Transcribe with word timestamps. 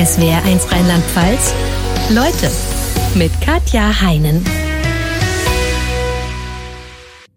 SWR1 0.00 0.72
Rheinland-Pfalz. 0.72 1.52
Leute 2.08 2.50
mit 3.18 3.30
Katja 3.42 4.00
Heinen. 4.00 4.42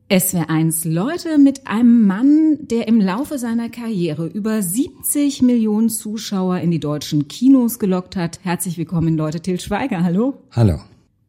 SWR1 0.09 0.87
Leute 0.89 1.37
mit 1.39 1.67
einem 1.67 2.07
Mann, 2.07 2.59
der 2.61 2.87
im 2.87 3.01
Laufe 3.01 3.37
seiner 3.37 3.67
Karriere 3.67 4.27
über 4.27 4.61
70 4.61 5.41
Millionen 5.41 5.89
Zuschauer 5.89 6.59
in 6.59 6.71
die 6.71 6.79
deutschen 6.79 7.27
Kinos 7.27 7.79
gelockt 7.79 8.15
hat. 8.15 8.39
Herzlich 8.43 8.77
willkommen, 8.77 9.17
Leute. 9.17 9.41
Till 9.41 9.59
Schweiger, 9.59 10.01
hallo. 10.01 10.35
Hallo. 10.51 10.79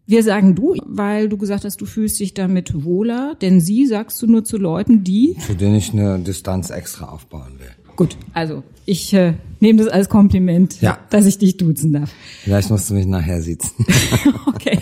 Wir 0.07 0.23
sagen 0.23 0.55
du, 0.55 0.77
weil 0.85 1.29
du 1.29 1.37
gesagt 1.37 1.65
hast, 1.65 1.81
du 1.81 1.87
fühlst 1.87 2.21
dich 2.21 2.35
damit 2.35 2.85
wohler, 2.85 3.35
denn 3.35 3.61
sie 3.61 3.87
sagst 3.87 4.23
du 4.23 4.29
nur 4.29 4.45
zu 4.45 4.57
Leuten, 4.57 5.03
die... 5.03 5.37
Zu 5.45 5.57
denen 5.57 5.75
ich 5.75 5.93
eine 5.93 6.21
Distanz 6.21 6.71
extra 6.71 7.07
aufbauen 7.07 7.59
will. 7.59 7.84
Gut, 7.97 8.17
also 8.33 8.63
ich 8.87 9.13
äh, 9.15 9.35
nehme 9.61 9.83
das 9.83 9.89
als 9.89 10.09
Kompliment, 10.09 10.81
ja. 10.81 10.99
dass 11.11 11.27
ich 11.27 11.39
dich 11.39 11.57
duzen 11.57 11.93
darf. 11.93 12.11
Vielleicht 12.43 12.71
musst 12.71 12.91
du 12.91 12.95
mich 12.95 13.07
nachher 13.07 13.41
sitzen. 13.41 13.87
okay. 14.47 14.79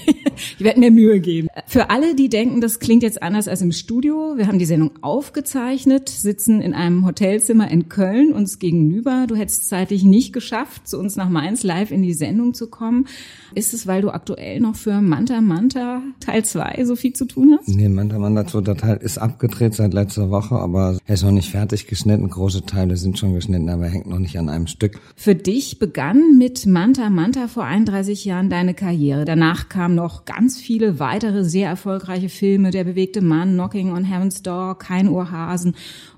Ich 0.59 0.65
werde 0.65 0.81
mir 0.81 0.91
Mühe 0.91 1.21
geben. 1.21 1.49
Für 1.67 1.91
alle, 1.91 2.15
die 2.17 2.29
denken, 2.29 2.61
das 2.61 2.81
klingt 2.81 3.03
jetzt 3.03 3.23
anders 3.23 3.49
als 3.49 3.63
im 3.63 3.71
Studio, 3.71 4.35
wir 4.37 4.49
haben 4.49 4.59
die 4.59 4.65
Sendung 4.65 4.91
aufgezeichnet, 5.03 6.09
sitzen 6.09 6.61
in 6.61 6.75
einem 6.75 7.07
Hotelzimmer 7.07 7.71
in 7.71 7.89
Köln 7.89 8.33
uns 8.33 8.59
gegenüber. 8.59 9.27
Du 9.29 9.37
hättest 9.37 9.69
zeitlich 9.69 10.03
nicht 10.03 10.33
geschafft, 10.33 10.89
zu 10.89 10.99
uns 10.99 11.17
nach 11.17 11.29
Mainz 11.29 11.63
live 11.63 11.91
in 11.91 12.03
die 12.03 12.15
Sendung 12.15 12.55
zu 12.55 12.69
kommen. 12.69 13.07
Ist 13.55 13.75
es, 13.75 13.87
weil 13.87 14.03
du 14.03 14.11
aktuell 14.11 14.61
noch 14.61 14.77
für 14.77 15.01
Manta 15.01 15.41
Manta 15.41 16.01
Teil 16.21 16.45
2 16.45 16.85
so 16.85 16.97
viel 16.97 17.13
zu 17.13 17.27
tun 17.27 17.59
hast? 17.59 17.69
Nee, 17.69 17.89
Manta 17.89 18.19
Manta 18.19 18.47
2 18.47 18.75
Teil 18.75 18.97
ist 18.97 19.19
abgedreht 19.19 19.75
seit 19.75 19.93
letzter 19.93 20.31
Woche, 20.31 20.55
aber 20.55 20.99
er 21.07 21.15
ist 21.15 21.23
noch 21.23 21.33
nicht 21.33 21.51
fertig 21.51 21.87
geschnitten. 21.87 22.29
Große 22.31 22.65
Teile 22.65 22.97
sind 22.97 23.19
schon 23.19 23.35
geschnitten, 23.35 23.69
aber 23.69 23.85
er 23.85 23.91
hängt 23.91 24.07
noch 24.07 24.19
nicht 24.19 24.39
an 24.39 24.49
einem 24.49 24.67
Stück. 24.67 24.99
Für 25.17 25.35
dich 25.35 25.79
begann 25.79 26.39
mit 26.39 26.65
Manta 26.67 27.11
Manta 27.11 27.47
vor 27.47 27.65
31 27.65 28.25
Jahren 28.25 28.49
deine 28.49 28.75
Karriere. 28.75 29.25
Danach 29.25 29.69
kamen 29.69 29.95
noch 29.95 30.25
ganz 30.25 30.59
viele 30.59 30.99
weitere 30.99 31.45
sehr 31.45 31.69
erfolgreiche 31.69 32.31
Filme. 32.31 32.71
Der 32.71 32.85
bewegte 32.85 33.21
Mann, 33.21 33.53
Knocking 33.53 33.93
on 33.93 34.05
Heaven's 34.05 34.43
Door, 34.43 34.79
Kein 34.79 35.09
Ohrhasen 35.09 35.75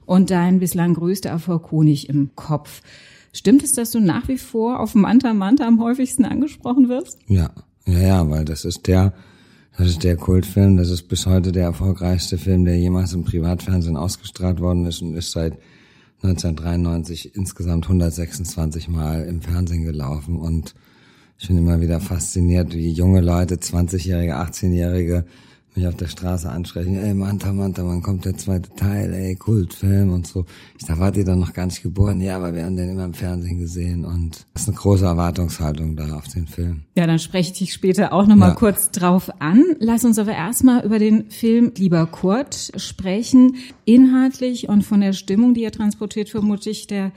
und 0.06 0.30
dein 0.30 0.60
bislang 0.60 0.94
größter 0.94 1.30
Erfolg 1.30 1.70
Honig 1.70 2.08
im 2.08 2.30
Kopf. 2.36 2.82
Stimmt 3.34 3.64
es, 3.64 3.72
dass 3.72 3.90
du 3.90 4.00
nach 4.00 4.28
wie 4.28 4.38
vor 4.38 4.78
auf 4.78 4.94
Manta 4.94 5.34
Manta 5.34 5.66
am 5.66 5.82
häufigsten 5.82 6.24
angesprochen 6.24 6.88
wirst? 6.88 7.18
Ja, 7.26 7.50
ja, 7.84 7.98
ja, 7.98 8.30
weil 8.30 8.44
das 8.44 8.64
ist 8.64 8.86
der, 8.86 9.12
das 9.76 9.88
ist 9.88 10.04
der 10.04 10.16
Kultfilm, 10.16 10.76
das 10.76 10.88
ist 10.88 11.08
bis 11.08 11.26
heute 11.26 11.50
der 11.50 11.64
erfolgreichste 11.64 12.38
Film, 12.38 12.64
der 12.64 12.78
jemals 12.78 13.12
im 13.12 13.24
Privatfernsehen 13.24 13.96
ausgestrahlt 13.96 14.60
worden 14.60 14.86
ist 14.86 15.02
und 15.02 15.16
ist 15.16 15.32
seit 15.32 15.58
1993 16.22 17.34
insgesamt 17.34 17.86
126 17.86 18.88
Mal 18.88 19.24
im 19.24 19.42
Fernsehen 19.42 19.82
gelaufen 19.82 20.38
und 20.38 20.76
ich 21.36 21.48
bin 21.48 21.58
immer 21.58 21.80
wieder 21.80 21.98
fasziniert, 21.98 22.72
wie 22.72 22.92
junge 22.92 23.20
Leute, 23.20 23.56
20-Jährige, 23.56 24.36
18-Jährige, 24.36 25.24
mich 25.76 25.86
auf 25.86 25.96
der 25.96 26.08
Straße 26.08 26.48
ansprechen, 26.48 26.96
ey 26.96 27.14
Manta, 27.14 27.52
Manta, 27.52 27.84
wann 27.84 28.02
kommt 28.02 28.24
der 28.24 28.36
zweite 28.36 28.70
Teil, 28.74 29.12
ey, 29.12 29.36
Kultfilm 29.36 30.12
und 30.12 30.26
so. 30.26 30.44
Ich 30.78 30.86
dachte, 30.86 31.00
wart 31.00 31.16
ihr 31.16 31.24
dann 31.24 31.40
noch 31.40 31.52
gar 31.52 31.66
nicht 31.66 31.82
geboren? 31.82 32.20
Ja, 32.20 32.36
aber 32.36 32.54
wir 32.54 32.64
haben 32.64 32.76
den 32.76 32.90
immer 32.90 33.04
im 33.04 33.14
Fernsehen 33.14 33.58
gesehen 33.58 34.04
und 34.04 34.46
das 34.52 34.62
ist 34.62 34.68
eine 34.68 34.76
große 34.76 35.04
Erwartungshaltung 35.04 35.96
da 35.96 36.16
auf 36.16 36.28
den 36.28 36.46
Film. 36.46 36.82
Ja, 36.96 37.06
dann 37.06 37.18
spreche 37.18 37.52
ich 37.52 37.58
dich 37.58 37.72
später 37.72 38.12
auch 38.12 38.26
nochmal 38.26 38.50
ja. 38.50 38.54
kurz 38.54 38.90
drauf 38.90 39.30
an. 39.40 39.64
Lass 39.78 40.04
uns 40.04 40.18
aber 40.18 40.32
erstmal 40.32 40.84
über 40.84 40.98
den 40.98 41.30
Film 41.30 41.72
Lieber 41.76 42.06
Kurt 42.06 42.72
sprechen. 42.76 43.56
Inhaltlich 43.84 44.68
und 44.68 44.82
von 44.82 45.00
der 45.00 45.12
Stimmung, 45.12 45.54
die 45.54 45.64
er 45.64 45.72
transportiert, 45.72 46.28
vermutlich 46.28 46.86
der 46.86 47.12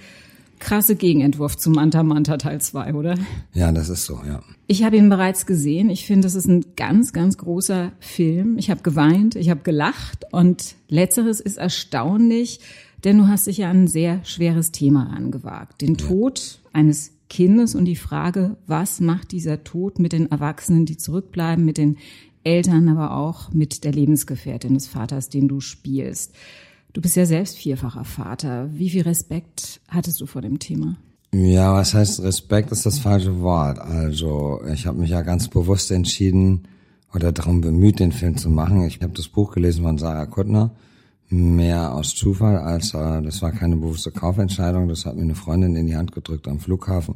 krasse 0.59 0.95
Gegenentwurf 0.95 1.57
zum 1.57 1.73
Manta 1.73 2.03
Manta 2.03 2.37
Teil 2.37 2.61
2, 2.61 2.93
oder? 2.93 3.15
Ja, 3.53 3.71
das 3.71 3.89
ist 3.89 4.05
so, 4.05 4.21
ja. 4.25 4.41
Ich 4.67 4.83
habe 4.83 4.97
ihn 4.97 5.09
bereits 5.09 5.45
gesehen. 5.45 5.89
Ich 5.89 6.05
finde, 6.05 6.27
es 6.27 6.35
ist 6.35 6.47
ein 6.47 6.65
ganz, 6.75 7.13
ganz 7.13 7.37
großer 7.37 7.91
Film. 7.99 8.57
Ich 8.57 8.69
habe 8.69 8.81
geweint, 8.81 9.35
ich 9.35 9.49
habe 9.49 9.61
gelacht 9.61 10.25
und 10.31 10.75
letzteres 10.89 11.39
ist 11.39 11.57
erstaunlich, 11.57 12.59
denn 13.03 13.17
du 13.17 13.27
hast 13.27 13.47
dich 13.47 13.57
ja 13.57 13.69
ein 13.69 13.87
sehr 13.87 14.23
schweres 14.25 14.71
Thema 14.71 15.11
angewagt. 15.15 15.81
Den 15.81 15.95
ja. 15.95 16.07
Tod 16.07 16.59
eines 16.73 17.11
Kindes 17.29 17.75
und 17.75 17.85
die 17.85 17.95
Frage, 17.95 18.57
was 18.67 18.99
macht 18.99 19.31
dieser 19.31 19.63
Tod 19.63 19.99
mit 19.99 20.13
den 20.13 20.31
Erwachsenen, 20.31 20.85
die 20.85 20.97
zurückbleiben, 20.97 21.63
mit 21.63 21.77
den 21.77 21.97
Eltern, 22.43 22.87
aber 22.87 23.15
auch 23.15 23.51
mit 23.51 23.83
der 23.83 23.91
Lebensgefährtin 23.91 24.73
des 24.73 24.87
Vaters, 24.87 25.29
den 25.29 25.47
du 25.47 25.59
spielst. 25.59 26.33
Du 26.97 27.01
bist 27.01 27.15
ja 27.15 27.27
selbst 27.27 27.57
vierfacher 27.57 28.03
Vater. 28.03 28.71
Wie 28.73 28.89
viel 28.89 29.03
Respekt 29.03 29.81
hattest 29.87 30.19
du 30.19 30.25
vor 30.25 30.41
dem 30.41 30.57
Thema? 30.57 30.97
Ja, 31.31 31.75
was 31.75 31.93
heißt 31.93 32.23
Respekt 32.23 32.71
ist 32.71 32.87
das 32.87 32.97
falsche 32.97 33.39
Wort. 33.39 33.77
Also 33.77 34.61
ich 34.73 34.87
habe 34.87 34.97
mich 34.97 35.11
ja 35.11 35.21
ganz 35.21 35.47
bewusst 35.47 35.91
entschieden 35.91 36.67
oder 37.13 37.31
darum 37.31 37.61
bemüht, 37.61 37.99
den 37.99 38.11
Film 38.11 38.35
zu 38.35 38.49
machen. 38.49 38.83
Ich 38.87 38.99
habe 39.03 39.13
das 39.13 39.27
Buch 39.27 39.53
gelesen 39.53 39.83
von 39.83 39.99
Sarah 39.99 40.25
Kuttner, 40.25 40.71
mehr 41.29 41.93
aus 41.93 42.15
Zufall 42.15 42.57
als 42.57 42.95
äh, 42.95 43.21
das 43.21 43.43
war 43.43 43.51
keine 43.51 43.75
bewusste 43.75 44.09
Kaufentscheidung. 44.09 44.87
Das 44.87 45.05
hat 45.05 45.17
mir 45.17 45.21
eine 45.21 45.35
Freundin 45.35 45.75
in 45.75 45.85
die 45.85 45.97
Hand 45.97 46.13
gedrückt 46.13 46.47
am 46.47 46.59
Flughafen. 46.59 47.13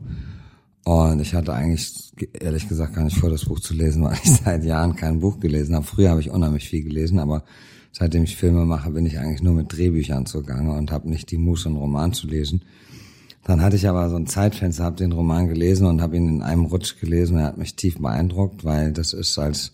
Und 0.83 1.21
ich 1.21 1.33
hatte 1.33 1.53
eigentlich 1.53 2.13
ehrlich 2.39 2.69
gesagt 2.69 2.93
gar 2.93 3.03
nicht 3.03 3.17
vor, 3.17 3.31
das 3.31 3.45
Buch 3.45 3.59
zu 3.59 3.73
lesen, 3.73 4.03
weil 4.03 4.19
ich 4.23 4.29
seit 4.29 4.63
Jahren 4.63 4.95
kein 4.95 5.21
Buch 5.21 5.39
gelesen 5.39 5.73
habe. 5.73 5.87
Früher 5.87 6.11
habe 6.11 6.21
ich 6.21 6.29
unheimlich 6.29 6.69
viel 6.69 6.83
gelesen, 6.83 7.17
aber 7.17 7.43
seitdem 7.91 8.23
ich 8.23 8.37
Filme 8.37 8.65
mache, 8.65 8.91
bin 8.91 9.05
ich 9.05 9.19
eigentlich 9.19 9.41
nur 9.41 9.53
mit 9.53 9.71
Drehbüchern 9.71 10.25
zugange 10.25 10.73
und 10.73 10.91
habe 10.91 11.09
nicht 11.09 11.31
die 11.31 11.37
Muße, 11.37 11.69
einen 11.69 11.77
Roman 11.77 12.13
zu 12.13 12.27
lesen. 12.27 12.61
Dann 13.43 13.61
hatte 13.61 13.75
ich 13.75 13.87
aber 13.87 14.09
so 14.09 14.15
ein 14.15 14.27
Zeitfenster, 14.27 14.83
habe 14.83 14.97
den 14.97 15.11
Roman 15.11 15.47
gelesen 15.47 15.87
und 15.87 16.01
habe 16.01 16.15
ihn 16.15 16.27
in 16.27 16.41
einem 16.41 16.65
Rutsch 16.65 16.99
gelesen. 16.99 17.37
Er 17.37 17.45
hat 17.45 17.57
mich 17.57 17.75
tief 17.75 17.99
beeindruckt, 17.99 18.63
weil 18.63 18.91
das 18.91 19.13
ist 19.13 19.37
als 19.39 19.71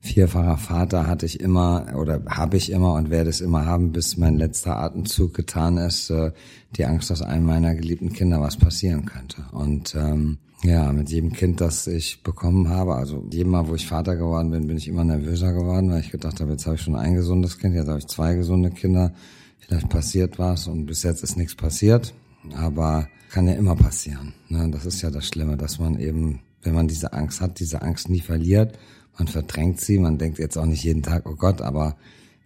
vierfacher 0.00 0.56
Vater 0.56 1.06
hatte 1.06 1.26
ich 1.26 1.40
immer 1.40 1.86
oder 1.96 2.22
habe 2.26 2.56
ich 2.56 2.70
immer 2.70 2.94
und 2.94 3.10
werde 3.10 3.30
es 3.30 3.40
immer 3.40 3.66
haben, 3.66 3.92
bis 3.92 4.16
mein 4.16 4.36
letzter 4.36 4.76
Atemzug 4.78 5.32
getan 5.32 5.76
ist, 5.76 6.10
äh, 6.10 6.32
die 6.76 6.84
Angst, 6.86 7.10
dass 7.10 7.22
einem 7.22 7.46
meiner 7.46 7.74
geliebten 7.76 8.12
Kinder 8.12 8.40
was 8.40 8.56
passieren 8.56 9.06
könnte. 9.06 9.44
Und 9.52 9.94
ähm, 9.94 10.38
ja, 10.64 10.92
mit 10.92 11.10
jedem 11.10 11.32
Kind, 11.32 11.60
das 11.60 11.86
ich 11.86 12.22
bekommen 12.22 12.68
habe, 12.68 12.94
also 12.94 13.24
jedem 13.30 13.52
Mal, 13.52 13.68
wo 13.68 13.74
ich 13.74 13.86
Vater 13.86 14.16
geworden 14.16 14.50
bin, 14.50 14.68
bin 14.68 14.76
ich 14.76 14.88
immer 14.88 15.04
nervöser 15.04 15.52
geworden, 15.52 15.90
weil 15.90 16.00
ich 16.00 16.10
gedacht 16.10 16.40
habe, 16.40 16.52
jetzt 16.52 16.66
habe 16.66 16.76
ich 16.76 16.82
schon 16.82 16.94
ein 16.94 17.14
gesundes 17.14 17.58
Kind, 17.58 17.74
jetzt 17.74 17.88
habe 17.88 17.98
ich 17.98 18.06
zwei 18.06 18.34
gesunde 18.34 18.70
Kinder, 18.70 19.12
vielleicht 19.58 19.88
passiert 19.88 20.38
was 20.38 20.68
und 20.68 20.86
bis 20.86 21.02
jetzt 21.02 21.22
ist 21.24 21.36
nichts 21.36 21.56
passiert, 21.56 22.14
aber 22.54 23.08
kann 23.30 23.48
ja 23.48 23.54
immer 23.54 23.74
passieren. 23.74 24.34
Ne? 24.48 24.68
Das 24.70 24.86
ist 24.86 25.02
ja 25.02 25.10
das 25.10 25.26
Schlimme, 25.26 25.56
dass 25.56 25.78
man 25.78 25.98
eben, 25.98 26.40
wenn 26.62 26.74
man 26.74 26.86
diese 26.86 27.12
Angst 27.12 27.40
hat, 27.40 27.58
diese 27.58 27.82
Angst 27.82 28.08
nie 28.08 28.20
verliert, 28.20 28.78
man 29.18 29.26
verdrängt 29.26 29.80
sie, 29.80 29.98
man 29.98 30.18
denkt 30.18 30.38
jetzt 30.38 30.56
auch 30.56 30.66
nicht 30.66 30.84
jeden 30.84 31.02
Tag, 31.02 31.28
oh 31.28 31.34
Gott, 31.34 31.60
aber 31.60 31.96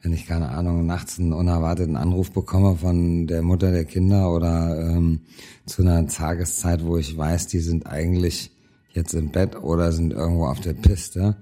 wenn 0.06 0.12
ich 0.12 0.28
keine 0.28 0.50
Ahnung 0.50 0.86
nachts 0.86 1.18
einen 1.18 1.32
unerwarteten 1.32 1.96
Anruf 1.96 2.30
bekomme 2.30 2.76
von 2.76 3.26
der 3.26 3.42
Mutter 3.42 3.72
der 3.72 3.84
Kinder 3.84 4.32
oder 4.32 4.78
ähm, 4.80 5.22
zu 5.66 5.82
einer 5.82 6.06
Tageszeit, 6.06 6.84
wo 6.84 6.96
ich 6.96 7.16
weiß, 7.16 7.48
die 7.48 7.58
sind 7.58 7.88
eigentlich 7.88 8.52
jetzt 8.92 9.14
im 9.14 9.32
Bett 9.32 9.60
oder 9.60 9.90
sind 9.90 10.12
irgendwo 10.12 10.46
auf 10.46 10.60
der 10.60 10.74
Piste, 10.74 11.36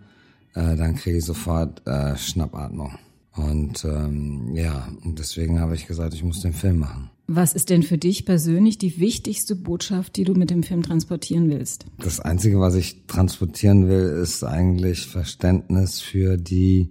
äh, 0.55 0.77
dann 0.77 0.95
kriege 0.95 1.19
ich 1.19 1.27
sofort 1.27 1.87
äh, 1.87 2.17
Schnappatmung. 2.17 2.95
Und 3.37 3.85
ähm, 3.85 4.55
ja, 4.55 4.89
und 5.05 5.19
deswegen 5.19 5.61
habe 5.61 5.75
ich 5.75 5.87
gesagt, 5.87 6.15
ich 6.15 6.25
muss 6.25 6.41
den 6.41 6.55
Film 6.55 6.79
machen. 6.79 7.11
Was 7.27 7.53
ist 7.53 7.69
denn 7.69 7.83
für 7.83 7.99
dich 7.99 8.25
persönlich 8.25 8.79
die 8.79 8.99
wichtigste 8.99 9.57
Botschaft, 9.57 10.17
die 10.17 10.25
du 10.25 10.33
mit 10.33 10.49
dem 10.49 10.63
Film 10.63 10.83
transportieren 10.83 11.51
willst? 11.51 11.85
Das 11.99 12.19
Einzige, 12.19 12.61
was 12.61 12.77
ich 12.77 13.05
transportieren 13.09 13.91
will, 13.91 14.07
ist 14.23 14.43
eigentlich 14.43 15.07
Verständnis 15.07 16.01
für 16.01 16.39
die 16.39 16.89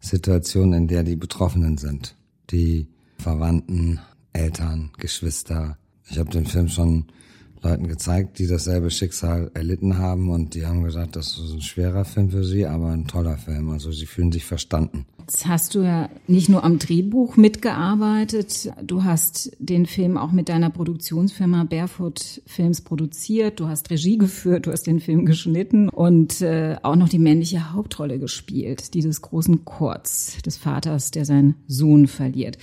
Situation, 0.00 0.72
in 0.72 0.88
der 0.88 1.02
die 1.02 1.16
Betroffenen 1.16 1.78
sind. 1.78 2.16
Die 2.50 2.86
Verwandten, 3.18 4.00
Eltern, 4.32 4.90
Geschwister. 4.98 5.78
Ich 6.08 6.18
habe 6.18 6.30
den 6.30 6.46
Film 6.46 6.68
schon 6.68 7.06
Leuten 7.66 7.88
gezeigt, 7.88 8.38
die 8.38 8.46
dasselbe 8.46 8.90
Schicksal 8.90 9.50
erlitten 9.54 9.98
haben 9.98 10.30
und 10.30 10.54
die 10.54 10.66
haben 10.66 10.84
gesagt, 10.84 11.16
das 11.16 11.38
ist 11.38 11.52
ein 11.52 11.60
schwerer 11.60 12.04
Film 12.04 12.30
für 12.30 12.44
sie, 12.44 12.66
aber 12.66 12.90
ein 12.90 13.06
toller 13.06 13.36
Film. 13.36 13.70
Also 13.70 13.90
sie 13.92 14.06
fühlen 14.06 14.32
sich 14.32 14.44
verstanden. 14.44 15.06
Jetzt 15.18 15.48
hast 15.48 15.74
du 15.74 15.82
ja 15.82 16.08
nicht 16.28 16.48
nur 16.48 16.62
am 16.62 16.78
Drehbuch 16.78 17.36
mitgearbeitet, 17.36 18.70
du 18.80 19.02
hast 19.02 19.50
den 19.58 19.86
Film 19.86 20.16
auch 20.16 20.30
mit 20.30 20.48
deiner 20.48 20.70
Produktionsfirma 20.70 21.64
Barefoot 21.64 22.42
Films 22.46 22.80
produziert, 22.82 23.58
du 23.58 23.66
hast 23.66 23.90
Regie 23.90 24.18
geführt, 24.18 24.66
du 24.66 24.70
hast 24.70 24.86
den 24.86 25.00
Film 25.00 25.26
geschnitten 25.26 25.88
und 25.88 26.42
äh, 26.42 26.76
auch 26.84 26.94
noch 26.94 27.08
die 27.08 27.18
männliche 27.18 27.72
Hauptrolle 27.72 28.20
gespielt, 28.20 28.94
die 28.94 29.00
des 29.00 29.20
großen 29.20 29.64
Kurz, 29.64 30.40
des 30.42 30.56
Vaters, 30.58 31.10
der 31.10 31.24
seinen 31.24 31.56
Sohn 31.66 32.06
verliert. 32.06 32.58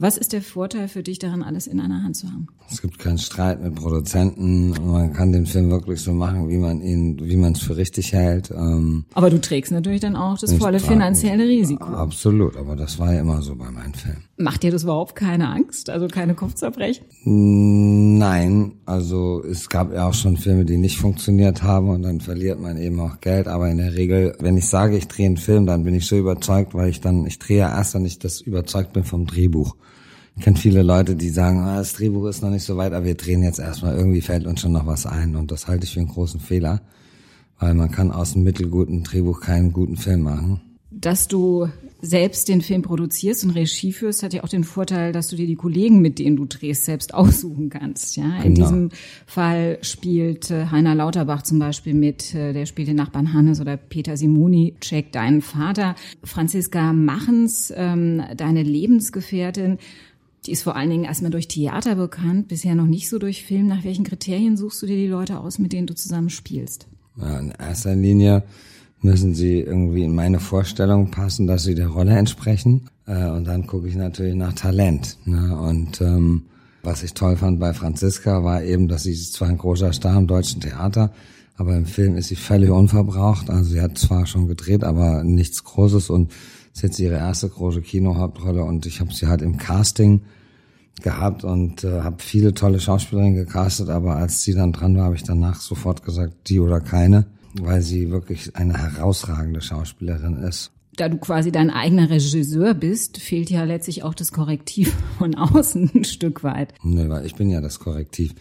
Was 0.00 0.16
ist 0.16 0.32
der 0.32 0.42
Vorteil 0.42 0.86
für 0.86 1.02
dich 1.02 1.18
daran, 1.18 1.42
alles 1.42 1.66
in 1.66 1.80
einer 1.80 2.04
Hand 2.04 2.16
zu 2.16 2.28
haben? 2.28 2.46
Es 2.70 2.80
gibt 2.80 3.00
keinen 3.00 3.18
Streit 3.18 3.60
mit 3.60 3.74
Produzenten. 3.74 4.70
Man 4.70 5.12
kann 5.12 5.32
den 5.32 5.44
Film 5.44 5.70
wirklich 5.70 6.00
so 6.00 6.12
machen, 6.12 6.48
wie 6.48 6.56
man 6.56 6.80
ihn, 6.80 7.18
wie 7.20 7.36
man 7.36 7.54
es 7.54 7.62
für 7.62 7.76
richtig 7.76 8.12
hält. 8.12 8.52
Ähm, 8.52 9.06
Aber 9.14 9.28
du 9.28 9.40
trägst 9.40 9.72
natürlich 9.72 10.00
dann 10.00 10.14
auch 10.14 10.38
das 10.38 10.54
volle 10.54 10.78
finanzielle 10.78 11.42
Risiko. 11.42 11.84
absolut. 11.84 12.56
Aber 12.56 12.76
das 12.76 13.00
war 13.00 13.12
ja 13.12 13.20
immer 13.22 13.42
so 13.42 13.56
bei 13.56 13.72
meinen 13.72 13.92
Filmen. 13.94 14.22
Macht 14.40 14.62
dir 14.62 14.70
das 14.70 14.84
überhaupt 14.84 15.16
keine 15.16 15.48
Angst? 15.48 15.90
Also 15.90 16.06
keine 16.06 16.34
Kopfzerbrechen? 16.34 17.04
Nein, 17.24 18.74
also 18.86 19.42
es 19.42 19.68
gab 19.68 19.92
ja 19.92 20.08
auch 20.08 20.14
schon 20.14 20.36
Filme, 20.36 20.64
die 20.64 20.76
nicht 20.76 20.96
funktioniert 20.96 21.64
haben 21.64 21.88
und 21.88 22.02
dann 22.02 22.20
verliert 22.20 22.60
man 22.60 22.78
eben 22.78 23.00
auch 23.00 23.20
Geld. 23.20 23.48
Aber 23.48 23.68
in 23.68 23.78
der 23.78 23.94
Regel, 23.94 24.36
wenn 24.38 24.56
ich 24.56 24.68
sage, 24.68 24.96
ich 24.96 25.08
drehe 25.08 25.26
einen 25.26 25.38
Film, 25.38 25.66
dann 25.66 25.82
bin 25.82 25.94
ich 25.94 26.06
so 26.06 26.16
überzeugt, 26.16 26.72
weil 26.72 26.88
ich 26.88 27.00
dann, 27.00 27.26
ich 27.26 27.40
drehe 27.40 27.58
ja 27.58 27.76
erst, 27.76 27.94
wenn 27.94 28.04
ich 28.04 28.20
das 28.20 28.40
überzeugt 28.40 28.92
bin 28.92 29.02
vom 29.02 29.26
Drehbuch. 29.26 29.74
Ich 30.36 30.44
kenne 30.44 30.56
viele 30.56 30.84
Leute, 30.84 31.16
die 31.16 31.30
sagen, 31.30 31.58
ah, 31.62 31.78
das 31.78 31.94
Drehbuch 31.94 32.26
ist 32.26 32.40
noch 32.40 32.50
nicht 32.50 32.64
so 32.64 32.76
weit, 32.76 32.92
aber 32.92 33.06
wir 33.06 33.16
drehen 33.16 33.42
jetzt 33.42 33.58
erstmal, 33.58 33.96
irgendwie 33.96 34.20
fällt 34.20 34.46
uns 34.46 34.60
schon 34.60 34.70
noch 34.70 34.86
was 34.86 35.04
ein. 35.04 35.34
Und 35.34 35.50
das 35.50 35.66
halte 35.66 35.84
ich 35.84 35.94
für 35.94 36.00
einen 36.00 36.10
großen 36.10 36.38
Fehler, 36.38 36.80
weil 37.58 37.74
man 37.74 37.90
kann 37.90 38.12
aus 38.12 38.36
einem 38.36 38.44
mittelguten 38.44 39.02
Drehbuch 39.02 39.40
keinen 39.40 39.72
guten 39.72 39.96
Film 39.96 40.20
machen. 40.20 40.60
Dass 40.92 41.26
du 41.26 41.68
selbst 42.00 42.48
den 42.48 42.60
Film 42.60 42.82
produzierst 42.82 43.44
und 43.44 43.50
Regie 43.50 43.92
führst, 43.92 44.22
hat 44.22 44.32
ja 44.32 44.44
auch 44.44 44.48
den 44.48 44.62
Vorteil, 44.64 45.12
dass 45.12 45.28
du 45.28 45.36
dir 45.36 45.46
die 45.48 45.56
Kollegen, 45.56 46.00
mit 46.00 46.18
denen 46.20 46.36
du 46.36 46.44
drehst, 46.44 46.84
selbst 46.84 47.12
aussuchen 47.14 47.70
kannst. 47.70 48.16
Ja, 48.16 48.36
in 48.42 48.54
Genau. 48.54 48.66
diesem 48.66 48.88
Fall 49.26 49.78
spielt 49.82 50.50
äh, 50.50 50.66
Heiner 50.66 50.94
Lauterbach 50.94 51.42
zum 51.42 51.58
Beispiel 51.58 51.94
mit, 51.94 52.34
äh, 52.34 52.52
der 52.52 52.66
spielt 52.66 52.86
den 52.88 52.96
Nachbarn 52.96 53.32
Hannes 53.32 53.60
oder 53.60 53.76
Peter 53.76 54.16
Simoni, 54.16 54.74
Check 54.80 55.10
deinen 55.12 55.42
Vater. 55.42 55.96
Franziska 56.22 56.92
Machens, 56.92 57.72
ähm, 57.76 58.22
deine 58.36 58.62
Lebensgefährtin, 58.62 59.78
die 60.46 60.52
ist 60.52 60.62
vor 60.62 60.76
allen 60.76 60.90
Dingen 60.90 61.04
erstmal 61.04 61.32
durch 61.32 61.48
Theater 61.48 61.96
bekannt, 61.96 62.48
bisher 62.48 62.74
noch 62.76 62.86
nicht 62.86 63.08
so 63.08 63.18
durch 63.18 63.42
Film. 63.42 63.66
Nach 63.66 63.82
welchen 63.84 64.04
Kriterien 64.04 64.56
suchst 64.56 64.80
du 64.82 64.86
dir 64.86 64.96
die 64.96 65.08
Leute 65.08 65.40
aus, 65.40 65.58
mit 65.58 65.72
denen 65.72 65.86
du 65.88 65.94
zusammen 65.94 66.30
spielst? 66.30 66.86
Ja, 67.20 67.40
in 67.40 67.50
erster 67.58 67.96
Linie 67.96 68.44
müssen 69.00 69.34
sie 69.34 69.60
irgendwie 69.60 70.04
in 70.04 70.14
meine 70.14 70.40
Vorstellung 70.40 71.10
passen, 71.10 71.46
dass 71.46 71.64
sie 71.64 71.74
der 71.74 71.88
Rolle 71.88 72.16
entsprechen. 72.16 72.88
Äh, 73.06 73.26
und 73.26 73.44
dann 73.44 73.66
gucke 73.66 73.88
ich 73.88 73.94
natürlich 73.94 74.34
nach 74.34 74.54
Talent. 74.54 75.18
Ne? 75.24 75.56
Und 75.56 76.00
ähm, 76.00 76.42
was 76.82 77.02
ich 77.02 77.14
toll 77.14 77.36
fand 77.36 77.60
bei 77.60 77.74
Franziska 77.74 78.44
war 78.44 78.62
eben, 78.62 78.88
dass 78.88 79.02
sie 79.02 79.14
zwar 79.14 79.48
ein 79.48 79.58
großer 79.58 79.92
Star 79.92 80.18
im 80.18 80.26
deutschen 80.26 80.60
Theater, 80.60 81.12
aber 81.56 81.76
im 81.76 81.86
Film 81.86 82.16
ist 82.16 82.28
sie 82.28 82.36
völlig 82.36 82.70
unverbraucht. 82.70 83.50
Also 83.50 83.70
sie 83.70 83.80
hat 83.80 83.98
zwar 83.98 84.26
schon 84.26 84.46
gedreht, 84.46 84.84
aber 84.84 85.24
nichts 85.24 85.64
Großes 85.64 86.10
und 86.10 86.32
ist 86.72 86.82
jetzt 86.82 87.00
ihre 87.00 87.16
erste 87.16 87.48
große 87.48 87.82
Kinohauptrolle 87.82 88.62
und 88.62 88.86
ich 88.86 89.00
habe 89.00 89.12
sie 89.12 89.26
halt 89.26 89.42
im 89.42 89.56
Casting 89.56 90.22
gehabt 91.02 91.44
und 91.44 91.84
äh, 91.84 92.00
habe 92.02 92.16
viele 92.18 92.54
tolle 92.54 92.80
Schauspielerinnen 92.80 93.34
gecastet, 93.34 93.88
aber 93.88 94.16
als 94.16 94.42
sie 94.42 94.54
dann 94.54 94.72
dran 94.72 94.96
war, 94.96 95.04
habe 95.04 95.14
ich 95.14 95.22
danach 95.22 95.60
sofort 95.60 96.04
gesagt, 96.04 96.48
die 96.48 96.60
oder 96.60 96.80
keine, 96.80 97.26
weil 97.54 97.82
sie 97.82 98.10
wirklich 98.10 98.56
eine 98.56 98.76
herausragende 98.76 99.60
Schauspielerin 99.60 100.36
ist. 100.38 100.70
da 100.96 101.08
du 101.08 101.16
quasi 101.18 101.52
dein 101.52 101.70
eigener 101.70 102.10
Regisseur 102.10 102.74
bist, 102.74 103.18
fehlt 103.18 103.50
ja 103.50 103.64
letztlich 103.64 104.02
auch 104.02 104.14
das 104.14 104.32
Korrektiv 104.32 104.94
von 105.18 105.34
außen 105.34 105.90
ein 105.94 106.04
Stück 106.04 106.42
weit. 106.42 106.74
Nö, 106.82 107.08
weil 107.08 107.24
ich 107.24 107.34
bin 107.36 107.50
ja 107.50 107.60
das 107.60 107.78
Korrektiv. 107.78 108.34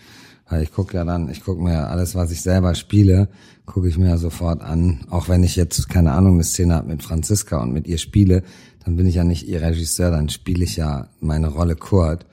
Weil 0.50 0.64
ich 0.64 0.72
gucke 0.72 0.96
ja 0.96 1.04
dann, 1.04 1.30
ich 1.30 1.44
gucke 1.44 1.62
mir 1.62 1.90
alles, 1.90 2.16
was 2.16 2.32
ich 2.32 2.42
selber 2.42 2.74
spiele, 2.74 3.28
gucke 3.66 3.90
ich 3.90 3.98
mir 3.98 4.08
ja 4.08 4.18
sofort 4.18 4.62
an. 4.62 5.02
Auch 5.10 5.28
wenn 5.28 5.44
ich 5.44 5.56
jetzt, 5.58 5.90
keine 5.90 6.14
Ahnung, 6.14 6.36
eine 6.36 6.44
Szene 6.46 6.76
habe 6.76 6.88
mit 6.88 7.04
Franziska 7.04 7.62
und 7.62 7.74
mit 7.74 7.86
ihr 7.86 7.98
spiele, 7.98 8.44
dann 8.86 8.96
bin 8.96 9.06
ich 9.08 9.16
ja 9.16 9.26
nicht 9.26 9.48
ihr 9.48 9.62
Regisseur, 9.62 10.10
dann 10.10 10.30
spiele 10.30 10.64
ich 10.64 10.78
ja 10.78 11.10
meine 11.20 11.50
Rolle 11.50 11.76
Kurt. 11.76 12.26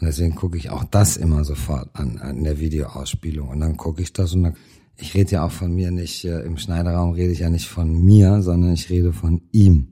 Und 0.00 0.06
deswegen 0.06 0.36
gucke 0.36 0.56
ich 0.56 0.70
auch 0.70 0.84
das 0.84 1.16
immer 1.16 1.42
sofort 1.44 1.88
an, 1.94 2.20
in 2.36 2.44
der 2.44 2.60
Videoausspielung. 2.60 3.48
Und 3.48 3.60
dann 3.60 3.76
gucke 3.76 4.00
ich 4.00 4.12
das 4.12 4.32
und 4.34 4.44
dann, 4.44 4.56
ich 4.98 5.14
rede 5.14 5.32
ja 5.32 5.46
auch 5.46 5.52
von 5.52 5.74
mir 5.74 5.90
nicht, 5.90 6.24
äh, 6.24 6.40
im 6.40 6.56
Schneiderraum 6.56 7.12
rede 7.12 7.32
ich 7.32 7.40
ja 7.40 7.50
nicht 7.50 7.68
von 7.68 8.04
mir, 8.04 8.42
sondern 8.42 8.72
ich 8.72 8.88
rede 8.90 9.12
von 9.12 9.42
ihm. 9.52 9.88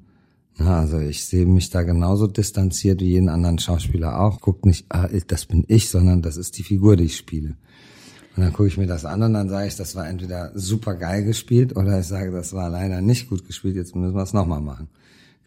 Na, 0.56 0.80
also 0.80 0.98
ich 1.00 1.24
sehe 1.24 1.46
mich 1.46 1.70
da 1.70 1.82
genauso 1.82 2.26
distanziert 2.26 3.00
wie 3.00 3.10
jeden 3.10 3.28
anderen 3.28 3.58
Schauspieler 3.58 4.20
auch. 4.20 4.40
Guck 4.40 4.64
nicht, 4.64 4.86
ah, 4.88 5.08
das 5.26 5.46
bin 5.46 5.64
ich, 5.66 5.90
sondern 5.90 6.22
das 6.22 6.36
ist 6.36 6.56
die 6.58 6.62
Figur, 6.62 6.96
die 6.96 7.04
ich 7.04 7.16
spiele. 7.16 7.56
Und 8.36 8.42
dann 8.42 8.52
gucke 8.52 8.68
ich 8.68 8.78
mir 8.78 8.86
das 8.86 9.04
an 9.04 9.22
und 9.22 9.34
dann 9.34 9.48
sage 9.48 9.68
ich, 9.68 9.76
das 9.76 9.94
war 9.94 10.08
entweder 10.08 10.52
super 10.54 10.94
geil 10.94 11.24
gespielt 11.24 11.76
oder 11.76 12.00
ich 12.00 12.06
sage, 12.06 12.30
das 12.30 12.52
war 12.52 12.68
leider 12.68 13.00
nicht 13.00 13.28
gut 13.28 13.46
gespielt, 13.46 13.76
jetzt 13.76 13.94
müssen 13.94 14.14
wir 14.14 14.22
es 14.22 14.32
nochmal 14.32 14.60
machen. 14.60 14.88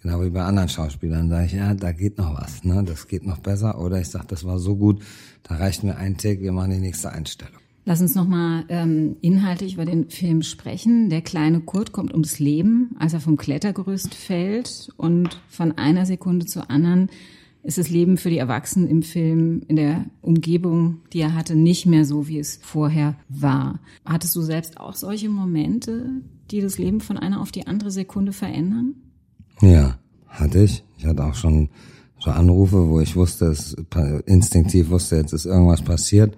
Genau 0.04 0.22
wie 0.22 0.30
bei 0.30 0.44
anderen 0.44 0.70
Schauspielern 0.70 1.30
sage 1.30 1.48
ich, 1.48 1.54
ja, 1.54 1.74
da 1.74 1.92
geht 1.92 2.18
noch 2.18 2.40
was, 2.40 2.64
ne? 2.64 2.84
das 2.86 3.08
geht 3.08 3.26
noch 3.26 3.40
besser. 3.40 3.80
Oder 3.80 4.00
ich 4.00 4.10
sage, 4.10 4.28
das 4.28 4.46
war 4.46 4.60
so 4.60 4.76
gut, 4.76 5.02
da 5.44 5.56
reicht 5.56 5.84
mir 5.84 5.98
ein 5.98 6.18
Take, 6.18 6.42
wir 6.42 6.52
machen 6.52 6.72
die 6.72 6.80
nächste 6.80 7.12
Einstellung. 7.12 7.60
Lass 7.88 8.02
uns 8.02 8.16
nochmal 8.16 8.66
ähm, 8.68 9.16
inhaltlich 9.22 9.76
über 9.76 9.86
den 9.86 10.10
Film 10.10 10.42
sprechen. 10.42 11.10
Der 11.10 11.22
kleine 11.22 11.62
Kurt 11.62 11.94
kommt 11.94 12.12
ums 12.12 12.38
Leben, 12.38 12.94
als 13.00 13.14
er 13.14 13.22
vom 13.22 13.38
Klettergerüst 13.38 14.14
fällt 14.14 14.90
und 14.98 15.42
von 15.48 15.72
einer 15.78 16.06
Sekunde 16.06 16.46
zur 16.48 16.70
anderen 16.70 17.10
ist 17.64 17.78
das 17.78 17.90
Leben 17.90 18.18
für 18.18 18.30
die 18.30 18.40
Erwachsenen 18.40 18.90
im 18.90 19.04
Film 19.04 19.62
in 19.70 19.78
der 19.78 20.04
Umgebung, 20.22 21.00
die 21.14 21.22
er 21.22 21.34
hatte, 21.34 21.56
nicht 21.56 21.86
mehr 21.86 22.04
so, 22.04 22.28
wie 22.28 22.40
es 22.40 22.60
vorher 22.62 23.16
war. 23.30 23.80
Hattest 24.04 24.36
du 24.36 24.42
selbst 24.42 24.82
auch 24.82 24.94
solche 24.94 25.30
Momente, 25.30 26.10
die 26.52 26.60
das 26.60 26.78
Leben 26.78 27.00
von 27.00 27.18
einer 27.18 27.40
auf 27.40 27.54
die 27.54 27.68
andere 27.68 27.92
Sekunde 27.92 28.34
verändern? 28.34 28.96
Ja, 29.62 29.98
hatte 30.28 30.62
ich. 30.62 30.84
Ich 30.98 31.06
hatte 31.06 31.24
auch 31.24 31.36
schon 31.36 31.70
so 32.20 32.32
Anrufe, 32.32 32.90
wo 32.90 33.00
ich 33.00 33.16
wusste, 33.16 33.46
es 33.46 33.78
instinktiv 34.26 34.90
wusste, 34.90 35.16
jetzt 35.16 35.32
ist 35.32 35.46
irgendwas 35.46 35.82
passiert. 35.82 36.36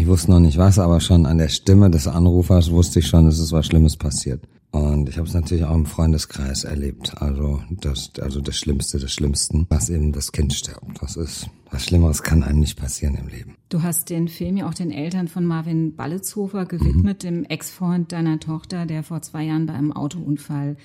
Ich 0.00 0.06
wusste 0.06 0.30
noch 0.30 0.38
nicht 0.38 0.58
was, 0.58 0.78
aber 0.78 1.00
schon 1.00 1.26
an 1.26 1.38
der 1.38 1.48
Stimme 1.48 1.90
des 1.90 2.06
Anrufers 2.06 2.70
wusste 2.70 3.00
ich 3.00 3.08
schon, 3.08 3.26
es 3.26 3.40
ist 3.40 3.50
was 3.50 3.66
Schlimmes 3.66 3.96
passiert. 3.96 4.40
Und 4.70 5.08
ich 5.08 5.16
habe 5.16 5.26
es 5.26 5.34
natürlich 5.34 5.64
auch 5.64 5.74
im 5.74 5.86
Freundeskreis 5.86 6.62
erlebt. 6.62 7.20
Also 7.20 7.62
das, 7.80 8.12
also 8.20 8.40
das 8.40 8.56
Schlimmste 8.56 8.98
des 8.98 9.12
Schlimmsten, 9.12 9.66
dass 9.70 9.90
eben 9.90 10.12
das 10.12 10.30
Kind 10.30 10.52
stirbt. 10.52 11.02
Das 11.02 11.16
ist 11.16 11.50
was 11.70 11.84
Schlimmeres 11.84 12.22
kann 12.22 12.44
einem 12.44 12.60
nicht 12.60 12.78
passieren 12.78 13.16
im 13.16 13.26
Leben. 13.28 13.56
Du 13.70 13.82
hast 13.82 14.08
den 14.08 14.28
Film 14.28 14.56
ja 14.56 14.68
auch 14.68 14.74
den 14.74 14.92
Eltern 14.92 15.26
von 15.26 15.44
Marvin 15.44 15.96
Balletshofer 15.96 16.64
gewidmet, 16.64 17.24
dem 17.24 17.44
Ex-Freund 17.44 18.12
deiner 18.12 18.38
Tochter, 18.38 18.86
der 18.86 19.02
vor 19.02 19.20
zwei 19.22 19.44
Jahren 19.44 19.66
bei 19.66 19.74
einem 19.74 19.92
Autounfall 19.92 20.76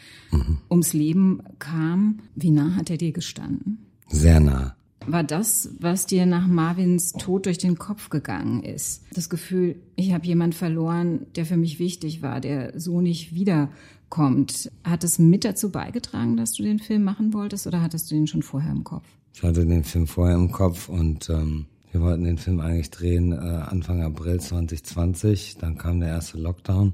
ums 0.69 0.93
Leben 0.93 1.43
kam. 1.59 2.19
Wie 2.35 2.51
nah 2.51 2.75
hat 2.75 2.89
er 2.89 2.97
dir 2.97 3.11
gestanden? 3.11 3.85
Sehr 4.07 4.39
nah. 4.39 4.75
War 5.07 5.23
das, 5.23 5.69
was 5.79 6.05
dir 6.05 6.25
nach 6.25 6.47
Marvins 6.47 7.13
Tod 7.13 7.45
durch 7.45 7.57
den 7.57 7.77
Kopf 7.77 8.09
gegangen 8.09 8.63
ist? 8.63 9.03
Das 9.13 9.29
Gefühl, 9.29 9.75
ich 9.95 10.13
habe 10.13 10.25
jemand 10.25 10.55
verloren, 10.55 11.25
der 11.35 11.45
für 11.45 11.57
mich 11.57 11.79
wichtig 11.79 12.21
war, 12.21 12.39
der 12.39 12.79
so 12.79 13.01
nicht 13.01 13.35
wiederkommt. 13.35 14.71
Hat 14.83 15.03
es 15.03 15.19
mit 15.19 15.45
dazu 15.45 15.71
beigetragen, 15.71 16.37
dass 16.37 16.53
du 16.53 16.63
den 16.63 16.79
Film 16.79 17.03
machen 17.03 17.33
wolltest 17.33 17.67
oder 17.67 17.81
hattest 17.81 18.11
du 18.11 18.15
ihn 18.15 18.27
schon 18.27 18.43
vorher 18.43 18.71
im 18.71 18.83
Kopf? 18.83 19.05
Ich 19.33 19.43
hatte 19.43 19.65
den 19.65 19.83
Film 19.83 20.07
vorher 20.07 20.35
im 20.35 20.51
Kopf 20.51 20.89
und 20.89 21.29
ähm, 21.29 21.65
wir 21.91 22.01
wollten 22.01 22.23
den 22.23 22.37
Film 22.37 22.59
eigentlich 22.59 22.91
drehen 22.91 23.31
äh, 23.31 23.35
Anfang 23.35 24.01
April 24.01 24.39
2020. 24.39 25.57
Dann 25.57 25.77
kam 25.77 25.99
der 25.99 26.09
erste 26.09 26.37
Lockdown. 26.37 26.93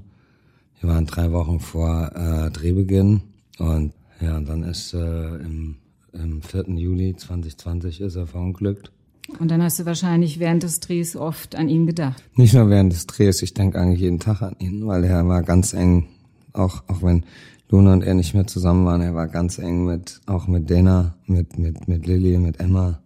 Wir 0.80 0.88
waren 0.88 1.06
drei 1.06 1.30
Wochen 1.32 1.60
vor 1.60 2.10
äh, 2.14 2.50
Drehbeginn 2.50 3.22
und 3.58 3.92
ja, 4.20 4.36
und 4.36 4.48
dann 4.48 4.62
ist 4.62 4.92
äh, 4.92 5.36
im, 5.36 5.76
im 6.12 6.42
4. 6.42 6.64
Juli 6.76 7.14
2020 7.16 8.00
ist 8.00 8.16
er 8.16 8.26
verunglückt. 8.26 8.90
Und 9.38 9.50
dann 9.50 9.62
hast 9.62 9.78
du 9.78 9.86
wahrscheinlich 9.86 10.40
während 10.40 10.62
des 10.64 10.80
Drehs 10.80 11.14
oft 11.14 11.54
an 11.54 11.68
ihn 11.68 11.86
gedacht. 11.86 12.22
Nicht 12.34 12.54
nur 12.54 12.68
während 12.68 12.92
des 12.92 13.06
Drehs, 13.06 13.42
ich 13.42 13.54
denke 13.54 13.78
eigentlich 13.78 14.00
jeden 14.00 14.18
Tag 14.18 14.42
an 14.42 14.56
ihn, 14.58 14.86
weil 14.86 15.04
er 15.04 15.26
war 15.28 15.42
ganz 15.42 15.72
eng, 15.72 16.06
auch, 16.52 16.82
auch 16.88 17.02
wenn 17.02 17.24
Luna 17.68 17.92
und 17.92 18.02
er 18.02 18.14
nicht 18.14 18.34
mehr 18.34 18.46
zusammen 18.48 18.84
waren, 18.86 19.00
er 19.02 19.14
war 19.14 19.28
ganz 19.28 19.58
eng 19.58 19.84
mit, 19.84 20.20
auch 20.26 20.48
mit 20.48 20.68
Dana, 20.68 21.14
mit, 21.26 21.58
mit, 21.58 21.86
mit 21.86 22.06
Lilly, 22.06 22.38
mit 22.38 22.58
Emma. 22.58 23.00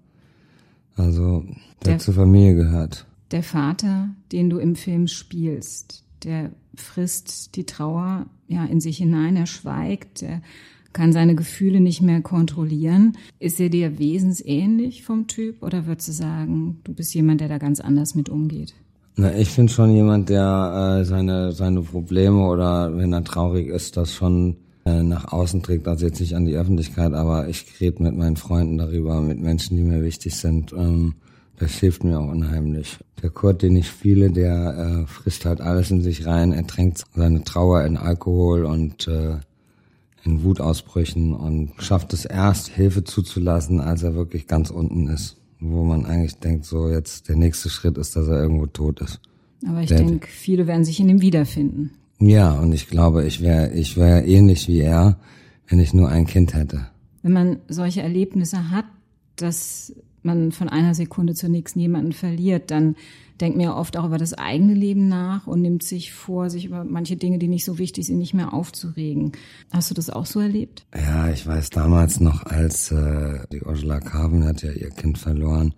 Also, 0.97 1.45
der, 1.85 1.93
Der- 1.93 1.99
zur 1.99 2.15
Familie 2.15 2.55
gehört. 2.55 3.07
Der 3.31 3.43
Vater, 3.43 4.11
den 4.33 4.49
du 4.49 4.59
im 4.59 4.77
Film 4.77 5.09
spielst, 5.09 6.05
der 6.23 6.53
frisst 6.77 7.57
die 7.57 7.65
Trauer 7.65 8.27
ja 8.47 8.65
in 8.65 8.81
sich 8.81 8.99
hinein, 8.99 9.37
er 9.37 9.47
schweigt, 9.47 10.23
er 10.23 10.41
kann 10.95 11.13
seine 11.13 11.35
Gefühle 11.35 11.81
nicht 11.81 12.01
mehr 12.01 12.23
kontrollieren. 12.23 13.19
Ist 13.39 13.61
er 13.61 13.69
dir 13.69 13.99
wesensähnlich 13.99 15.03
vom 15.03 15.27
Typ 15.27 15.63
oder 15.63 15.87
würdest 15.87 16.09
du 16.09 16.13
sagen, 16.13 16.79
du 16.85 16.95
bist 16.95 17.15
jemand, 17.15 17.43
der 17.43 17.49
da 17.49 17.59
ganz 17.59 17.81
anders 17.81 18.15
mit 18.15 18.31
umgeht? 18.31 18.73
Na, 19.17 19.37
ich 19.37 19.55
bin 19.55 19.69
schon 19.69 19.95
jemand, 19.95 20.31
der 20.31 21.01
äh, 21.01 21.05
seine, 21.05 21.53
seine 21.53 21.83
Probleme 21.83 22.47
oder 22.47 22.97
wenn 22.97 23.13
er 23.13 23.23
traurig 23.23 23.69
ist, 23.69 23.97
das 23.97 24.13
schon 24.13 24.57
äh, 24.87 25.03
nach 25.03 25.33
außen 25.33 25.63
trägt. 25.63 25.87
Also 25.87 26.07
jetzt 26.07 26.21
nicht 26.21 26.35
an 26.35 26.47
die 26.47 26.57
Öffentlichkeit, 26.57 27.13
aber 27.13 27.49
ich 27.49 27.81
rede 27.81 28.03
mit 28.03 28.17
meinen 28.17 28.37
Freunden 28.37 28.79
darüber, 28.79 29.21
mit 29.21 29.41
Menschen, 29.41 29.77
die 29.77 29.85
mir 29.85 30.03
wichtig 30.03 30.35
sind. 30.35 30.73
Ähm, 30.73 31.15
das 31.59 31.75
hilft 31.75 32.03
mir 32.03 32.19
auch 32.19 32.29
unheimlich. 32.29 32.99
Der 33.23 33.31
Kurt, 33.31 33.63
den 33.63 33.77
ich 33.77 33.87
spiele, 33.89 34.31
der 34.31 35.05
äh, 35.05 35.07
frisst 35.07 35.45
halt 35.45 35.61
alles 35.61 35.91
in 35.91 36.03
sich 36.03 36.27
rein. 36.27 36.53
Er 36.53 36.67
tränkt 36.67 37.05
seine 37.15 37.45
Trauer 37.45 37.85
in 37.85 37.97
Alkohol 37.97 38.65
und 38.65 39.07
äh, 39.07 39.37
in 40.25 40.43
Wutausbrüchen 40.43 41.33
und 41.35 41.73
schafft 41.79 42.13
es 42.13 42.25
erst, 42.25 42.69
Hilfe 42.69 43.05
zuzulassen, 43.05 43.81
als 43.81 44.03
er 44.03 44.15
wirklich 44.15 44.47
ganz 44.47 44.71
unten 44.71 45.09
ist. 45.09 45.37
Wo 45.61 45.85
man 45.85 46.05
eigentlich 46.05 46.39
denkt, 46.39 46.65
so 46.65 46.89
jetzt 46.89 47.29
der 47.29 47.37
nächste 47.37 47.71
Schritt 47.71 47.97
ist, 47.99 48.17
dass 48.17 48.29
er 48.29 48.41
irgendwo 48.43 48.67
tot 48.67 49.01
ist. 49.01 49.21
Aber 49.67 49.81
ich 49.81 49.89
denke, 49.89 50.27
viele 50.29 50.67
werden 50.67 50.85
sich 50.85 51.01
in 51.01 51.09
ihm 51.09 51.21
wiederfinden. 51.21 51.93
Ja, 52.19 52.53
und 52.59 52.73
ich 52.73 52.89
glaube, 52.89 53.25
ich 53.25 53.41
wäre 53.41 53.73
ich 53.73 53.97
wäre 53.97 54.25
ähnlich 54.27 54.69
wie 54.69 54.81
er, 54.81 55.19
wenn 55.69 55.79
ich 55.79 55.95
nur 55.95 56.09
ein 56.09 56.27
Kind 56.27 56.55
hätte. 56.55 56.87
wenn 57.23 57.33
man 57.33 57.59
solche 57.69 58.03
Erlebnisse 58.03 58.71
hat, 58.71 58.85
dass 59.37 59.95
man 60.25 60.53
von 60.53 60.69
einer 60.69 60.95
Sekunde 60.95 61.35
zur 61.35 61.49
nächsten 61.49 61.81
jemanden 61.81 62.13
verliert, 62.13 62.71
dann 62.71 62.97
denkt 63.41 63.57
mir 63.57 63.75
oft 63.75 63.97
auch 63.97 64.05
über 64.05 64.19
das 64.19 64.35
eigene 64.35 64.75
Leben 64.75 65.09
nach 65.09 65.47
und 65.47 65.61
nimmt 65.61 65.83
sich 65.83 66.13
vor, 66.13 66.51
sich 66.51 66.67
über 66.67 66.85
manche 66.85 67.17
Dinge, 67.17 67.39
die 67.39 67.49
nicht 67.49 67.65
so 67.65 67.79
wichtig 67.79 68.07
sind, 68.07 68.19
nicht 68.19 68.35
mehr 68.35 68.55
aufzuregen. 68.55 69.33
Hast 69.73 69.91
du 69.91 69.95
das 69.95 70.11
auch 70.11 70.27
so 70.27 70.41
erlebt? 70.41 70.87
Ja, 70.95 71.29
ich 71.31 71.47
weiß 71.47 71.71
damals 71.71 72.21
noch, 72.21 72.45
als 72.45 72.93
äh, 72.93 73.41
die 73.53 73.63
Ursula 73.63 74.01
Carven 74.01 74.45
hat 74.45 74.63
ja 74.63 74.71
ihr 74.71 74.91
Kind 74.91 75.19
verloren. 75.19 75.75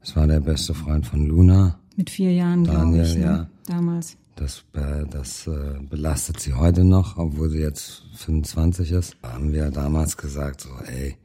Das 0.00 0.16
war 0.16 0.26
der 0.26 0.40
beste 0.40 0.74
Freund 0.74 1.06
von 1.06 1.26
Luna. 1.26 1.78
Mit 1.96 2.10
vier 2.10 2.32
Jahren, 2.32 2.64
glaube 2.64 3.02
ich, 3.02 3.14
ne? 3.16 3.22
ja. 3.22 3.48
damals. 3.66 4.16
Das, 4.36 4.64
äh, 4.72 5.06
das 5.08 5.46
äh, 5.46 5.78
belastet 5.88 6.40
sie 6.40 6.54
heute 6.54 6.84
noch, 6.84 7.16
obwohl 7.16 7.50
sie 7.50 7.60
jetzt 7.60 8.02
25 8.16 8.90
ist. 8.90 9.16
Da 9.22 9.34
haben 9.34 9.52
wir 9.52 9.70
damals 9.70 10.16
gesagt, 10.16 10.62
so, 10.62 10.70
ey, 10.86 11.16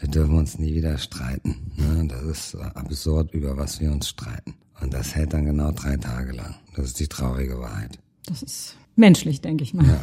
wir 0.00 0.08
dürfen 0.08 0.36
uns 0.36 0.58
nie 0.58 0.74
wieder 0.74 0.98
streiten. 0.98 1.56
Ne? 1.76 2.08
Das 2.08 2.22
ist 2.22 2.54
absurd, 2.56 3.32
über 3.32 3.56
was 3.56 3.80
wir 3.80 3.92
uns 3.92 4.08
streiten. 4.08 4.54
Und 4.80 4.94
das 4.94 5.14
hält 5.14 5.34
dann 5.34 5.44
genau 5.44 5.72
drei 5.72 5.96
Tage 5.96 6.32
lang. 6.32 6.54
Das 6.74 6.86
ist 6.86 7.00
die 7.00 7.06
traurige 7.06 7.58
Wahrheit. 7.58 7.98
Das 8.26 8.42
ist 8.42 8.76
menschlich, 8.96 9.40
denke 9.42 9.62
ich 9.62 9.74
mal. 9.74 9.86
Ja. 9.86 10.00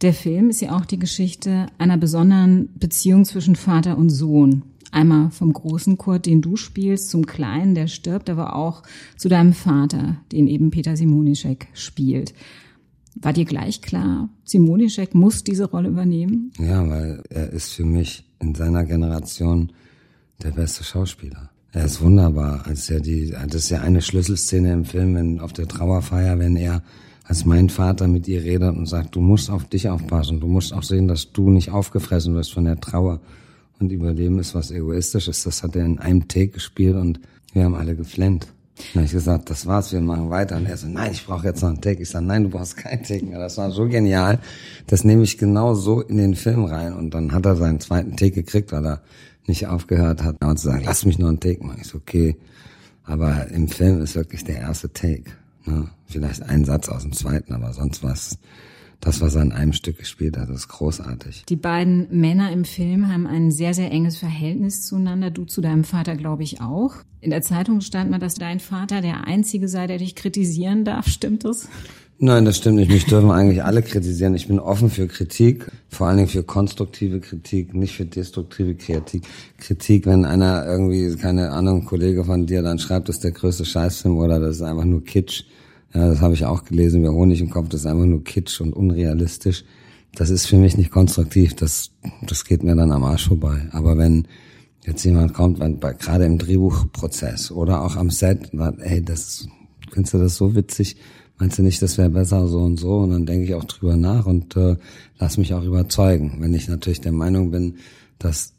Der 0.00 0.14
Film 0.14 0.50
ist 0.50 0.60
ja 0.60 0.76
auch 0.76 0.86
die 0.86 0.98
Geschichte 0.98 1.66
einer 1.78 1.98
besonderen 1.98 2.70
Beziehung 2.78 3.24
zwischen 3.24 3.56
Vater 3.56 3.98
und 3.98 4.10
Sohn. 4.10 4.62
Einmal 4.90 5.30
vom 5.30 5.52
großen 5.52 5.98
Kurt, 5.98 6.26
den 6.26 6.40
du 6.40 6.56
spielst, 6.56 7.10
zum 7.10 7.26
kleinen, 7.26 7.74
der 7.74 7.88
stirbt, 7.88 8.30
aber 8.30 8.54
auch 8.54 8.82
zu 9.16 9.28
deinem 9.28 9.52
Vater, 9.52 10.16
den 10.30 10.46
eben 10.46 10.70
Peter 10.70 10.96
Simonischek 10.96 11.68
spielt. 11.74 12.32
War 13.16 13.32
dir 13.32 13.44
gleich 13.44 13.80
klar, 13.80 14.28
Simonischek 14.44 15.14
muss 15.14 15.44
diese 15.44 15.66
Rolle 15.66 15.88
übernehmen? 15.88 16.52
Ja, 16.58 16.88
weil 16.88 17.22
er 17.30 17.50
ist 17.50 17.72
für 17.72 17.84
mich 17.84 18.24
in 18.44 18.54
seiner 18.54 18.84
Generation 18.84 19.72
der 20.42 20.50
beste 20.50 20.84
Schauspieler. 20.84 21.50
Er 21.72 21.86
ist 21.86 22.00
wunderbar. 22.00 22.64
Als 22.66 22.88
er 22.88 23.00
die, 23.00 23.30
das 23.30 23.54
ist 23.54 23.70
ja 23.70 23.80
eine 23.80 24.00
Schlüsselszene 24.00 24.72
im 24.72 24.84
Film, 24.84 25.14
wenn 25.16 25.40
auf 25.40 25.52
der 25.52 25.66
Trauerfeier, 25.66 26.38
wenn 26.38 26.56
er 26.56 26.82
als 27.24 27.44
mein 27.44 27.68
Vater 27.70 28.06
mit 28.06 28.28
ihr 28.28 28.44
redet 28.44 28.76
und 28.76 28.86
sagt, 28.86 29.16
du 29.16 29.20
musst 29.20 29.50
auf 29.50 29.64
dich 29.64 29.88
aufpassen, 29.88 30.40
du 30.40 30.46
musst 30.46 30.72
auch 30.72 30.82
sehen, 30.82 31.08
dass 31.08 31.32
du 31.32 31.50
nicht 31.50 31.70
aufgefressen 31.70 32.34
wirst 32.34 32.52
von 32.52 32.66
der 32.66 32.80
Trauer 32.80 33.20
und 33.80 33.90
Überleben 33.90 34.38
ist 34.38 34.54
was 34.54 34.70
egoistisches. 34.70 35.42
Das 35.42 35.62
hat 35.62 35.74
er 35.74 35.84
in 35.84 35.98
einem 35.98 36.28
Take 36.28 36.48
gespielt 36.48 36.96
und 36.96 37.18
wir 37.52 37.64
haben 37.64 37.74
alle 37.74 37.96
geflennt. 37.96 38.46
Dann 38.76 38.94
habe 38.94 39.04
ich 39.04 39.12
gesagt, 39.12 39.50
das 39.50 39.66
war's, 39.66 39.92
wir 39.92 40.00
machen 40.00 40.30
weiter. 40.30 40.56
Und 40.56 40.66
er 40.66 40.76
so, 40.76 40.88
nein, 40.88 41.12
ich 41.12 41.26
brauche 41.26 41.46
jetzt 41.46 41.62
noch 41.62 41.68
einen 41.68 41.80
Take. 41.80 42.02
Ich 42.02 42.10
sage, 42.10 42.24
nein, 42.24 42.44
du 42.44 42.50
brauchst 42.50 42.76
keinen 42.76 43.04
Take 43.04 43.24
mehr. 43.24 43.38
Das 43.38 43.56
war 43.56 43.70
so 43.70 43.86
genial. 43.88 44.40
Das 44.88 45.04
nehme 45.04 45.22
ich 45.22 45.38
genau 45.38 45.74
so 45.74 46.00
in 46.00 46.16
den 46.16 46.34
Film 46.34 46.64
rein. 46.64 46.92
Und 46.92 47.14
dann 47.14 47.32
hat 47.32 47.46
er 47.46 47.54
seinen 47.54 47.78
zweiten 47.78 48.16
Take 48.16 48.32
gekriegt, 48.32 48.72
weil 48.72 48.84
er 48.84 49.00
nicht 49.46 49.66
aufgehört 49.66 50.22
hat, 50.24 50.42
und 50.42 50.58
zu 50.58 50.68
sagen, 50.68 50.82
lass 50.84 51.04
mich 51.04 51.18
noch 51.18 51.28
einen 51.28 51.40
Take 51.40 51.64
machen. 51.64 51.78
Ich 51.80 51.88
so, 51.88 51.98
okay. 51.98 52.36
Aber 53.04 53.48
im 53.48 53.68
Film 53.68 54.00
ist 54.02 54.16
wirklich 54.16 54.44
der 54.44 54.58
erste 54.58 54.92
Take. 54.92 55.24
Ne? 55.66 55.88
Vielleicht 56.06 56.42
ein 56.42 56.64
Satz 56.64 56.88
aus 56.88 57.02
dem 57.02 57.12
zweiten, 57.12 57.52
aber 57.52 57.72
sonst 57.72 58.02
was 58.02 58.38
das, 59.04 59.20
was 59.20 59.34
er 59.34 59.42
in 59.42 59.52
einem 59.52 59.72
Stück 59.72 59.98
gespielt 59.98 60.38
hat, 60.38 60.48
ist 60.48 60.68
großartig. 60.68 61.44
Die 61.48 61.56
beiden 61.56 62.06
Männer 62.10 62.50
im 62.52 62.64
Film 62.64 63.12
haben 63.12 63.26
ein 63.26 63.50
sehr, 63.50 63.74
sehr 63.74 63.90
enges 63.90 64.16
Verhältnis 64.16 64.86
zueinander. 64.86 65.30
Du 65.30 65.44
zu 65.44 65.60
deinem 65.60 65.84
Vater, 65.84 66.16
glaube 66.16 66.42
ich, 66.42 66.60
auch. 66.60 66.94
In 67.20 67.30
der 67.30 67.42
Zeitung 67.42 67.80
stand 67.80 68.10
mal, 68.10 68.18
dass 68.18 68.34
dein 68.34 68.60
Vater 68.60 69.02
der 69.02 69.26
Einzige 69.26 69.68
sei, 69.68 69.86
der 69.86 69.98
dich 69.98 70.14
kritisieren 70.14 70.84
darf. 70.84 71.06
Stimmt 71.08 71.44
das? 71.44 71.68
Nein, 72.18 72.44
das 72.44 72.56
stimmt 72.56 72.76
nicht. 72.76 72.90
Mich 72.90 73.04
dürfen 73.04 73.30
eigentlich 73.30 73.62
alle 73.62 73.82
kritisieren. 73.82 74.34
Ich 74.34 74.46
bin 74.46 74.58
offen 74.58 74.88
für 74.88 75.06
Kritik, 75.08 75.70
vor 75.88 76.06
allen 76.06 76.16
Dingen 76.16 76.28
für 76.28 76.44
konstruktive 76.44 77.20
Kritik, 77.20 77.74
nicht 77.74 77.96
für 77.96 78.06
destruktive 78.06 78.74
Kritik. 78.74 79.24
Kritik, 79.58 80.06
wenn 80.06 80.24
einer 80.24 80.64
irgendwie, 80.64 81.16
keine 81.16 81.50
Ahnung, 81.50 81.84
Kollege 81.84 82.24
von 82.24 82.46
dir 82.46 82.62
dann 82.62 82.78
schreibt, 82.78 83.08
das 83.08 83.16
ist 83.16 83.24
der 83.24 83.32
größte 83.32 83.64
Scheißfilm 83.64 84.16
oder 84.16 84.40
das 84.40 84.56
ist 84.56 84.62
einfach 84.62 84.84
nur 84.84 85.04
Kitsch 85.04 85.44
ja, 85.94 86.08
das 86.08 86.20
habe 86.20 86.34
ich 86.34 86.44
auch 86.44 86.64
gelesen. 86.64 87.02
Wer 87.02 87.12
Honig 87.12 87.40
im 87.40 87.50
Kopf, 87.50 87.68
das 87.68 87.80
ist 87.80 87.86
einfach 87.86 88.04
nur 88.04 88.24
kitsch 88.24 88.60
und 88.60 88.72
unrealistisch. 88.72 89.64
Das 90.14 90.30
ist 90.30 90.46
für 90.46 90.56
mich 90.56 90.76
nicht 90.76 90.90
konstruktiv. 90.90 91.54
Das, 91.54 91.90
das 92.22 92.44
geht 92.44 92.62
mir 92.62 92.74
dann 92.74 92.92
am 92.92 93.04
Arsch 93.04 93.28
vorbei. 93.28 93.68
Aber 93.70 93.96
wenn 93.96 94.26
jetzt 94.84 95.04
jemand 95.04 95.34
kommt, 95.34 95.60
wenn, 95.60 95.78
bei, 95.78 95.92
gerade 95.92 96.24
im 96.24 96.38
Drehbuchprozess 96.38 97.50
oder 97.50 97.82
auch 97.82 97.96
am 97.96 98.10
Set, 98.10 98.50
sagt, 98.52 98.80
ey, 98.80 99.02
das, 99.04 99.48
findest 99.92 100.14
du 100.14 100.18
das 100.18 100.36
so 100.36 100.54
witzig? 100.54 100.96
Meinst 101.38 101.58
du 101.58 101.62
nicht, 101.62 101.80
das 101.82 101.98
wäre 101.98 102.10
besser 102.10 102.46
so 102.48 102.60
und 102.60 102.76
so? 102.76 102.98
Und 102.98 103.10
dann 103.10 103.26
denke 103.26 103.44
ich 103.44 103.54
auch 103.54 103.64
drüber 103.64 103.96
nach 103.96 104.26
und 104.26 104.56
äh, 104.56 104.76
lass 105.18 105.36
mich 105.36 105.54
auch 105.54 105.64
überzeugen. 105.64 106.36
Wenn 106.40 106.54
ich 106.54 106.68
natürlich 106.68 107.00
der 107.00 107.12
Meinung 107.12 107.50
bin, 107.50 107.76
dass 108.18 108.54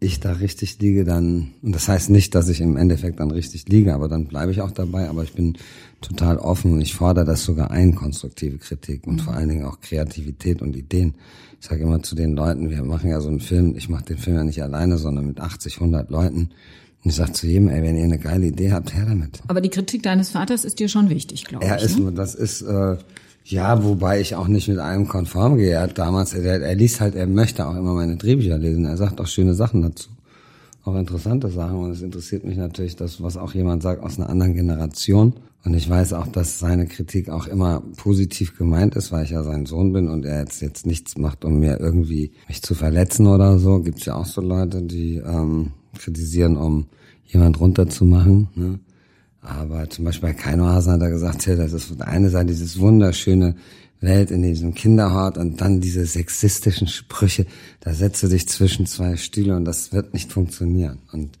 ich 0.00 0.20
da 0.20 0.32
richtig 0.32 0.78
liege, 0.78 1.04
dann, 1.04 1.52
und 1.62 1.74
das 1.74 1.88
heißt 1.88 2.10
nicht, 2.10 2.34
dass 2.34 2.48
ich 2.48 2.60
im 2.60 2.76
Endeffekt 2.76 3.18
dann 3.18 3.30
richtig 3.30 3.68
liege, 3.68 3.94
aber 3.94 4.08
dann 4.08 4.26
bleibe 4.26 4.52
ich 4.52 4.60
auch 4.60 4.70
dabei, 4.70 5.08
aber 5.08 5.24
ich 5.24 5.32
bin 5.32 5.56
total 6.00 6.38
offen 6.38 6.72
und 6.72 6.80
ich 6.80 6.94
fordere 6.94 7.24
das 7.24 7.44
sogar 7.44 7.72
ein, 7.72 7.96
konstruktive 7.96 8.58
Kritik 8.58 9.06
und 9.06 9.16
mhm. 9.16 9.20
vor 9.20 9.34
allen 9.34 9.48
Dingen 9.48 9.64
auch 9.64 9.80
Kreativität 9.80 10.62
und 10.62 10.76
Ideen. 10.76 11.14
Ich 11.60 11.66
sage 11.66 11.82
immer 11.82 12.00
zu 12.02 12.14
den 12.14 12.34
Leuten, 12.34 12.70
wir 12.70 12.84
machen 12.84 13.10
ja 13.10 13.20
so 13.20 13.28
einen 13.28 13.40
Film, 13.40 13.74
ich 13.76 13.88
mache 13.88 14.04
den 14.04 14.18
Film 14.18 14.36
ja 14.36 14.44
nicht 14.44 14.62
alleine, 14.62 14.98
sondern 14.98 15.26
mit 15.26 15.40
80, 15.40 15.74
100 15.80 16.10
Leuten. 16.10 16.50
Und 17.02 17.10
ich 17.10 17.16
sage 17.16 17.32
zu 17.32 17.48
jedem, 17.48 17.68
ey, 17.68 17.82
wenn 17.82 17.96
ihr 17.96 18.04
eine 18.04 18.18
geile 18.18 18.46
Idee 18.46 18.72
habt, 18.72 18.94
her 18.94 19.06
damit. 19.06 19.40
Aber 19.48 19.60
die 19.60 19.68
Kritik 19.68 20.04
deines 20.04 20.30
Vaters 20.30 20.64
ist 20.64 20.78
dir 20.78 20.88
schon 20.88 21.10
wichtig, 21.10 21.44
glaube 21.44 21.64
ich. 21.64 21.70
Er 21.70 21.80
ist, 21.80 21.98
ne? 21.98 22.12
das 22.12 22.36
ist, 22.36 22.62
äh, 22.62 22.96
ja, 23.50 23.82
wobei 23.82 24.20
ich 24.20 24.34
auch 24.34 24.46
nicht 24.46 24.68
mit 24.68 24.78
allem 24.78 25.08
konform 25.08 25.56
gehe. 25.56 25.70
Er 25.70 25.82
hat 25.82 25.96
damals, 25.96 26.34
er, 26.34 26.60
er 26.60 26.74
liest 26.74 27.00
halt, 27.00 27.14
er 27.14 27.26
möchte 27.26 27.66
auch 27.66 27.76
immer 27.76 27.94
meine 27.94 28.16
Drehbücher 28.16 28.58
lesen. 28.58 28.84
Er 28.84 28.98
sagt 28.98 29.20
auch 29.22 29.26
schöne 29.26 29.54
Sachen 29.54 29.80
dazu. 29.80 30.10
Auch 30.84 30.94
interessante 30.94 31.48
Sachen. 31.48 31.78
Und 31.78 31.90
es 31.92 32.02
interessiert 32.02 32.44
mich 32.44 32.58
natürlich, 32.58 32.96
das, 32.96 33.22
was 33.22 33.38
auch 33.38 33.54
jemand 33.54 33.82
sagt 33.82 34.02
aus 34.02 34.18
einer 34.18 34.28
anderen 34.28 34.52
Generation. 34.52 35.32
Und 35.64 35.72
ich 35.72 35.88
weiß 35.88 36.12
auch, 36.12 36.26
dass 36.26 36.58
seine 36.58 36.86
Kritik 36.86 37.30
auch 37.30 37.46
immer 37.46 37.82
positiv 37.96 38.56
gemeint 38.58 38.94
ist, 38.96 39.12
weil 39.12 39.24
ich 39.24 39.30
ja 39.30 39.42
sein 39.42 39.64
Sohn 39.64 39.94
bin 39.94 40.08
und 40.08 40.26
er 40.26 40.40
jetzt, 40.40 40.60
jetzt 40.60 40.86
nichts 40.86 41.16
macht, 41.16 41.44
um 41.46 41.58
mir 41.58 41.80
irgendwie 41.80 42.32
mich 42.48 42.62
zu 42.62 42.74
verletzen 42.74 43.26
oder 43.26 43.58
so. 43.58 43.80
Gibt 43.80 44.04
ja 44.04 44.14
auch 44.14 44.26
so 44.26 44.42
Leute, 44.42 44.82
die 44.82 45.16
ähm, 45.16 45.72
kritisieren, 45.96 46.58
um 46.58 46.86
jemand 47.24 47.60
runterzumachen. 47.60 48.48
Ne? 48.54 48.78
Aber 49.42 49.88
zum 49.88 50.04
Beispiel 50.04 50.30
bei 50.30 50.34
Keinohasen 50.34 50.92
hat 50.92 51.00
er 51.00 51.10
gesagt, 51.10 51.46
hey, 51.46 51.56
das 51.56 51.72
ist 51.72 52.02
eine 52.02 52.30
Seite 52.30 52.46
dieses 52.46 52.78
wunderschöne 52.78 53.54
Welt 54.00 54.30
in 54.30 54.42
diesem 54.42 54.74
Kinderhort 54.74 55.38
und 55.38 55.60
dann 55.60 55.80
diese 55.80 56.04
sexistischen 56.06 56.86
Sprüche, 56.86 57.46
da 57.80 57.94
setzt 57.94 58.22
du 58.22 58.28
dich 58.28 58.48
zwischen 58.48 58.86
zwei 58.86 59.16
Stühle 59.16 59.56
und 59.56 59.64
das 59.64 59.92
wird 59.92 60.14
nicht 60.14 60.32
funktionieren. 60.32 60.98
Und 61.12 61.38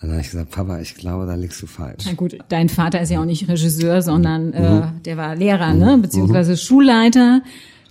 dann 0.00 0.12
habe 0.12 0.20
ich 0.22 0.30
gesagt, 0.30 0.50
Papa, 0.50 0.80
ich 0.80 0.94
glaube, 0.94 1.26
da 1.26 1.34
liegst 1.34 1.60
du 1.60 1.66
falsch. 1.66 2.04
Na 2.06 2.14
gut, 2.14 2.38
dein 2.48 2.70
Vater 2.70 3.02
ist 3.02 3.10
ja 3.10 3.20
auch 3.20 3.26
nicht 3.26 3.48
Regisseur, 3.48 4.00
sondern 4.00 4.48
mhm. 4.48 4.54
äh, 4.54 4.82
der 5.04 5.16
war 5.18 5.36
Lehrer, 5.36 5.74
ne? 5.74 5.98
Mhm. 5.98 6.02
beziehungsweise 6.02 6.52
mhm. 6.52 6.56
Schulleiter. 6.56 7.42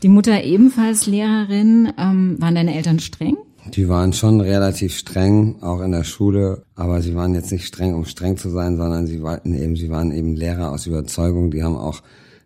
Die 0.01 0.09
Mutter 0.09 0.43
ebenfalls 0.43 1.05
Lehrerin. 1.05 1.93
Ähm, 1.97 2.37
waren 2.39 2.55
deine 2.55 2.75
Eltern 2.75 2.99
streng? 2.99 3.37
Die 3.67 3.89
waren 3.89 4.13
schon 4.13 4.41
relativ 4.41 4.97
streng, 4.97 5.61
auch 5.61 5.81
in 5.81 5.91
der 5.91 6.03
Schule, 6.03 6.63
aber 6.75 7.01
sie 7.01 7.13
waren 7.15 7.35
jetzt 7.35 7.51
nicht 7.51 7.65
streng, 7.65 7.93
um 7.93 8.05
streng 8.05 8.37
zu 8.37 8.49
sein, 8.49 8.77
sondern 8.77 9.05
sie 9.05 9.21
wollten 9.21 9.53
eben, 9.53 9.75
sie 9.75 9.89
waren 9.89 10.11
eben 10.11 10.35
Lehrer 10.35 10.71
aus 10.71 10.87
Überzeugung, 10.87 11.51
die 11.51 11.63
haben 11.63 11.75
auch 11.75 12.01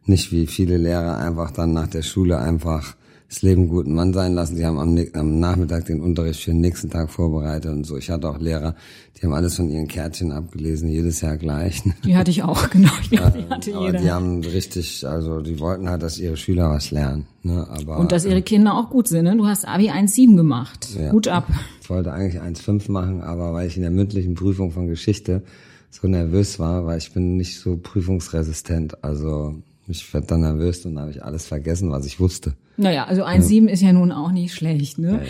nicht 0.05 0.31
wie 0.31 0.47
viele 0.47 0.77
Lehrer 0.77 1.17
einfach 1.17 1.51
dann 1.51 1.73
nach 1.73 1.87
der 1.87 2.01
Schule 2.01 2.39
einfach 2.39 2.95
das 3.33 3.41
Leben 3.41 3.67
guten 3.67 3.95
Mann 3.95 4.13
sein 4.13 4.35
lassen. 4.35 4.55
Sie 4.55 4.65
haben 4.65 4.77
am, 4.77 4.95
am, 5.13 5.39
Nachmittag 5.39 5.85
den 5.85 6.01
Unterricht 6.01 6.43
für 6.43 6.51
den 6.51 6.61
nächsten 6.61 6.91
Tag 6.91 7.09
vorbereitet 7.09 7.71
und 7.71 7.83
so. 7.83 7.97
Ich 7.97 8.11
hatte 8.11 8.29
auch 8.29 8.39
Lehrer, 8.39 8.75
die 9.17 9.25
haben 9.25 9.33
alles 9.33 9.55
von 9.55 9.69
ihren 9.69 9.87
Kärtchen 9.87 10.31
abgelesen, 10.31 10.87
jedes 10.87 11.21
Jahr 11.21 11.37
gleich. 11.37 11.81
Die 12.05 12.15
hatte 12.15 12.29
ich 12.29 12.43
auch, 12.43 12.69
genau. 12.69 12.91
Die, 13.09 13.15
ja, 13.15 13.29
die 13.31 13.49
hatte 13.49 13.75
aber 13.75 13.85
jeder. 13.87 13.99
die 13.99 14.11
haben 14.11 14.43
richtig, 14.43 15.07
also 15.07 15.41
die 15.41 15.59
wollten 15.59 15.89
halt, 15.89 16.03
dass 16.03 16.19
ihre 16.19 16.37
Schüler 16.37 16.69
was 16.69 16.91
lernen. 16.91 17.25
Ne? 17.41 17.67
Aber, 17.69 17.97
und 17.97 18.11
dass 18.11 18.23
ihre 18.23 18.43
Kinder 18.43 18.75
auch 18.75 18.91
gut 18.91 19.07
sind. 19.07 19.23
Ne? 19.23 19.35
Du 19.35 19.47
hast 19.47 19.67
Abi 19.67 19.89
1,7 19.89 20.35
gemacht. 20.35 20.89
Ja. 20.95 21.09
Gut 21.09 21.27
ab. 21.27 21.47
Ich 21.81 21.89
wollte 21.89 22.13
eigentlich 22.13 22.39
1,5 22.39 22.91
machen, 22.91 23.21
aber 23.21 23.51
weil 23.53 23.67
ich 23.67 23.77
in 23.77 23.81
der 23.81 23.91
mündlichen 23.91 24.35
Prüfung 24.35 24.71
von 24.71 24.87
Geschichte 24.87 25.41
so 25.89 26.07
nervös 26.07 26.59
war, 26.59 26.85
weil 26.85 26.99
ich 26.99 27.13
bin 27.13 27.37
nicht 27.37 27.59
so 27.59 27.77
prüfungsresistent. 27.77 29.03
Also 29.03 29.55
ich 29.87 30.13
werde 30.13 30.27
dann 30.27 30.41
nervös 30.41 30.85
und 30.85 30.97
habe 30.99 31.11
ich 31.11 31.23
alles 31.23 31.45
vergessen, 31.45 31.91
was 31.91 32.05
ich 32.05 32.19
wusste. 32.19 32.53
Naja, 32.77 33.05
also 33.05 33.23
1,7 33.23 33.65
ja. 33.65 33.71
ist 33.71 33.81
ja 33.81 33.93
nun 33.93 34.11
auch 34.11 34.31
nicht 34.31 34.53
schlecht, 34.53 34.97
ne? 34.97 35.11
Ja, 35.11 35.17
ja. 35.17 35.23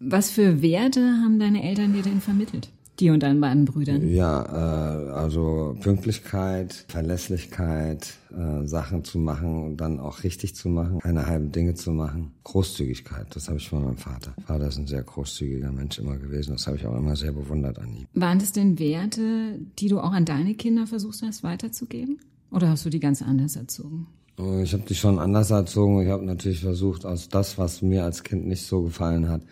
Was 0.00 0.30
für 0.30 0.62
Werte 0.62 1.00
haben 1.22 1.38
deine 1.38 1.62
Eltern 1.62 1.92
dir 1.92 2.02
denn 2.02 2.22
vermittelt? 2.22 2.70
Dir 2.98 3.12
und 3.12 3.22
deinen 3.22 3.40
beiden 3.40 3.66
Brüdern? 3.66 4.06
Ja, 4.10 4.44
äh, 4.44 5.10
also 5.10 5.76
Pünktlichkeit, 5.80 6.86
Verlässlichkeit, 6.88 8.14
äh, 8.30 8.66
Sachen 8.66 9.04
zu 9.04 9.18
machen 9.18 9.62
und 9.64 9.76
dann 9.78 10.00
auch 10.00 10.22
richtig 10.22 10.54
zu 10.54 10.68
machen, 10.68 11.00
keine 11.00 11.26
halben 11.26 11.52
Dinge 11.52 11.74
zu 11.74 11.92
machen. 11.92 12.32
Großzügigkeit, 12.44 13.26
das 13.34 13.48
habe 13.48 13.58
ich 13.58 13.68
von 13.68 13.84
meinem 13.84 13.96
Vater. 13.98 14.34
Vater 14.46 14.68
ist 14.68 14.78
ein 14.78 14.86
sehr 14.86 15.02
großzügiger 15.02 15.70
Mensch 15.70 15.98
immer 15.98 16.16
gewesen, 16.16 16.52
das 16.52 16.66
habe 16.66 16.76
ich 16.78 16.86
auch 16.86 16.96
immer 16.96 17.16
sehr 17.16 17.32
bewundert 17.32 17.78
an 17.78 17.94
ihm. 17.94 18.06
Waren 18.14 18.38
das 18.38 18.52
denn 18.52 18.78
Werte, 18.78 19.58
die 19.78 19.88
du 19.88 20.00
auch 20.00 20.12
an 20.12 20.24
deine 20.24 20.54
Kinder 20.54 20.86
versuchst 20.86 21.22
hast 21.22 21.42
weiterzugeben? 21.42 22.18
Oder 22.50 22.68
hast 22.70 22.84
du 22.84 22.90
die 22.90 23.00
ganz 23.00 23.22
anders 23.22 23.56
erzogen? 23.56 24.06
Oh, 24.38 24.60
ich 24.62 24.72
habe 24.72 24.84
die 24.88 24.94
schon 24.94 25.18
anders 25.18 25.50
erzogen. 25.50 26.02
Ich 26.02 26.08
habe 26.08 26.24
natürlich 26.24 26.60
versucht, 26.60 27.04
aus 27.04 27.28
das, 27.28 27.58
was 27.58 27.82
mir 27.82 28.04
als 28.04 28.22
Kind 28.22 28.46
nicht 28.46 28.66
so 28.66 28.82
gefallen 28.82 29.28
hat, 29.28 29.42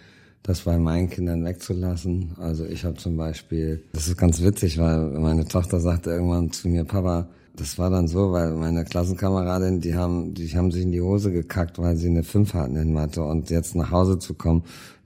das 0.43 0.63
bei 0.63 0.79
meinen 0.79 1.11
Kindern 1.11 1.45
wegzulassen. 1.45 2.33
Also 2.39 2.65
ich 2.65 2.85
habe 2.85 2.97
zum 2.97 3.17
Beispiel, 3.17 3.85
das 3.93 4.09
ist 4.09 4.17
ganz 4.17 4.43
witzig, 4.43 4.79
weil 4.79 5.11
meine 5.19 5.47
Tochter 5.47 5.81
sagte 5.81 6.11
irgendwann 6.11 6.53
zu 6.53 6.69
mir, 6.69 6.85
Papa, 6.85 7.29
das 7.55 7.77
war 7.77 7.91
dann 7.91 8.09
so, 8.09 8.33
weil 8.33 8.53
meine 8.55 8.85
Klassenkameradin, 8.85 9.81
die 9.81 9.95
haben, 9.95 10.33
die 10.33 10.49
haben 10.57 10.71
sich 10.71 10.85
in 10.85 10.93
die 10.93 11.01
Hose 11.01 11.33
gekackt, 11.33 11.79
weil 11.79 11.97
sie 11.97 12.09
eine 12.09 12.23
5 12.23 12.55
hatten 12.55 12.77
in 12.77 12.93
Mathe 12.93 13.23
und 13.23 13.51
jetzt 13.51 13.75
nach 13.75 13.91
Hause 13.91 14.19
zu 14.19 14.35
kommen, 14.35 14.63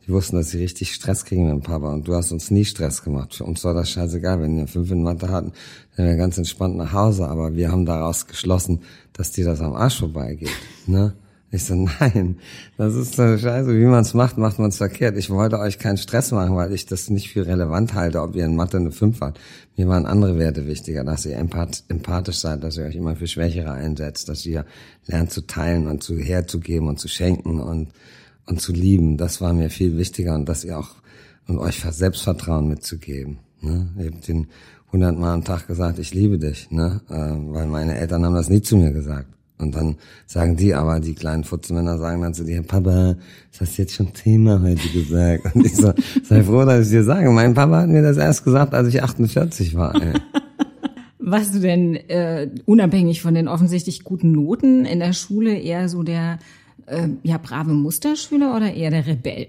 die 0.06 0.12
wussten, 0.12 0.37
dass 0.37 0.50
sie 0.50 0.58
richtig 0.58 0.92
Stress 0.92 1.25
kriegen 1.25 1.44
mit 1.44 1.54
dem 1.54 1.62
Papa 1.62 1.92
und 1.92 2.06
du 2.06 2.14
hast 2.14 2.30
uns 2.30 2.50
nie 2.50 2.64
Stress 2.64 3.02
gemacht. 3.02 3.34
Für 3.34 3.44
uns 3.44 3.64
war 3.64 3.72
das 3.72 3.90
scheißegal, 3.90 4.40
wenn 4.40 4.56
wir 4.56 4.66
5 4.66 4.90
in 4.90 5.02
Mathe 5.02 5.30
hatten, 5.30 5.52
wären 5.96 6.08
wir 6.08 6.16
ganz 6.16 6.38
entspannt 6.38 6.76
nach 6.76 6.92
Hause, 6.92 7.28
aber 7.28 7.54
wir 7.54 7.70
haben 7.70 7.87
daraus 7.87 8.26
geschlossen, 8.26 8.80
dass 9.12 9.32
dir 9.32 9.44
das 9.44 9.61
am 9.61 9.75
Arsch 9.75 9.99
vorbeigeht, 9.99 10.50
ne? 10.87 11.14
Ich 11.54 11.64
so, 11.64 11.75
nein, 11.75 12.38
das 12.78 12.94
ist 12.94 13.16
so 13.16 13.37
scheiße. 13.37 13.78
Wie 13.78 13.84
man 13.84 14.00
es 14.00 14.14
macht, 14.14 14.38
macht 14.38 14.58
man 14.58 14.70
es 14.70 14.78
verkehrt. 14.78 15.18
Ich 15.18 15.28
wollte 15.28 15.58
euch 15.58 15.78
keinen 15.78 15.99
Stress 15.99 16.32
machen, 16.32 16.56
weil 16.56 16.72
ich 16.72 16.87
das 16.87 17.11
nicht 17.11 17.30
für 17.30 17.46
relevant 17.46 17.92
halte, 17.92 18.22
ob 18.22 18.34
ihr 18.34 18.46
in 18.46 18.56
Mathe 18.56 18.78
eine 18.78 18.90
5 18.90 19.20
habt. 19.20 19.38
Mir 19.76 19.87
waren 19.87 20.06
andere 20.06 20.38
Werte 20.38 20.66
wichtiger, 20.66 21.04
dass 21.04 21.26
ihr 21.26 21.37
empath 21.37 21.84
empathisch 21.88 22.38
seid, 22.38 22.64
dass 22.64 22.78
ihr 22.78 22.84
euch 22.84 22.96
immer 22.96 23.16
für 23.16 23.26
Schwächere 23.26 23.72
einsetzt, 23.72 24.30
dass 24.30 24.46
ihr 24.46 24.64
lernt 25.06 25.30
zu 25.30 25.42
teilen 25.46 25.88
und 25.88 26.02
zu 26.02 26.16
herzugeben 26.16 26.88
und 26.88 26.99
zu 26.99 27.08
schenken 27.08 27.61
und, 27.61 27.88
und 28.46 28.61
zu 28.62 28.72
lieben. 28.72 29.18
Das 29.18 29.42
war 29.42 29.52
mir 29.52 29.68
viel 29.68 29.99
wichtiger 29.99 30.34
und 30.34 30.49
dass 30.49 30.64
ihr 30.64 30.78
auch 30.78 31.02
und 31.49 31.58
euch 31.58 31.82
Selbstvertrauen 31.82 32.66
mitzugeben. 32.66 33.40
Ne? 33.61 33.88
Ich 33.99 34.06
habe 34.06 34.20
den 34.26 34.46
hundertmal 34.92 35.34
am 35.34 35.44
Tag 35.44 35.66
gesagt, 35.66 35.99
ich 35.99 36.14
liebe 36.14 36.38
dich, 36.38 36.70
ne? 36.70 37.00
Äh, 37.08 37.14
weil 37.52 37.66
meine 37.66 37.96
Eltern 37.96 38.25
haben 38.25 38.34
das 38.34 38.50
nie 38.50 38.62
zu 38.62 38.76
mir 38.76 38.92
gesagt. 38.92 39.28
Und 39.58 39.76
dann 39.76 39.96
sagen 40.26 40.56
die 40.56 40.75
aber, 40.75 40.99
die 40.99 41.14
kleinen 41.14 41.44
Futzenmänner 41.44 41.96
sagen 41.96 42.20
dann 42.20 42.34
zu 42.34 42.44
dir, 42.44 42.62
Papa, 42.62 43.16
das 43.52 43.61
hast 43.61 43.78
du 43.78 43.82
jetzt 43.82 43.94
schon 43.94 44.12
Thema 44.12 44.61
heute 44.61 44.88
gesagt. 44.88 45.54
Und 45.54 45.64
ich 45.64 45.76
so, 45.76 45.92
sei 46.25 46.42
froh, 46.42 46.64
dass 46.64 46.87
ich 46.87 46.90
dir 46.90 47.04
sage. 47.04 47.30
Mein 47.30 47.54
Papa 47.54 47.82
hat 47.82 47.88
mir 47.88 48.02
das 48.02 48.16
erst 48.16 48.44
gesagt, 48.44 48.75
als 48.75 48.88
ich 48.88 49.02
48 49.02 49.75
war. 49.76 49.94
Ey. 49.94 50.14
Warst 51.18 51.54
du 51.54 51.61
denn 51.61 51.94
äh, 51.94 52.50
unabhängig 52.66 53.22
von 53.22 53.34
den 53.34 53.46
offensichtlich 53.46 54.02
guten 54.02 54.32
Noten 54.32 54.84
in 54.84 54.99
der 54.99 55.12
Schule 55.12 55.56
eher 55.56 55.88
so 55.88 56.02
der 56.02 56.40
äh, 56.87 57.08
ja 57.22 57.38
brave 57.38 57.72
Musterschüler 57.72 58.56
oder 58.56 58.75
eher 58.75 58.90
der 58.90 59.06
Rebell? 59.06 59.46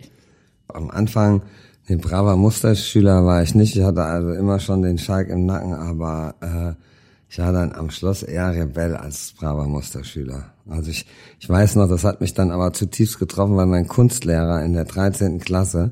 Am 0.67 0.91
Anfang 0.91 1.41
ein 1.89 1.99
braver 1.99 2.37
Musterschüler 2.37 3.25
war 3.25 3.43
ich 3.43 3.55
nicht. 3.55 3.75
Ich 3.75 3.83
hatte 3.83 4.03
also 4.03 4.31
immer 4.31 4.59
schon 4.59 4.81
den 4.81 4.97
Schalk 4.97 5.29
im 5.29 5.45
Nacken, 5.45 5.73
aber 5.73 6.35
äh, 6.41 6.81
ich 7.29 7.39
war 7.39 7.51
dann 7.51 7.73
am 7.73 7.89
Schluss 7.89 8.23
eher 8.23 8.53
Rebell 8.53 8.95
als 8.95 9.33
braver 9.37 9.67
Musterschüler. 9.67 10.45
Also 10.69 10.91
ich, 10.91 11.05
ich 11.39 11.49
weiß 11.49 11.75
noch, 11.75 11.89
das 11.89 12.03
hat 12.03 12.21
mich 12.21 12.33
dann 12.33 12.51
aber 12.51 12.71
zutiefst 12.73 13.19
getroffen, 13.19 13.57
weil 13.57 13.65
mein 13.65 13.87
Kunstlehrer 13.87 14.63
in 14.63 14.73
der 14.73 14.85
13. 14.85 15.39
Klasse, 15.39 15.91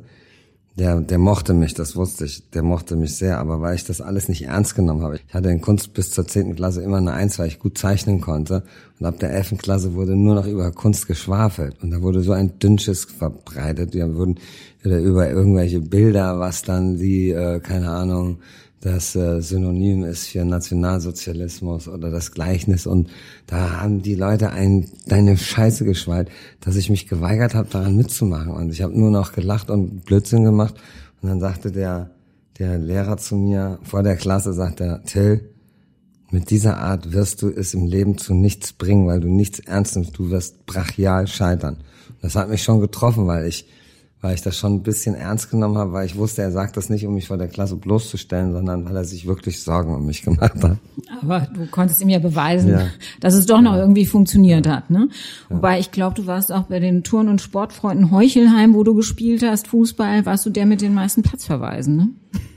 der, 0.81 0.99
der 0.99 1.19
mochte 1.19 1.53
mich, 1.53 1.75
das 1.75 1.95
wusste 1.95 2.25
ich, 2.25 2.49
der 2.49 2.63
mochte 2.63 2.95
mich 2.95 3.15
sehr, 3.15 3.37
aber 3.37 3.61
weil 3.61 3.75
ich 3.75 3.85
das 3.85 4.01
alles 4.01 4.27
nicht 4.29 4.45
ernst 4.45 4.73
genommen 4.73 5.03
habe. 5.03 5.19
Ich 5.27 5.33
hatte 5.33 5.51
in 5.51 5.61
Kunst 5.61 5.93
bis 5.93 6.09
zur 6.09 6.25
10. 6.25 6.55
Klasse 6.55 6.81
immer 6.81 6.97
eine 6.97 7.13
Eins, 7.13 7.37
weil 7.37 7.49
ich 7.49 7.59
gut 7.59 7.77
zeichnen 7.77 8.19
konnte. 8.19 8.63
Und 8.99 9.05
ab 9.05 9.19
der 9.19 9.31
11. 9.31 9.59
Klasse 9.59 9.93
wurde 9.93 10.15
nur 10.15 10.33
noch 10.33 10.47
über 10.47 10.71
Kunst 10.71 11.07
geschwafelt. 11.07 11.75
Und 11.83 11.91
da 11.91 12.01
wurde 12.01 12.21
so 12.21 12.31
ein 12.31 12.57
Dünnschiss 12.57 13.05
verbreitet. 13.05 13.93
Wir 13.93 14.15
wurden 14.15 14.39
über 14.83 15.29
irgendwelche 15.29 15.81
Bilder, 15.81 16.39
was 16.39 16.63
dann 16.63 16.97
die, 16.97 17.29
äh, 17.29 17.59
keine 17.59 17.91
Ahnung, 17.91 18.39
das 18.81 19.15
äh, 19.15 19.41
Synonym 19.41 20.03
ist 20.03 20.27
für 20.27 20.43
Nationalsozialismus 20.43 21.87
oder 21.87 22.11
das 22.11 22.31
Gleichnis. 22.31 22.87
Und 22.87 23.09
da 23.47 23.81
haben 23.81 24.01
die 24.01 24.15
Leute 24.15 24.51
ein, 24.51 24.89
deine 25.05 25.37
Scheiße 25.37 25.85
geschwallt, 25.85 26.29
dass 26.59 26.75
ich 26.75 26.89
mich 26.89 27.07
geweigert 27.07 27.53
habe, 27.53 27.69
daran 27.69 27.95
mitzumachen. 27.95 28.51
Und 28.51 28.71
ich 28.71 28.81
habe 28.81 28.97
nur 28.97 29.11
noch 29.11 29.33
gelacht 29.33 29.69
und 29.69 30.03
Blödsinn 30.05 30.43
gemacht. 30.43 30.75
Und 31.21 31.29
dann 31.29 31.39
sagte 31.39 31.71
der 31.71 32.11
der 32.61 32.77
Lehrer 32.77 33.17
zu 33.17 33.35
mir 33.37 33.79
vor 33.81 34.03
der 34.03 34.15
Klasse 34.15 34.53
sagt 34.53 34.81
er 34.81 35.03
Till 35.03 35.49
mit 36.29 36.49
dieser 36.49 36.77
Art 36.77 37.11
wirst 37.11 37.41
du 37.41 37.49
es 37.49 37.73
im 37.73 37.87
Leben 37.87 38.17
zu 38.17 38.33
nichts 38.33 38.71
bringen, 38.71 39.07
weil 39.07 39.19
du 39.19 39.27
nichts 39.27 39.59
ernst 39.59 39.95
nimmst, 39.95 40.17
du 40.17 40.29
wirst 40.29 40.65
brachial 40.65 41.27
scheitern. 41.27 41.77
Das 42.21 42.35
hat 42.35 42.49
mich 42.49 42.63
schon 42.63 42.79
getroffen, 42.79 43.27
weil 43.27 43.47
ich 43.47 43.67
weil 44.21 44.35
ich 44.35 44.41
das 44.41 44.55
schon 44.55 44.75
ein 44.75 44.83
bisschen 44.83 45.15
ernst 45.15 45.49
genommen 45.49 45.77
habe, 45.77 45.93
weil 45.93 46.05
ich 46.05 46.15
wusste, 46.15 46.43
er 46.43 46.51
sagt 46.51 46.77
das 46.77 46.89
nicht, 46.89 47.07
um 47.07 47.15
mich 47.15 47.27
vor 47.27 47.37
der 47.37 47.47
Klasse 47.47 47.75
bloßzustellen, 47.75 48.53
sondern 48.53 48.85
weil 48.85 48.95
er 48.95 49.03
sich 49.03 49.25
wirklich 49.25 49.63
Sorgen 49.63 49.95
um 49.95 50.05
mich 50.05 50.21
gemacht 50.21 50.63
hat. 50.63 50.77
Aber 51.21 51.41
du 51.41 51.65
konntest 51.65 52.01
ihm 52.01 52.09
ja 52.09 52.19
beweisen, 52.19 52.69
ja. 52.69 52.87
dass 53.19 53.33
es 53.33 53.47
doch 53.47 53.61
noch 53.61 53.73
ja. 53.73 53.79
irgendwie 53.79 54.05
funktioniert 54.05 54.67
ja. 54.67 54.77
hat. 54.77 54.91
Ne? 54.91 55.09
Wobei 55.49 55.79
ich 55.79 55.91
glaube, 55.91 56.15
du 56.15 56.27
warst 56.27 56.51
auch 56.51 56.63
bei 56.63 56.79
den 56.79 57.03
Turn- 57.03 57.29
und 57.29 57.41
Sportfreunden 57.41 58.11
Heuchelheim, 58.11 58.75
wo 58.75 58.83
du 58.83 58.93
gespielt 58.93 59.43
hast, 59.43 59.67
Fußball, 59.67 60.25
warst 60.25 60.45
du 60.45 60.51
der 60.51 60.67
mit 60.67 60.81
den 60.81 60.93
meisten 60.93 61.23
Platzverweisen, 61.23 61.95
ne? 61.95 62.09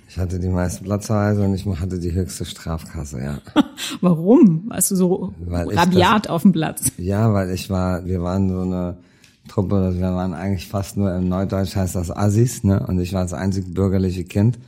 Ich 0.07 0.21
hatte 0.21 0.39
die 0.39 0.49
meisten 0.49 0.85
Platzverweise 0.85 1.43
und 1.43 1.55
ich 1.55 1.67
hatte 1.67 1.99
die 1.99 2.13
höchste 2.13 2.45
Strafkasse, 2.45 3.21
ja. 3.21 3.39
Warum? 4.01 4.65
Warst 4.69 4.93
du 4.93 4.97
so 4.97 5.35
weil 5.41 5.77
rabiat 5.77 6.27
das, 6.27 6.31
auf 6.31 6.43
dem 6.43 6.53
Platz? 6.53 6.93
Ja, 6.99 7.33
weil 7.33 7.51
ich 7.51 7.69
war, 7.69 8.05
wir 8.05 8.23
waren 8.23 8.49
so 8.49 8.61
eine 8.61 8.97
Truppe, 9.49 9.95
wir 9.95 10.15
waren 10.15 10.35
eigentlich 10.35 10.69
fast 10.69 10.97
nur 10.97 11.15
im 11.15 11.29
Neudeutsch 11.29 11.77
heißt 11.77 11.95
das 11.95 12.11
Assis, 12.11 12.65
ne? 12.65 12.85
Und 12.87 12.99
ich 13.01 13.13
war 13.13 13.23
das 13.23 13.35
einzige 13.35 13.69
bürgerliche 13.69 14.25
Kind. 14.25 14.59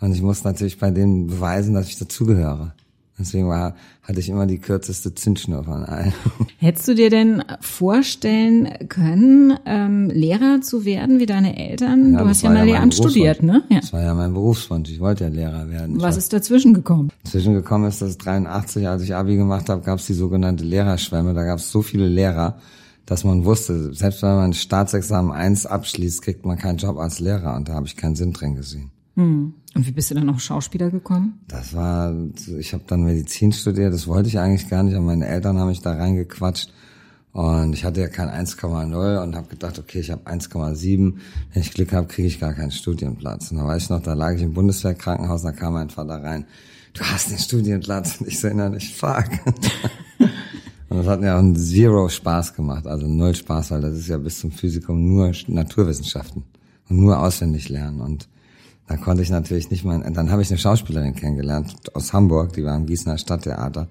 Und 0.00 0.12
ich 0.12 0.22
musste 0.22 0.48
natürlich 0.48 0.78
bei 0.78 0.90
denen 0.90 1.26
beweisen, 1.26 1.74
dass 1.74 1.88
ich 1.88 1.98
dazugehöre. 1.98 2.74
Deswegen 3.18 3.48
war, 3.48 3.74
hatte 4.02 4.20
ich 4.20 4.28
immer 4.28 4.46
die 4.46 4.58
kürzeste 4.58 5.14
Zündschnur 5.14 5.64
von 5.64 5.84
allen. 5.84 6.12
Hättest 6.58 6.86
du 6.86 6.94
dir 6.94 7.08
denn 7.08 7.42
vorstellen 7.60 8.68
können, 8.90 9.58
ähm, 9.64 10.10
Lehrer 10.10 10.60
zu 10.60 10.84
werden 10.84 11.18
wie 11.18 11.24
deine 11.24 11.58
Eltern? 11.58 12.12
Ja, 12.12 12.22
du 12.22 12.28
hast 12.28 12.42
ja 12.42 12.50
mal 12.50 12.58
ja 12.58 12.74
Lehramt 12.74 12.94
studiert, 12.94 13.42
ne? 13.42 13.62
Ja. 13.70 13.80
Das 13.80 13.94
war 13.94 14.02
ja 14.02 14.12
mein 14.12 14.34
Berufswunsch. 14.34 14.90
Ich 14.90 15.00
wollte 15.00 15.24
ja 15.24 15.30
Lehrer 15.30 15.70
werden. 15.70 15.96
Ich 15.96 16.02
Was 16.02 16.18
ist 16.18 16.30
dazwischen 16.34 16.74
gekommen? 16.74 17.10
Dazwischen 17.24 17.54
gekommen 17.54 17.88
ist, 17.88 18.02
dass 18.02 18.18
83, 18.18 18.86
als 18.86 19.02
ich 19.02 19.14
Abi 19.14 19.36
gemacht 19.36 19.70
habe, 19.70 19.80
gab 19.80 19.98
es 19.98 20.06
die 20.06 20.14
sogenannte 20.14 20.64
Lehrerschwemme. 20.64 21.32
Da 21.32 21.44
gab 21.44 21.58
es 21.58 21.70
so 21.70 21.80
viele 21.80 22.08
Lehrer, 22.08 22.58
dass 23.06 23.22
man 23.24 23.44
wusste, 23.44 23.94
selbst 23.94 24.22
wenn 24.22 24.34
man 24.34 24.52
Staatsexamen 24.52 25.30
1 25.32 25.66
abschließt, 25.66 26.22
kriegt 26.22 26.44
man 26.44 26.58
keinen 26.58 26.78
Job 26.78 26.98
als 26.98 27.20
Lehrer 27.20 27.54
und 27.54 27.68
da 27.68 27.74
habe 27.74 27.86
ich 27.86 27.96
keinen 27.96 28.16
Sinn 28.16 28.32
drin 28.32 28.56
gesehen. 28.56 28.90
Hm. 29.14 29.54
Und 29.74 29.86
wie 29.86 29.92
bist 29.92 30.10
du 30.10 30.14
dann 30.14 30.28
auf 30.28 30.40
Schauspieler 30.40 30.90
gekommen? 30.90 31.40
Das 31.48 31.74
war, 31.74 32.14
ich 32.58 32.72
habe 32.72 32.84
dann 32.86 33.04
Medizin 33.04 33.52
studiert, 33.52 33.94
das 33.94 34.06
wollte 34.06 34.28
ich 34.28 34.38
eigentlich 34.38 34.68
gar 34.68 34.82
nicht, 34.82 34.94
aber 34.94 35.04
meine 35.04 35.26
Eltern 35.26 35.58
haben 35.58 35.68
mich 35.68 35.82
da 35.82 35.92
reingequatscht 35.94 36.72
und 37.32 37.74
ich 37.74 37.84
hatte 37.84 38.00
ja 38.00 38.08
kein 38.08 38.28
1,0 38.28 39.22
und 39.22 39.36
habe 39.36 39.48
gedacht, 39.48 39.78
okay, 39.78 40.00
ich 40.00 40.10
habe 40.10 40.22
1,7, 40.28 41.14
wenn 41.52 41.62
ich 41.62 41.72
Glück 41.72 41.92
habe, 41.92 42.06
kriege 42.08 42.28
ich 42.28 42.40
gar 42.40 42.54
keinen 42.54 42.70
Studienplatz. 42.70 43.50
Und 43.50 43.58
da 43.58 43.66
weiß 43.66 43.84
ich 43.84 43.90
noch, 43.90 44.02
da 44.02 44.14
lag 44.14 44.32
ich 44.32 44.42
im 44.42 44.54
Bundeswehrkrankenhaus, 44.54 45.42
da 45.42 45.52
kam 45.52 45.74
mein 45.74 45.90
Vater 45.90 46.22
rein, 46.22 46.46
du 46.94 47.02
hast 47.02 47.30
den 47.30 47.38
Studienplatz 47.38 48.20
und 48.20 48.28
ich 48.28 48.40
so, 48.40 48.48
nicht 48.48 48.96
fuck. 48.96 49.28
Und 50.96 51.04
das 51.04 51.12
hat 51.12 51.20
mir 51.20 51.36
auch 51.36 51.54
Zero 51.54 52.08
Spaß 52.08 52.54
gemacht, 52.54 52.86
also 52.86 53.06
null 53.06 53.34
Spaß, 53.34 53.72
weil 53.72 53.82
das 53.82 53.98
ist 53.98 54.08
ja 54.08 54.16
bis 54.16 54.40
zum 54.40 54.50
Physikum 54.50 55.06
nur 55.06 55.30
Naturwissenschaften 55.46 56.42
und 56.88 56.96
nur 56.98 57.20
auswendig 57.20 57.68
lernen. 57.68 58.00
Und 58.00 58.26
da 58.86 58.96
konnte 58.96 59.22
ich 59.22 59.28
natürlich 59.28 59.70
nicht 59.70 59.84
mal, 59.84 60.10
dann 60.10 60.30
habe 60.30 60.40
ich 60.40 60.48
eine 60.48 60.56
Schauspielerin 60.56 61.14
kennengelernt 61.14 61.94
aus 61.94 62.14
Hamburg, 62.14 62.54
die 62.54 62.64
war 62.64 62.74
im 62.74 62.86
Gießener 62.86 63.18
Stadttheater, 63.18 63.88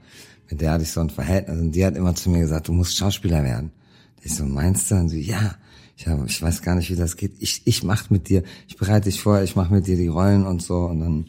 mit 0.49 0.61
der 0.61 0.71
hatte 0.71 0.83
ich 0.83 0.89
so 0.89 0.99
ein 0.99 1.11
Verhältnis 1.11 1.59
und 1.59 1.73
die 1.73 1.85
hat 1.85 1.95
immer 1.95 2.15
zu 2.15 2.31
mir 2.31 2.39
gesagt, 2.39 2.69
du 2.69 2.73
musst 2.73 2.97
Schauspieler 2.97 3.43
werden. 3.43 3.71
Ich 4.23 4.33
so, 4.33 4.43
meinst 4.43 4.89
du? 4.89 4.95
Und 4.95 5.09
sie, 5.09 5.21
ja. 5.21 5.53
Ich, 5.97 6.07
hab, 6.07 6.25
ich 6.25 6.41
weiß 6.41 6.63
gar 6.63 6.73
nicht, 6.73 6.89
wie 6.89 6.95
das 6.95 7.17
geht. 7.17 7.33
Ich, 7.37 7.61
ich 7.65 7.83
mach 7.83 8.09
mit 8.09 8.29
dir, 8.29 8.41
ich 8.67 8.77
bereite 8.77 9.11
dich 9.11 9.21
vor, 9.21 9.43
ich 9.43 9.55
mache 9.55 9.71
mit 9.71 9.85
dir 9.85 9.95
die 9.95 10.07
Rollen 10.07 10.43
und 10.47 10.63
so. 10.63 10.77
Und 10.85 11.01
dann 11.01 11.25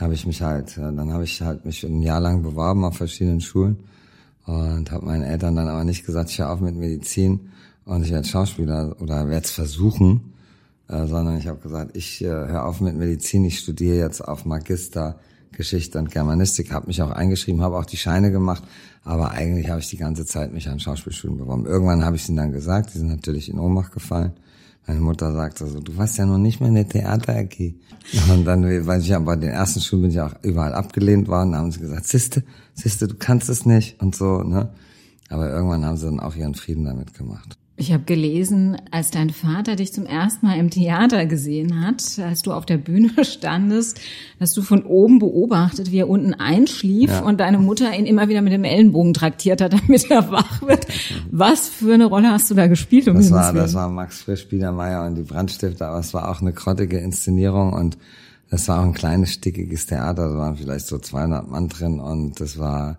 habe 0.00 0.14
ich 0.14 0.26
mich 0.26 0.40
halt, 0.40 0.78
dann 0.78 1.12
habe 1.12 1.24
ich 1.24 1.42
halt 1.42 1.66
mich 1.66 1.84
ein 1.84 2.00
Jahr 2.00 2.18
lang 2.18 2.42
beworben 2.42 2.84
auf 2.86 2.96
verschiedenen 2.96 3.42
Schulen 3.42 3.76
und 4.46 4.90
habe 4.90 5.06
meinen 5.06 5.22
Eltern 5.22 5.56
dann 5.56 5.68
aber 5.68 5.84
nicht 5.84 6.04
gesagt, 6.04 6.30
ich 6.30 6.38
höre 6.38 6.50
auf 6.50 6.60
mit 6.60 6.74
Medizin 6.74 7.52
und 7.84 8.02
ich 8.02 8.10
werde 8.10 8.26
Schauspieler 8.26 8.96
oder 9.00 9.28
werde 9.28 9.44
es 9.44 9.50
versuchen, 9.50 10.32
äh, 10.88 11.06
sondern 11.06 11.38
ich 11.38 11.46
habe 11.46 11.60
gesagt, 11.60 11.96
ich 11.96 12.22
äh, 12.22 12.26
höre 12.26 12.64
auf 12.64 12.80
mit 12.80 12.96
Medizin, 12.96 13.44
ich 13.44 13.58
studiere 13.58 13.96
jetzt 13.96 14.20
auf 14.20 14.44
Magister 14.44 15.18
Geschichte 15.52 15.98
und 15.98 16.10
Germanistik, 16.10 16.72
habe 16.72 16.86
mich 16.86 17.02
auch 17.02 17.10
eingeschrieben, 17.10 17.60
habe 17.60 17.76
auch 17.76 17.84
die 17.84 17.98
Scheine 17.98 18.32
gemacht, 18.32 18.62
aber 19.04 19.32
eigentlich 19.32 19.68
habe 19.68 19.80
ich 19.80 19.88
die 19.88 19.98
ganze 19.98 20.24
Zeit 20.24 20.52
mich 20.52 20.68
an 20.68 20.80
Schauspielschulen 20.80 21.36
beworben. 21.36 21.66
Irgendwann 21.66 22.04
habe 22.04 22.16
ich 22.16 22.28
ihnen 22.28 22.38
dann 22.38 22.52
gesagt, 22.52 22.94
die 22.94 22.98
sind 22.98 23.08
natürlich 23.08 23.50
in 23.50 23.58
Ohnmacht 23.58 23.92
gefallen. 23.92 24.32
Meine 24.86 25.00
Mutter 25.00 25.32
sagte 25.32 25.66
so, 25.66 25.80
du 25.80 25.96
warst 25.96 26.18
ja 26.18 26.26
noch 26.26 26.38
nicht 26.38 26.60
mehr 26.60 26.68
in 26.68 26.74
der 26.74 26.88
Theater 26.88 27.36
AG. 27.36 27.74
Und 28.30 28.44
dann, 28.44 28.64
weil 28.86 29.00
ich 29.00 29.08
ja 29.08 29.18
bei 29.20 29.36
den 29.36 29.50
ersten 29.50 29.80
Schulen 29.80 30.02
bin 30.02 30.10
ich 30.10 30.20
auch 30.20 30.34
überall 30.42 30.74
abgelehnt 30.74 31.28
worden, 31.28 31.54
haben 31.54 31.70
sie 31.70 31.80
gesagt, 31.80 32.06
Siste, 32.06 32.42
Siste, 32.74 33.06
du 33.06 33.14
kannst 33.14 33.48
es 33.48 33.64
nicht 33.64 34.00
und 34.00 34.16
so, 34.16 34.42
ne? 34.42 34.70
Aber 35.28 35.50
irgendwann 35.50 35.84
haben 35.84 35.96
sie 35.96 36.06
dann 36.06 36.20
auch 36.20 36.34
ihren 36.34 36.54
Frieden 36.54 36.84
damit 36.84 37.14
gemacht. 37.14 37.56
Ich 37.82 37.92
habe 37.92 38.04
gelesen, 38.04 38.76
als 38.92 39.10
dein 39.10 39.30
Vater 39.30 39.74
dich 39.74 39.92
zum 39.92 40.06
ersten 40.06 40.46
Mal 40.46 40.56
im 40.56 40.70
Theater 40.70 41.26
gesehen 41.26 41.84
hat, 41.84 42.00
als 42.20 42.42
du 42.42 42.52
auf 42.52 42.64
der 42.64 42.76
Bühne 42.76 43.10
standest, 43.24 44.00
dass 44.38 44.54
du 44.54 44.62
von 44.62 44.84
oben 44.84 45.18
beobachtet, 45.18 45.90
wie 45.90 45.98
er 45.98 46.08
unten 46.08 46.32
einschlief 46.32 47.10
ja. 47.10 47.24
und 47.24 47.40
deine 47.40 47.58
Mutter 47.58 47.92
ihn 47.92 48.06
immer 48.06 48.28
wieder 48.28 48.40
mit 48.40 48.52
dem 48.52 48.62
Ellenbogen 48.62 49.14
traktiert 49.14 49.60
hat, 49.60 49.72
damit 49.88 50.08
er 50.12 50.30
wach 50.30 50.62
wird. 50.62 50.86
Was 51.32 51.68
für 51.68 51.94
eine 51.94 52.04
Rolle 52.04 52.30
hast 52.30 52.48
du 52.52 52.54
da 52.54 52.68
gespielt? 52.68 53.08
Um 53.08 53.16
das, 53.16 53.32
war, 53.32 53.52
das 53.52 53.74
war 53.74 53.88
Max 53.88 54.22
Frisch, 54.22 54.48
Biedermeier 54.48 55.04
und 55.04 55.16
die 55.16 55.22
Brandstifter, 55.22 55.88
aber 55.88 55.98
es 55.98 56.14
war 56.14 56.28
auch 56.30 56.40
eine 56.40 56.52
grottige 56.52 56.98
Inszenierung 56.98 57.72
und 57.72 57.98
das 58.48 58.68
war 58.68 58.78
auch 58.78 58.84
ein 58.84 58.94
kleines, 58.94 59.32
stickiges 59.32 59.86
Theater, 59.86 60.28
da 60.28 60.36
waren 60.36 60.56
vielleicht 60.56 60.86
so 60.86 61.00
200 61.00 61.50
Mann 61.50 61.66
drin 61.66 61.98
und 61.98 62.40
das 62.40 62.60
war 62.60 62.98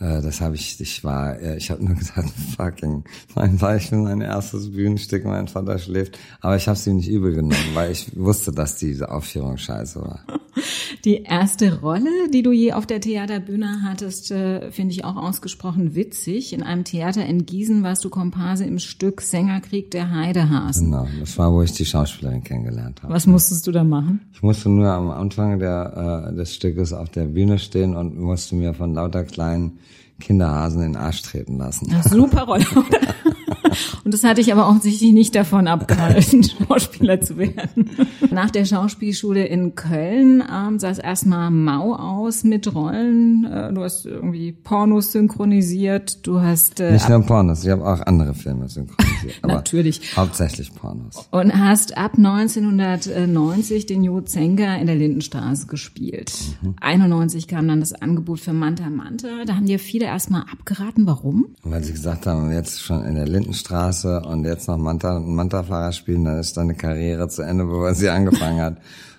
das 0.00 0.40
habe 0.40 0.54
ich, 0.54 0.80
ich 0.80 1.04
war, 1.04 1.40
ich 1.56 1.70
habe 1.70 1.84
nur 1.84 1.94
gesagt, 1.96 2.30
fucking, 2.56 3.04
mein 3.34 3.58
Beispiel, 3.58 3.98
mein 3.98 4.22
erstes 4.22 4.72
Bühnenstück, 4.72 5.24
mein 5.24 5.46
Vater 5.46 5.78
schläft. 5.78 6.18
Aber 6.40 6.56
ich 6.56 6.66
habe 6.68 6.78
ihm 6.86 6.96
nicht 6.96 7.08
übel 7.08 7.34
genommen, 7.34 7.74
weil 7.74 7.92
ich 7.92 8.16
wusste, 8.16 8.50
dass 8.50 8.76
diese 8.76 9.10
Aufführung 9.10 9.58
scheiße 9.58 10.00
war. 10.00 10.24
Die 11.04 11.22
erste 11.22 11.80
Rolle, 11.80 12.10
die 12.32 12.42
du 12.42 12.52
je 12.52 12.72
auf 12.72 12.86
der 12.86 13.00
Theaterbühne 13.00 13.82
hattest, 13.84 14.30
äh, 14.30 14.70
finde 14.70 14.92
ich 14.92 15.04
auch 15.04 15.16
ausgesprochen 15.16 15.94
witzig. 15.94 16.52
In 16.52 16.62
einem 16.62 16.84
Theater 16.84 17.24
in 17.24 17.46
Gießen 17.46 17.82
warst 17.82 18.04
du 18.04 18.10
Komparse 18.10 18.64
im 18.64 18.78
Stück 18.78 19.20
Sängerkrieg 19.20 19.90
der 19.90 20.10
Heidehasen. 20.10 20.90
Genau, 20.90 21.06
das 21.18 21.38
war, 21.38 21.52
wo 21.52 21.62
ich 21.62 21.72
die 21.72 21.86
Schauspielerin 21.86 22.42
kennengelernt 22.42 23.02
habe. 23.02 23.12
Was 23.12 23.26
musstest 23.26 23.66
du 23.66 23.72
da 23.72 23.84
machen? 23.84 24.20
Ich 24.32 24.42
musste 24.42 24.68
nur 24.68 24.88
am 24.88 25.10
Anfang 25.10 25.58
der, 25.58 26.30
äh, 26.30 26.34
des 26.34 26.54
Stückes 26.54 26.92
auf 26.92 27.08
der 27.10 27.24
Bühne 27.24 27.58
stehen 27.58 27.96
und 27.96 28.18
musste 28.18 28.54
mir 28.56 28.74
von 28.74 28.94
lauter 28.94 29.24
kleinen 29.24 29.78
Kinderhasen 30.20 30.82
in 30.82 30.92
den 30.92 31.02
Arsch 31.02 31.22
treten 31.22 31.58
lassen. 31.58 31.92
Ach, 31.94 32.04
super 32.04 32.42
Rolle. 32.44 32.64
Und 34.10 34.14
das 34.14 34.24
hatte 34.24 34.40
ich 34.40 34.52
aber 34.52 34.68
offensichtlich 34.68 35.12
nicht 35.12 35.36
davon 35.36 35.68
abgehalten, 35.68 36.42
Schauspieler 36.68 37.20
zu 37.20 37.38
werden. 37.38 37.90
Nach 38.32 38.50
der 38.50 38.64
Schauspielschule 38.64 39.46
in 39.46 39.76
Köln 39.76 40.42
ähm, 40.52 40.80
sah 40.80 40.90
es 40.90 40.98
erstmal 40.98 41.52
mau 41.52 41.94
aus 41.94 42.42
mit 42.42 42.74
Rollen. 42.74 43.44
Äh, 43.44 43.72
du 43.72 43.84
hast 43.84 44.06
irgendwie 44.06 44.50
Pornos 44.50 45.12
synchronisiert, 45.12 46.26
du 46.26 46.40
hast... 46.40 46.80
Äh, 46.80 46.94
nicht 46.94 47.08
nur 47.08 47.22
Pornos, 47.22 47.62
ich 47.62 47.70
habe 47.70 47.86
auch 47.86 48.00
andere 48.00 48.34
Filme 48.34 48.68
synchronisiert. 48.68 49.34
Natürlich. 49.46 50.16
Hauptsächlich 50.16 50.74
Pornos. 50.74 51.28
Und 51.30 51.56
hast 51.56 51.96
ab 51.96 52.14
1990 52.16 53.86
den 53.86 54.02
Jo 54.02 54.22
Zenker 54.22 54.76
in 54.76 54.88
der 54.88 54.96
Lindenstraße 54.96 55.68
gespielt. 55.68 56.32
Mhm. 56.62 56.74
91 56.80 57.46
kam 57.46 57.68
dann 57.68 57.78
das 57.78 57.92
Angebot 57.92 58.40
für 58.40 58.54
Manta 58.54 58.90
Manta. 58.90 59.44
Da 59.46 59.54
haben 59.54 59.66
dir 59.66 59.78
viele 59.78 60.06
erstmal 60.06 60.42
abgeraten. 60.52 61.06
Warum? 61.06 61.54
Weil 61.62 61.84
sie 61.84 61.92
gesagt 61.92 62.26
haben, 62.26 62.50
jetzt 62.50 62.82
schon 62.82 63.04
in 63.04 63.14
der 63.14 63.28
Lindenstraße 63.28 63.99
und 64.04 64.44
jetzt 64.44 64.68
noch 64.68 64.76
Manta, 64.76 65.20
Manta-Fahrer 65.20 65.92
spielen, 65.92 66.24
dann 66.24 66.38
ist 66.38 66.56
deine 66.56 66.74
Karriere 66.74 67.28
zu 67.28 67.42
Ende, 67.42 67.64
bevor 67.64 67.94
sie 67.94 68.08
angefangen 68.10 68.60
hat. 68.60 68.76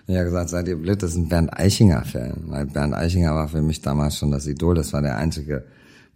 Und 0.08 0.14
ich 0.14 0.16
habe 0.16 0.26
gesagt, 0.26 0.50
seid 0.50 0.68
ihr 0.68 0.76
blöd, 0.76 1.02
das 1.02 1.16
ein 1.16 1.30
Bernd 1.30 1.58
Eichinger-Film. 1.58 2.46
Weil 2.48 2.66
Bernd 2.66 2.94
Eichinger 2.94 3.36
war 3.36 3.48
für 3.48 3.62
mich 3.62 3.82
damals 3.82 4.18
schon 4.18 4.32
das 4.32 4.48
Idol, 4.48 4.76
das 4.76 4.94
war 4.94 5.02
der 5.02 5.18
einzige 5.18 5.64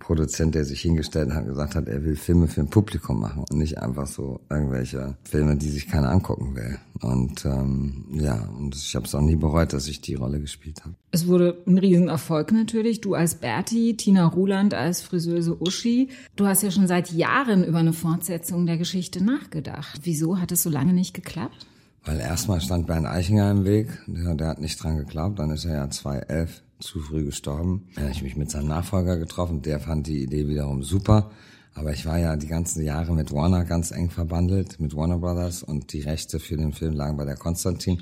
Produzent, 0.06 0.54
der 0.54 0.66
sich 0.66 0.82
hingestellt 0.82 1.34
hat 1.34 1.48
gesagt 1.48 1.74
hat, 1.74 1.88
er 1.88 2.04
will 2.06 2.16
Filme 2.16 2.48
für 2.48 2.62
ein 2.62 2.70
Publikum 2.70 3.20
machen 3.20 3.44
und 3.50 3.58
nicht 3.58 3.80
einfach 3.80 4.06
so 4.06 4.40
irgendwelche 4.52 5.18
Filme, 5.24 5.58
die 5.58 5.70
sich 5.70 5.88
keiner 5.88 6.12
angucken 6.12 6.56
will. 6.56 6.78
Und 7.02 7.44
ähm, 7.44 8.06
ja, 8.14 8.48
und 8.56 8.76
ich 8.76 8.96
habe 8.96 9.06
es 9.06 9.16
auch 9.16 9.22
nie 9.22 9.36
bereut, 9.36 9.74
dass 9.74 9.88
ich 9.88 10.02
die 10.02 10.14
Rolle 10.14 10.40
gespielt 10.40 10.84
habe. 10.84 10.94
Es 11.10 11.26
wurde 11.26 11.58
ein 11.66 11.80
Riesenerfolg 11.80 12.52
natürlich. 12.52 13.02
Du 13.02 13.16
als 13.16 13.36
Berti, 13.36 13.98
Tina 13.98 14.28
Ruland 14.28 14.76
als 14.76 15.02
Friseuse 15.02 15.60
Uschi. 15.60 16.10
Du 16.36 16.46
hast 16.46 16.62
ja 16.62 16.70
schon 16.70 16.88
seit 16.88 17.12
Jahren 17.12 17.64
über 17.64 17.80
eine 17.80 17.94
Fortsetzung 17.94 18.68
der 18.68 18.78
Geschichte 18.78 19.24
nachgedacht. 19.24 20.02
Wieso 20.04 20.40
hat 20.40 20.52
es 20.52 20.62
so 20.62 20.70
lange 20.70 20.94
nicht 20.94 21.16
geklappt? 21.16 21.66
Weil 22.04 22.20
erstmal 22.20 22.62
stand 22.62 22.86
Bernd 22.86 23.08
Eichinger 23.08 23.50
im 23.50 23.66
Weg, 23.66 23.88
der, 24.06 24.36
der 24.36 24.48
hat 24.50 24.62
nicht 24.62 24.82
dran 24.82 24.98
geglaubt, 24.98 25.40
dann 25.40 25.50
ist 25.50 25.66
er 25.66 25.74
ja 25.74 25.90
2011 25.90 26.62
zu 26.80 27.00
früh 27.00 27.26
gestorben. 27.26 27.88
Da 27.96 28.02
habe 28.02 28.12
ich 28.12 28.22
mich 28.22 28.36
mit 28.36 28.52
seinem 28.52 28.68
Nachfolger 28.68 29.18
getroffen, 29.18 29.62
der 29.62 29.80
fand 29.80 30.08
die 30.08 30.24
Idee 30.24 30.48
wiederum 30.48 30.84
super. 30.84 31.32
Aber 31.74 31.92
ich 31.92 32.06
war 32.06 32.18
ja 32.18 32.38
die 32.38 32.48
ganzen 32.48 32.84
Jahre 32.84 33.14
mit 33.14 33.34
Warner 33.34 33.66
ganz 33.66 33.92
eng 33.92 34.10
verbandelt, 34.10 34.80
mit 34.80 34.96
Warner 34.96 35.20
Brothers 35.20 35.62
und 35.62 35.92
die 35.92 36.02
Rechte 36.02 36.40
für 36.40 36.56
den 36.56 36.72
Film 36.72 36.94
lagen 36.94 37.18
bei 37.18 37.26
der 37.26 37.36
Konstantin. 37.36 38.02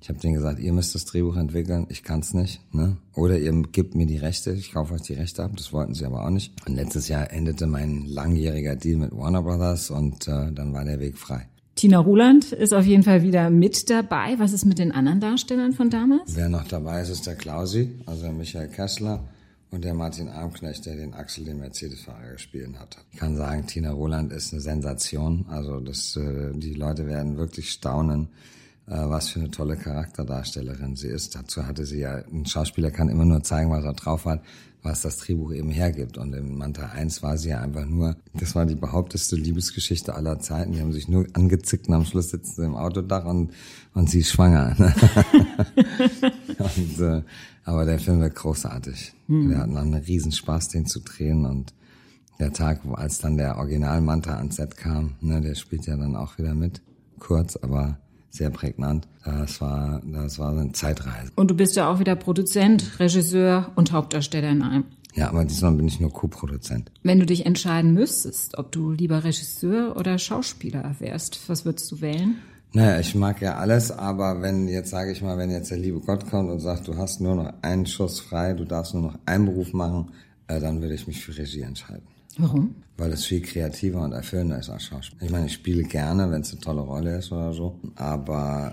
Ich 0.00 0.08
habe 0.08 0.20
denen 0.20 0.34
gesagt, 0.34 0.60
ihr 0.60 0.72
müsst 0.72 0.94
das 0.94 1.04
Drehbuch 1.04 1.36
entwickeln, 1.36 1.86
ich 1.88 2.04
kann's 2.04 2.32
nicht. 2.32 2.60
Ne? 2.72 2.96
Oder 3.14 3.38
ihr 3.38 3.52
gebt 3.72 3.96
mir 3.96 4.06
die 4.06 4.18
Rechte, 4.18 4.52
ich 4.52 4.72
kaufe 4.72 4.94
euch 4.94 5.02
die 5.02 5.14
Rechte 5.14 5.42
ab. 5.42 5.50
Das 5.56 5.72
wollten 5.72 5.94
sie 5.94 6.04
aber 6.04 6.24
auch 6.24 6.30
nicht. 6.30 6.54
Und 6.66 6.76
letztes 6.76 7.08
Jahr 7.08 7.32
endete 7.32 7.66
mein 7.66 8.06
langjähriger 8.06 8.76
Deal 8.76 8.98
mit 8.98 9.16
Warner 9.16 9.42
Brothers 9.42 9.90
und 9.90 10.28
äh, 10.28 10.52
dann 10.52 10.72
war 10.72 10.84
der 10.84 11.00
Weg 11.00 11.18
frei. 11.18 11.48
Tina 11.78 12.00
Ruland 12.00 12.50
ist 12.50 12.74
auf 12.74 12.84
jeden 12.84 13.04
Fall 13.04 13.22
wieder 13.22 13.50
mit 13.50 13.88
dabei. 13.88 14.34
Was 14.38 14.52
ist 14.52 14.64
mit 14.64 14.80
den 14.80 14.90
anderen 14.90 15.20
Darstellern 15.20 15.72
von 15.72 15.90
damals? 15.90 16.34
Wer 16.34 16.48
noch 16.48 16.66
dabei 16.66 17.02
ist, 17.02 17.08
ist 17.08 17.24
der 17.24 17.36
Klausi, 17.36 18.00
also 18.04 18.32
Michael 18.32 18.66
Kessler 18.66 19.22
und 19.70 19.84
der 19.84 19.94
Martin 19.94 20.28
Armknecht, 20.28 20.86
der 20.86 20.96
den 20.96 21.14
Axel, 21.14 21.44
den 21.44 21.60
Mercedes-Fahrer, 21.60 22.32
gespielt 22.32 22.76
hat. 22.80 22.96
Ich 23.12 23.20
kann 23.20 23.36
sagen, 23.36 23.64
Tina 23.68 23.92
Roland 23.92 24.32
ist 24.32 24.52
eine 24.52 24.60
Sensation. 24.60 25.46
Also 25.48 25.78
das, 25.78 26.16
äh, 26.16 26.50
die 26.52 26.74
Leute 26.74 27.06
werden 27.06 27.36
wirklich 27.36 27.70
staunen, 27.70 28.26
äh, 28.88 28.96
was 28.96 29.28
für 29.28 29.38
eine 29.38 29.52
tolle 29.52 29.76
Charakterdarstellerin 29.76 30.96
sie 30.96 31.06
ist. 31.06 31.36
Dazu 31.36 31.64
hatte 31.64 31.86
sie 31.86 32.00
ja, 32.00 32.24
ein 32.32 32.44
Schauspieler 32.44 32.90
kann 32.90 33.08
immer 33.08 33.24
nur 33.24 33.44
zeigen, 33.44 33.70
was 33.70 33.84
er 33.84 33.94
drauf 33.94 34.24
hat 34.24 34.42
was 34.82 35.02
das 35.02 35.18
Drehbuch 35.18 35.52
eben 35.52 35.70
hergibt. 35.70 36.18
Und 36.18 36.32
in 36.34 36.56
Manta 36.56 36.86
1 36.86 37.22
war 37.22 37.36
sie 37.36 37.50
ja 37.50 37.60
einfach 37.60 37.86
nur, 37.86 38.16
das 38.34 38.54
war 38.54 38.66
die 38.66 38.74
behaupteste 38.74 39.36
Liebesgeschichte 39.36 40.14
aller 40.14 40.38
Zeiten. 40.38 40.72
Die 40.72 40.80
haben 40.80 40.92
sich 40.92 41.08
nur 41.08 41.26
angezickt 41.32 41.88
und 41.88 41.94
am 41.94 42.04
Schluss 42.04 42.30
sitzen 42.30 42.54
sie 42.54 42.64
im 42.64 42.76
Autodach 42.76 43.24
und, 43.24 43.52
und 43.94 44.08
sie 44.08 44.20
ist 44.20 44.30
schwanger. 44.30 44.74
Ne? 44.78 44.94
und, 46.58 47.00
äh, 47.00 47.22
aber 47.64 47.84
der 47.84 47.98
Film 47.98 48.20
wird 48.20 48.34
großartig. 48.34 49.14
Mhm. 49.26 49.50
Wir 49.50 49.58
hatten 49.58 49.76
einen 49.76 49.94
Riesenspaß, 49.94 50.68
den 50.68 50.86
zu 50.86 51.00
drehen 51.00 51.44
und 51.44 51.74
der 52.38 52.52
Tag, 52.52 52.80
als 52.92 53.18
dann 53.18 53.36
der 53.36 53.56
Original 53.58 54.00
Manta 54.00 54.36
ans 54.36 54.56
Set 54.56 54.76
kam, 54.76 55.16
ne, 55.20 55.40
der 55.40 55.56
spielt 55.56 55.86
ja 55.86 55.96
dann 55.96 56.14
auch 56.14 56.38
wieder 56.38 56.54
mit. 56.54 56.82
Kurz, 57.18 57.56
aber 57.56 57.98
sehr 58.30 58.50
prägnant. 58.50 59.08
Das 59.24 59.60
war, 59.60 60.02
das 60.04 60.38
war 60.38 60.50
eine 60.52 60.72
Zeitreise. 60.72 61.32
Und 61.34 61.50
du 61.50 61.54
bist 61.54 61.76
ja 61.76 61.90
auch 61.90 61.98
wieder 61.98 62.16
Produzent, 62.16 62.98
Regisseur 62.98 63.72
und 63.74 63.92
Hauptdarsteller 63.92 64.50
in 64.50 64.62
einem. 64.62 64.84
Ja, 65.14 65.28
aber 65.30 65.44
diesmal 65.44 65.72
bin 65.72 65.88
ich 65.88 66.00
nur 66.00 66.12
Co-Produzent. 66.12 66.92
Wenn 67.02 67.18
du 67.18 67.26
dich 67.26 67.44
entscheiden 67.44 67.92
müsstest, 67.92 68.56
ob 68.56 68.70
du 68.70 68.92
lieber 68.92 69.24
Regisseur 69.24 69.96
oder 69.96 70.18
Schauspieler 70.18 70.94
wärst, 71.00 71.48
was 71.48 71.64
würdest 71.64 71.90
du 71.90 72.00
wählen? 72.00 72.36
Naja, 72.72 73.00
ich 73.00 73.14
mag 73.14 73.40
ja 73.40 73.56
alles, 73.56 73.90
aber 73.90 74.42
wenn 74.42 74.68
jetzt, 74.68 74.90
sage 74.90 75.10
ich 75.10 75.22
mal, 75.22 75.38
wenn 75.38 75.50
jetzt 75.50 75.70
der 75.70 75.78
liebe 75.78 76.00
Gott 76.00 76.28
kommt 76.28 76.50
und 76.50 76.60
sagt, 76.60 76.86
du 76.86 76.96
hast 76.96 77.20
nur 77.20 77.34
noch 77.34 77.52
einen 77.62 77.86
Schuss 77.86 78.20
frei, 78.20 78.52
du 78.52 78.64
darfst 78.64 78.92
nur 78.94 79.02
noch 79.02 79.18
einen 79.24 79.46
Beruf 79.46 79.72
machen, 79.72 80.10
äh, 80.48 80.60
dann 80.60 80.80
würde 80.82 80.94
ich 80.94 81.06
mich 81.06 81.24
für 81.24 81.36
Regie 81.36 81.62
entscheiden. 81.62 82.06
Warum? 82.38 82.74
Weil 82.96 83.12
es 83.12 83.24
viel 83.24 83.42
kreativer 83.42 84.02
und 84.02 84.12
erfüllender 84.12 84.58
ist 84.58 84.70
als 84.70 84.84
Schauspiel. 84.84 85.18
Ich 85.24 85.30
meine, 85.30 85.46
ich 85.46 85.52
spiele 85.52 85.82
gerne, 85.84 86.30
wenn 86.30 86.40
es 86.40 86.52
eine 86.52 86.60
tolle 86.60 86.80
Rolle 86.80 87.18
ist 87.18 87.30
oder 87.30 87.52
so, 87.52 87.78
aber 87.96 88.72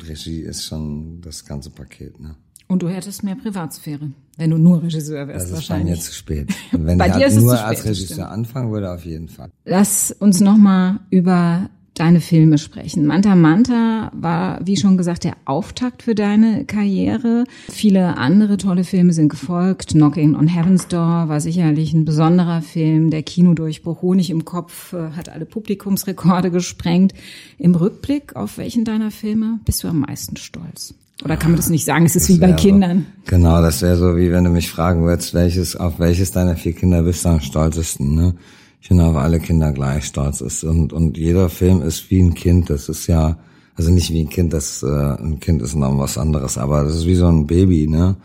äh, 0.00 0.04
Regie 0.04 0.40
ist 0.40 0.64
schon 0.64 1.20
das 1.20 1.44
ganze 1.44 1.70
Paket, 1.70 2.18
ne? 2.20 2.36
Und 2.68 2.82
du 2.82 2.88
hättest 2.88 3.22
mehr 3.22 3.34
Privatsphäre, 3.34 4.12
wenn 4.38 4.50
du 4.50 4.56
nur 4.56 4.82
Regisseur 4.82 5.28
wärst. 5.28 5.44
Das 5.44 5.50
ist 5.50 5.54
wahrscheinlich. 5.56 5.88
bei 5.88 5.96
mir 5.96 6.00
zu 6.00 6.12
spät. 6.14 6.54
Und 6.72 6.86
wenn 6.86 6.96
bei 6.96 7.08
ich 7.08 7.12
halt 7.12 7.34
nur 7.34 7.62
als 7.62 7.84
Regisseur 7.84 8.30
anfangen 8.30 8.72
würde, 8.72 8.90
auf 8.90 9.04
jeden 9.04 9.28
Fall. 9.28 9.50
Lass 9.66 10.10
uns 10.10 10.40
nochmal 10.40 11.00
über 11.10 11.68
deine 11.94 12.20
Filme 12.20 12.58
sprechen. 12.58 13.06
Manta 13.06 13.34
Manta 13.34 14.10
war, 14.14 14.60
wie 14.64 14.76
schon 14.76 14.96
gesagt, 14.96 15.24
der 15.24 15.34
Auftakt 15.44 16.02
für 16.02 16.14
deine 16.14 16.64
Karriere. 16.64 17.44
Viele 17.70 18.16
andere 18.16 18.56
tolle 18.56 18.84
Filme 18.84 19.12
sind 19.12 19.28
gefolgt. 19.28 19.88
Knocking 19.88 20.34
on 20.34 20.48
Heaven's 20.48 20.88
Door 20.88 21.28
war 21.28 21.40
sicherlich 21.40 21.92
ein 21.92 22.04
besonderer 22.04 22.62
Film. 22.62 23.10
Der 23.10 23.22
Kinodurchbruch 23.22 24.00
Honig 24.00 24.30
im 24.30 24.44
Kopf 24.44 24.94
äh, 24.94 25.10
hat 25.16 25.28
alle 25.28 25.44
Publikumsrekorde 25.44 26.50
gesprengt. 26.50 27.12
Im 27.58 27.74
Rückblick, 27.74 28.36
auf 28.36 28.56
welchen 28.56 28.84
deiner 28.84 29.10
Filme 29.10 29.60
bist 29.64 29.84
du 29.84 29.88
am 29.88 30.00
meisten 30.00 30.36
stolz? 30.36 30.94
Oder 31.24 31.36
kann 31.36 31.52
man 31.52 31.58
das 31.58 31.68
nicht 31.68 31.84
sagen? 31.84 32.04
Es 32.06 32.16
ist 32.16 32.28
das 32.28 32.36
wie 32.36 32.40
bei 32.40 32.52
Kindern. 32.52 33.06
So, 33.24 33.36
genau, 33.36 33.60
das 33.60 33.82
wäre 33.82 33.96
so, 33.96 34.16
wie 34.16 34.32
wenn 34.32 34.44
du 34.44 34.50
mich 34.50 34.70
fragen 34.70 35.04
würdest, 35.04 35.34
welches, 35.34 35.76
auf 35.76 35.98
welches 35.98 36.32
deiner 36.32 36.56
vier 36.56 36.72
Kinder 36.72 37.02
bist 37.02 37.24
du 37.24 37.28
am 37.28 37.40
stolzesten, 37.40 38.14
ne? 38.14 38.34
Ich 38.82 38.88
finde 38.88 39.04
auf 39.04 39.14
alle 39.14 39.38
Kinder 39.38 39.70
gleich 39.72 40.06
stolz 40.06 40.40
ist. 40.40 40.64
Und, 40.64 40.92
und 40.92 41.16
jeder 41.16 41.48
Film 41.48 41.82
ist 41.82 42.10
wie 42.10 42.20
ein 42.20 42.34
Kind. 42.34 42.68
Das 42.68 42.88
ist 42.88 43.06
ja, 43.06 43.38
also 43.76 43.92
nicht 43.92 44.10
wie 44.10 44.24
ein 44.24 44.28
Kind, 44.28 44.52
das 44.52 44.82
äh, 44.82 44.86
ein 44.86 45.38
Kind 45.38 45.62
ist 45.62 45.76
noch 45.76 45.96
was 45.98 46.18
anderes, 46.18 46.58
aber 46.58 46.82
das 46.82 46.96
ist 46.96 47.06
wie 47.06 47.14
so 47.14 47.28
ein 47.28 47.46
Baby, 47.46 47.86
ne? 47.86 48.16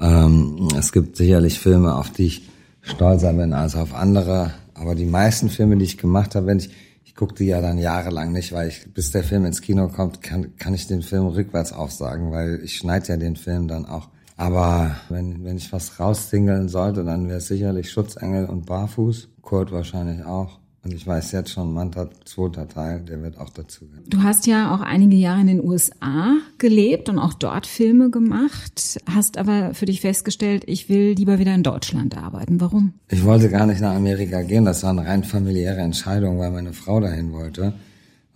Ähm, 0.00 0.68
es 0.78 0.92
gibt 0.92 1.16
sicherlich 1.16 1.58
Filme, 1.58 1.96
auf 1.96 2.10
die 2.10 2.26
ich 2.26 2.48
stolzer 2.82 3.32
bin 3.32 3.52
als 3.52 3.74
auf 3.74 3.94
andere. 3.96 4.52
Aber 4.74 4.94
die 4.94 5.06
meisten 5.06 5.50
Filme, 5.50 5.76
die 5.76 5.86
ich 5.86 5.98
gemacht 5.98 6.36
habe, 6.36 6.46
wenn 6.46 6.58
ich, 6.58 6.70
ich 7.04 7.16
gucke 7.16 7.34
die 7.34 7.46
ja 7.46 7.60
dann 7.60 7.78
jahrelang 7.78 8.30
nicht, 8.30 8.52
weil 8.52 8.68
ich, 8.68 8.86
bis 8.94 9.10
der 9.10 9.24
Film 9.24 9.44
ins 9.44 9.60
Kino 9.60 9.88
kommt, 9.88 10.22
kann, 10.22 10.56
kann 10.56 10.72
ich 10.72 10.86
den 10.86 11.02
Film 11.02 11.26
rückwärts 11.26 11.72
aufsagen, 11.72 12.30
weil 12.30 12.60
ich 12.62 12.76
schneide 12.76 13.08
ja 13.08 13.16
den 13.16 13.34
Film 13.34 13.66
dann 13.66 13.86
auch. 13.86 14.08
Aber 14.36 14.94
wenn, 15.08 15.44
wenn 15.44 15.56
ich 15.56 15.72
was 15.72 15.98
raussingeln 15.98 16.68
sollte, 16.68 17.02
dann 17.02 17.26
wäre 17.26 17.38
es 17.38 17.48
sicherlich 17.48 17.90
Schutzengel 17.90 18.44
und 18.44 18.66
Barfuß. 18.66 19.30
Kurt 19.46 19.72
wahrscheinlich 19.72 20.26
auch. 20.26 20.58
Und 20.84 20.92
ich 20.92 21.04
weiß 21.04 21.32
jetzt 21.32 21.50
schon, 21.50 21.72
Manta, 21.72 22.08
zweiter 22.24 22.68
Teil, 22.68 23.00
der 23.00 23.20
wird 23.20 23.38
auch 23.38 23.50
dazu 23.50 23.86
gehören. 23.86 24.04
Du 24.08 24.22
hast 24.22 24.46
ja 24.46 24.72
auch 24.72 24.80
einige 24.80 25.16
Jahre 25.16 25.40
in 25.40 25.48
den 25.48 25.64
USA 25.64 26.36
gelebt 26.58 27.08
und 27.08 27.18
auch 27.18 27.34
dort 27.34 27.66
Filme 27.66 28.10
gemacht, 28.10 29.00
hast 29.10 29.36
aber 29.36 29.74
für 29.74 29.86
dich 29.86 30.00
festgestellt, 30.00 30.62
ich 30.66 30.88
will 30.88 31.14
lieber 31.14 31.40
wieder 31.40 31.52
in 31.54 31.64
Deutschland 31.64 32.16
arbeiten. 32.16 32.60
Warum? 32.60 32.92
Ich 33.08 33.24
wollte 33.24 33.48
gar 33.48 33.66
nicht 33.66 33.80
nach 33.80 33.96
Amerika 33.96 34.42
gehen, 34.42 34.64
das 34.64 34.84
war 34.84 34.90
eine 34.90 35.04
rein 35.04 35.24
familiäre 35.24 35.80
Entscheidung, 35.80 36.38
weil 36.38 36.52
meine 36.52 36.72
Frau 36.72 37.00
dahin 37.00 37.32
wollte. 37.32 37.72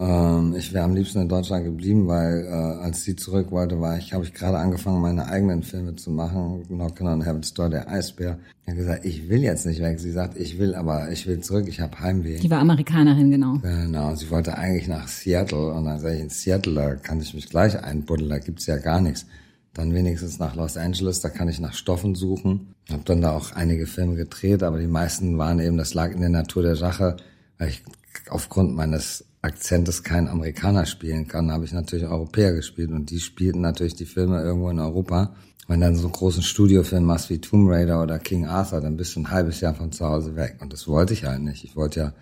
Ähm, 0.01 0.55
ich 0.57 0.73
wäre 0.73 0.85
am 0.85 0.95
liebsten 0.95 1.21
in 1.21 1.29
Deutschland 1.29 1.67
geblieben, 1.67 2.09
weil 2.09 2.47
äh, 2.47 2.49
als 2.49 3.05
sie 3.05 3.17
zurück 3.17 3.51
wollte, 3.51 3.83
war 3.83 3.99
ich, 3.99 4.15
habe 4.15 4.25
ich 4.25 4.33
gerade 4.33 4.57
angefangen, 4.57 5.03
meine 5.03 5.27
eigenen 5.27 5.63
Filme 5.63 5.95
zu 5.95 6.11
machen. 6.11 6.65
Knockin' 6.69 7.07
on 7.07 7.23
Heaven's 7.23 7.53
Door, 7.53 7.69
der 7.69 7.91
Eisbär. 7.91 8.39
Ich 8.63 8.69
habe 8.69 8.79
gesagt, 8.79 9.05
ich 9.05 9.29
will 9.29 9.43
jetzt 9.43 9.67
nicht 9.67 9.83
weg. 9.83 10.01
Sie 10.01 10.11
sagt, 10.11 10.39
ich 10.39 10.59
will, 10.59 10.75
aber 10.75 11.13
ich 11.13 11.27
will 11.27 11.41
zurück, 11.41 11.67
ich 11.69 11.81
habe 11.81 12.01
Heimweh. 12.01 12.39
Die 12.39 12.51
war 12.51 12.61
Amerikanerin, 12.61 13.31
genau. 13.31 13.59
Genau, 13.59 14.15
sie 14.15 14.31
wollte 14.31 14.57
eigentlich 14.57 14.89
nach 14.89 15.07
Seattle 15.07 15.75
und 15.75 15.85
dann 15.85 16.01
sage 16.01 16.15
ich, 16.15 16.23
in 16.23 16.31
Seattle, 16.31 16.75
da 16.75 16.95
kann 16.95 17.21
ich 17.21 17.35
mich 17.35 17.51
gleich 17.51 17.79
einbuddeln, 17.83 18.31
da 18.31 18.39
gibt's 18.39 18.65
ja 18.65 18.79
gar 18.79 19.03
nichts. 19.03 19.27
Dann 19.75 19.93
wenigstens 19.93 20.39
nach 20.39 20.57
Los 20.57 20.79
Angeles, 20.79 21.21
da 21.21 21.29
kann 21.29 21.49
ich 21.49 21.61
nach 21.61 21.75
Stoffen 21.75 22.15
suchen. 22.15 22.75
Habe 22.91 23.03
dann 23.05 23.21
da 23.21 23.33
auch 23.33 23.53
einige 23.53 23.87
Filme 23.87 24.15
gedreht, 24.15 24.63
aber 24.63 24.79
die 24.79 24.87
meisten 24.87 25.37
waren 25.37 25.61
eben, 25.61 25.77
das 25.77 25.93
lag 25.93 26.11
in 26.11 26.21
der 26.21 26.31
Natur 26.31 26.63
der 26.63 26.77
Sache, 26.77 27.19
weil 27.59 27.69
ich 27.69 27.83
aufgrund 28.31 28.75
meines 28.75 29.27
Akzentes 29.43 30.03
kein 30.03 30.29
Amerikaner 30.29 30.85
spielen 30.85 31.27
kann, 31.27 31.51
habe 31.51 31.65
ich 31.65 31.73
natürlich 31.73 32.07
Europäer 32.07 32.53
gespielt 32.53 32.91
und 32.91 33.11
die 33.11 33.21
spielten 33.21 33.63
natürlich 33.63 33.95
die 33.95 34.05
Filme 34.05 34.43
irgendwo 34.43 34.69
in 34.69 34.79
Europa. 34.79 35.35
Wenn 35.67 35.81
dann 35.81 35.97
so 35.97 36.05
einen 36.05 36.13
großen 36.13 36.43
Studiofilm 36.43 37.05
machst 37.05 37.31
wie 37.31 37.41
Tomb 37.41 37.71
Raider 37.71 38.03
oder 38.03 38.19
King 38.19 38.47
Arthur, 38.47 38.81
dann 38.81 38.97
bist 38.97 39.15
du 39.15 39.21
ein 39.21 39.31
halbes 39.31 39.61
Jahr 39.61 39.75
von 39.75 39.93
zu 39.93 40.05
Hause 40.05 40.37
weg. 40.37 40.59
Und 40.61 40.73
das 40.73 40.89
wollte 40.89 41.15
ich 41.15 41.25
halt 41.25 41.43
nicht. 41.43 41.65
Ich 41.65 41.77
wollte 41.77 42.01
ja 42.01 42.13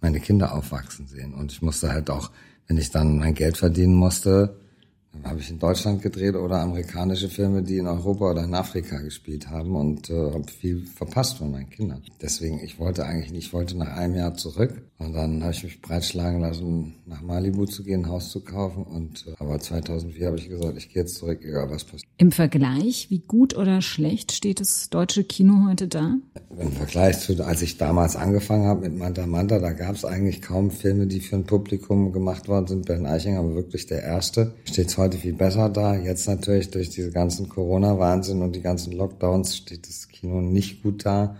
meine 0.00 0.18
Kinder 0.18 0.54
aufwachsen 0.54 1.06
sehen. 1.06 1.34
Und 1.34 1.52
ich 1.52 1.62
musste 1.62 1.92
halt 1.92 2.10
auch, 2.10 2.30
wenn 2.66 2.78
ich 2.78 2.90
dann 2.90 3.18
mein 3.18 3.34
Geld 3.34 3.58
verdienen 3.58 3.94
musste, 3.94 4.56
habe 5.24 5.40
ich 5.40 5.50
in 5.50 5.58
Deutschland 5.58 6.02
gedreht 6.02 6.34
oder 6.34 6.60
amerikanische 6.60 7.28
Filme, 7.28 7.62
die 7.62 7.78
in 7.78 7.86
Europa 7.86 8.30
oder 8.30 8.44
in 8.44 8.54
Afrika 8.54 8.98
gespielt 8.98 9.50
haben 9.50 9.74
und 9.76 10.10
äh, 10.10 10.32
habe 10.32 10.50
viel 10.50 10.86
verpasst 10.86 11.38
von 11.38 11.50
meinen 11.50 11.70
Kindern. 11.70 12.02
Deswegen, 12.20 12.60
ich 12.60 12.78
wollte 12.78 13.04
eigentlich 13.04 13.32
nicht, 13.32 13.46
ich 13.46 13.52
wollte 13.52 13.76
nach 13.76 13.96
einem 13.96 14.14
Jahr 14.16 14.34
zurück 14.34 14.82
und 14.98 15.12
dann 15.12 15.42
habe 15.42 15.52
ich 15.52 15.62
mich 15.62 15.82
breitschlagen 15.82 16.40
lassen, 16.40 16.94
nach 17.06 17.22
Malibu 17.22 17.66
zu 17.66 17.84
gehen, 17.84 18.04
ein 18.04 18.10
Haus 18.10 18.30
zu 18.30 18.40
kaufen 18.40 18.84
und 18.84 19.26
äh, 19.26 19.34
aber 19.38 19.58
2004 19.58 20.26
habe 20.26 20.38
ich 20.38 20.48
gesagt, 20.48 20.76
ich 20.76 20.88
gehe 20.88 21.02
jetzt 21.02 21.16
zurück, 21.16 21.40
egal 21.42 21.70
was 21.70 21.84
passiert. 21.84 22.10
Im 22.18 22.32
Vergleich, 22.32 23.08
wie 23.10 23.20
gut 23.20 23.56
oder 23.56 23.82
schlecht 23.82 24.32
steht 24.32 24.60
das 24.60 24.90
deutsche 24.90 25.24
Kino 25.24 25.66
heute 25.68 25.88
da? 25.88 26.14
Im 26.58 26.72
Vergleich 26.72 27.20
zu, 27.20 27.44
als 27.44 27.62
ich 27.62 27.76
damals 27.76 28.16
angefangen 28.16 28.66
habe 28.66 28.88
mit 28.88 28.98
Manta 28.98 29.26
Manta, 29.26 29.58
da 29.58 29.72
gab 29.72 29.94
es 29.94 30.04
eigentlich 30.04 30.42
kaum 30.42 30.70
Filme, 30.70 31.06
die 31.06 31.20
für 31.20 31.36
ein 31.36 31.44
Publikum 31.44 32.12
gemacht 32.12 32.48
worden 32.48 32.66
sind. 32.66 32.86
Ben 32.86 33.06
Eichinger 33.06 33.44
war 33.44 33.54
wirklich 33.54 33.86
der 33.86 34.02
erste. 34.02 34.54
Steht 34.64 34.96
heute 34.96 35.05
viel 35.14 35.34
besser 35.34 35.68
da. 35.68 35.96
Jetzt 35.96 36.28
natürlich 36.28 36.70
durch 36.70 36.90
diese 36.90 37.10
ganzen 37.10 37.48
Corona-Wahnsinn 37.48 38.42
und 38.42 38.56
die 38.56 38.62
ganzen 38.62 38.92
Lockdowns 38.92 39.56
steht 39.56 39.88
das 39.88 40.08
Kino 40.08 40.40
nicht 40.40 40.82
gut 40.82 41.06
da. 41.06 41.36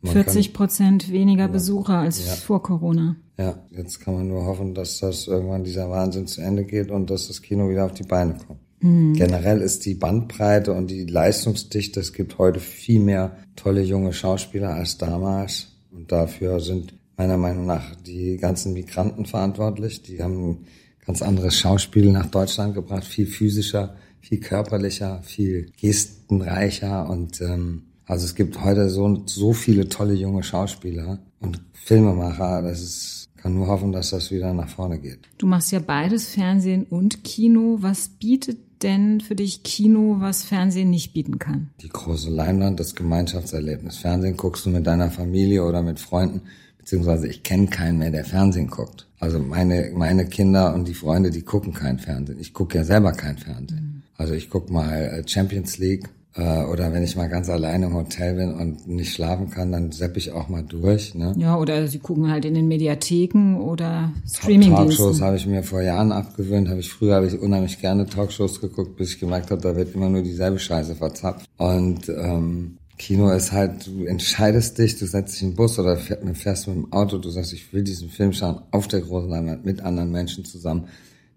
Man 0.00 0.12
40 0.12 0.52
Prozent 0.52 1.10
weniger 1.10 1.44
ja, 1.44 1.48
Besucher 1.48 1.98
als 1.98 2.24
ja. 2.24 2.34
vor 2.34 2.62
Corona. 2.62 3.16
Ja, 3.36 3.58
jetzt 3.70 4.00
kann 4.00 4.14
man 4.14 4.28
nur 4.28 4.44
hoffen, 4.46 4.74
dass 4.74 5.00
das 5.00 5.26
irgendwann 5.26 5.64
dieser 5.64 5.90
Wahnsinn 5.90 6.26
zu 6.26 6.40
Ende 6.40 6.64
geht 6.64 6.90
und 6.90 7.10
dass 7.10 7.28
das 7.28 7.42
Kino 7.42 7.68
wieder 7.68 7.84
auf 7.84 7.94
die 7.94 8.04
Beine 8.04 8.34
kommt. 8.46 8.60
Mhm. 8.80 9.14
Generell 9.14 9.60
ist 9.60 9.84
die 9.86 9.94
Bandbreite 9.94 10.72
und 10.72 10.88
die 10.88 11.04
Leistungsdichte, 11.04 12.00
es 12.00 12.12
gibt 12.12 12.38
heute 12.38 12.60
viel 12.60 13.00
mehr 13.00 13.36
tolle 13.56 13.82
junge 13.82 14.12
Schauspieler 14.12 14.70
als 14.70 14.98
damals. 14.98 15.68
Und 15.90 16.12
dafür 16.12 16.60
sind 16.60 16.94
meiner 17.16 17.36
Meinung 17.36 17.66
nach 17.66 17.96
die 17.96 18.36
ganzen 18.36 18.72
Migranten 18.72 19.26
verantwortlich. 19.26 20.02
Die 20.02 20.22
haben 20.22 20.66
ganz 21.08 21.22
anderes 21.22 21.56
Schauspiel 21.56 22.12
nach 22.12 22.26
Deutschland 22.26 22.74
gebracht, 22.74 23.02
viel 23.02 23.26
physischer, 23.26 23.96
viel 24.20 24.40
körperlicher, 24.40 25.22
viel 25.22 25.72
gestenreicher 25.80 27.08
und 27.08 27.40
ähm, 27.40 27.84
also 28.04 28.26
es 28.26 28.34
gibt 28.34 28.62
heute 28.62 28.90
so, 28.90 29.22
so 29.24 29.54
viele 29.54 29.88
tolle 29.88 30.12
junge 30.12 30.42
Schauspieler 30.42 31.18
und 31.40 31.62
Filmemacher, 31.72 32.60
das 32.60 32.82
ist, 32.82 33.28
kann 33.38 33.54
nur 33.54 33.68
hoffen, 33.68 33.90
dass 33.90 34.10
das 34.10 34.30
wieder 34.30 34.52
nach 34.52 34.68
vorne 34.68 34.98
geht. 34.98 35.20
Du 35.38 35.46
machst 35.46 35.72
ja 35.72 35.78
beides 35.78 36.28
Fernsehen 36.28 36.84
und 36.84 37.24
Kino. 37.24 37.78
Was 37.80 38.08
bietet 38.08 38.58
denn 38.82 39.22
für 39.22 39.34
dich 39.34 39.62
Kino, 39.62 40.16
was 40.18 40.44
Fernsehen 40.44 40.90
nicht 40.90 41.14
bieten 41.14 41.38
kann? 41.38 41.70
Die 41.80 41.88
große 41.88 42.28
Leinwand, 42.28 42.80
das 42.80 42.94
Gemeinschaftserlebnis. 42.94 43.96
Fernsehen 43.96 44.36
guckst 44.36 44.66
du 44.66 44.70
mit 44.70 44.86
deiner 44.86 45.10
Familie 45.10 45.64
oder 45.64 45.80
mit 45.80 46.00
Freunden, 46.00 46.42
beziehungsweise 46.88 47.28
ich 47.28 47.42
kenne 47.42 47.66
keinen 47.66 47.98
mehr, 47.98 48.10
der 48.10 48.24
Fernsehen 48.24 48.68
guckt. 48.68 49.06
Also 49.20 49.38
meine, 49.38 49.90
meine 49.94 50.24
Kinder 50.24 50.72
und 50.72 50.88
die 50.88 50.94
Freunde, 50.94 51.30
die 51.30 51.42
gucken 51.42 51.74
kein 51.74 51.98
Fernsehen. 51.98 52.38
Ich 52.40 52.54
gucke 52.54 52.78
ja 52.78 52.84
selber 52.84 53.12
kein 53.12 53.36
Fernsehen. 53.36 54.04
Also 54.16 54.32
ich 54.32 54.48
guck 54.48 54.70
mal 54.70 54.94
äh, 54.94 55.28
Champions 55.28 55.76
League 55.76 56.08
äh, 56.34 56.64
oder 56.64 56.90
wenn 56.94 57.02
ich 57.02 57.14
mal 57.14 57.28
ganz 57.28 57.50
alleine 57.50 57.86
im 57.86 57.94
Hotel 57.94 58.36
bin 58.36 58.54
und 58.54 58.88
nicht 58.88 59.12
schlafen 59.12 59.50
kann, 59.50 59.70
dann 59.70 59.92
sepp 59.92 60.16
ich 60.16 60.32
auch 60.32 60.48
mal 60.48 60.62
durch. 60.62 61.14
Ne? 61.14 61.34
Ja, 61.36 61.58
oder 61.58 61.86
sie 61.88 61.98
gucken 61.98 62.30
halt 62.30 62.46
in 62.46 62.54
den 62.54 62.68
Mediatheken 62.68 63.60
oder 63.60 64.10
Streamingdiensten. 64.26 64.88
Talkshows 64.88 65.20
habe 65.20 65.36
ich 65.36 65.46
mir 65.46 65.62
vor 65.62 65.82
Jahren 65.82 66.10
abgewöhnt. 66.10 66.70
Habe 66.70 66.80
ich 66.80 66.90
früher 66.90 67.16
habe 67.16 67.26
ich 67.26 67.38
unheimlich 67.38 67.82
gerne 67.82 68.06
Talkshows 68.06 68.62
geguckt, 68.62 68.96
bis 68.96 69.10
ich 69.10 69.20
gemerkt 69.20 69.50
habe, 69.50 69.60
da 69.60 69.76
wird 69.76 69.94
immer 69.94 70.08
nur 70.08 70.22
dieselbe 70.22 70.58
Scheiße 70.58 70.94
verzapft. 70.94 71.46
Und 71.58 72.08
ähm, 72.08 72.77
Kino 72.98 73.30
ist 73.30 73.52
halt, 73.52 73.86
du 73.86 74.04
entscheidest 74.04 74.76
dich, 74.78 74.98
du 74.98 75.06
setzt 75.06 75.34
dich 75.34 75.42
in 75.42 75.50
den 75.50 75.56
Bus 75.56 75.78
oder 75.78 75.96
fährst 75.96 76.66
mit 76.66 76.76
dem 76.76 76.92
Auto, 76.92 77.18
du 77.18 77.30
sagst, 77.30 77.52
ich 77.52 77.72
will 77.72 77.84
diesen 77.84 78.10
Film 78.10 78.32
schauen 78.32 78.60
auf 78.72 78.88
der 78.88 79.00
großen 79.00 79.30
Leinwand 79.30 79.64
mit 79.64 79.80
anderen 79.80 80.10
Menschen 80.10 80.44
zusammen. 80.44 80.88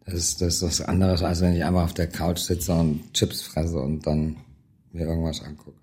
Das 0.06 0.16
ist, 0.16 0.42
das 0.42 0.56
ist 0.56 0.64
was 0.64 0.82
anderes, 0.82 1.22
als 1.22 1.42
wenn 1.42 1.56
ich 1.56 1.64
einfach 1.64 1.84
auf 1.84 1.94
der 1.94 2.08
Couch 2.08 2.40
sitze 2.40 2.74
und 2.74 3.14
Chips 3.14 3.44
fresse 3.44 3.80
und 3.80 4.06
dann 4.08 4.38
mir 4.92 5.06
irgendwas 5.06 5.42
angucke. 5.42 5.81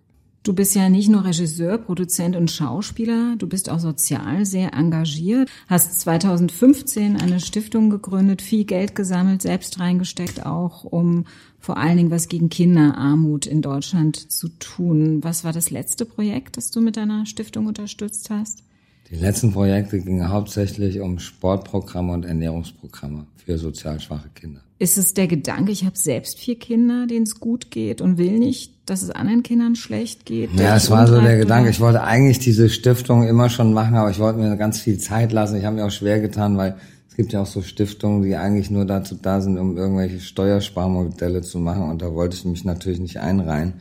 Du 0.48 0.54
bist 0.54 0.74
ja 0.74 0.88
nicht 0.88 1.10
nur 1.10 1.26
Regisseur, 1.26 1.76
Produzent 1.76 2.34
und 2.34 2.50
Schauspieler, 2.50 3.36
du 3.36 3.46
bist 3.46 3.68
auch 3.68 3.80
sozial 3.80 4.46
sehr 4.46 4.72
engagiert, 4.72 5.50
hast 5.66 6.00
2015 6.00 7.20
eine 7.20 7.38
Stiftung 7.38 7.90
gegründet, 7.90 8.40
viel 8.40 8.64
Geld 8.64 8.94
gesammelt, 8.94 9.42
selbst 9.42 9.78
reingesteckt, 9.78 10.46
auch 10.46 10.84
um 10.84 11.26
vor 11.60 11.76
allen 11.76 11.98
Dingen 11.98 12.10
was 12.10 12.28
gegen 12.28 12.48
Kinderarmut 12.48 13.44
in 13.44 13.60
Deutschland 13.60 14.32
zu 14.32 14.48
tun. 14.48 15.22
Was 15.22 15.44
war 15.44 15.52
das 15.52 15.68
letzte 15.68 16.06
Projekt, 16.06 16.56
das 16.56 16.70
du 16.70 16.80
mit 16.80 16.96
deiner 16.96 17.26
Stiftung 17.26 17.66
unterstützt 17.66 18.30
hast? 18.30 18.62
Die 19.10 19.16
letzten 19.16 19.52
Projekte 19.52 20.00
gingen 20.00 20.30
hauptsächlich 20.30 21.00
um 21.00 21.18
Sportprogramme 21.18 22.14
und 22.14 22.24
Ernährungsprogramme 22.24 23.26
für 23.36 23.58
sozial 23.58 24.00
schwache 24.00 24.30
Kinder. 24.34 24.62
Ist 24.80 24.96
es 24.96 25.12
der 25.12 25.26
Gedanke, 25.26 25.72
ich 25.72 25.84
habe 25.84 25.98
selbst 25.98 26.38
vier 26.38 26.56
Kinder, 26.56 27.08
denen 27.08 27.24
es 27.24 27.40
gut 27.40 27.72
geht 27.72 28.00
und 28.00 28.16
will 28.16 28.38
nicht, 28.38 28.74
dass 28.86 29.02
es 29.02 29.10
anderen 29.10 29.42
Kindern 29.42 29.74
schlecht 29.74 30.24
geht? 30.24 30.50
Ja, 30.54 30.76
es 30.76 30.88
war 30.88 31.08
so 31.08 31.20
der 31.20 31.36
Gedanke. 31.36 31.70
Ich 31.70 31.80
wollte 31.80 32.04
eigentlich 32.04 32.38
diese 32.38 32.68
Stiftung 32.68 33.26
immer 33.26 33.50
schon 33.50 33.72
machen, 33.72 33.96
aber 33.96 34.10
ich 34.10 34.20
wollte 34.20 34.38
mir 34.38 34.56
ganz 34.56 34.78
viel 34.78 34.98
Zeit 34.98 35.32
lassen. 35.32 35.56
Ich 35.56 35.64
habe 35.64 35.74
mir 35.74 35.84
auch 35.84 35.90
schwer 35.90 36.20
getan, 36.20 36.56
weil 36.56 36.76
es 37.08 37.16
gibt 37.16 37.32
ja 37.32 37.42
auch 37.42 37.46
so 37.46 37.60
Stiftungen, 37.60 38.22
die 38.22 38.36
eigentlich 38.36 38.70
nur 38.70 38.84
dazu 38.84 39.16
da 39.20 39.40
sind, 39.40 39.58
um 39.58 39.76
irgendwelche 39.76 40.20
Steuersparmodelle 40.20 41.42
zu 41.42 41.58
machen. 41.58 41.90
Und 41.90 42.00
da 42.00 42.14
wollte 42.14 42.36
ich 42.36 42.44
mich 42.44 42.64
natürlich 42.64 43.00
nicht 43.00 43.18
einreihen. 43.18 43.74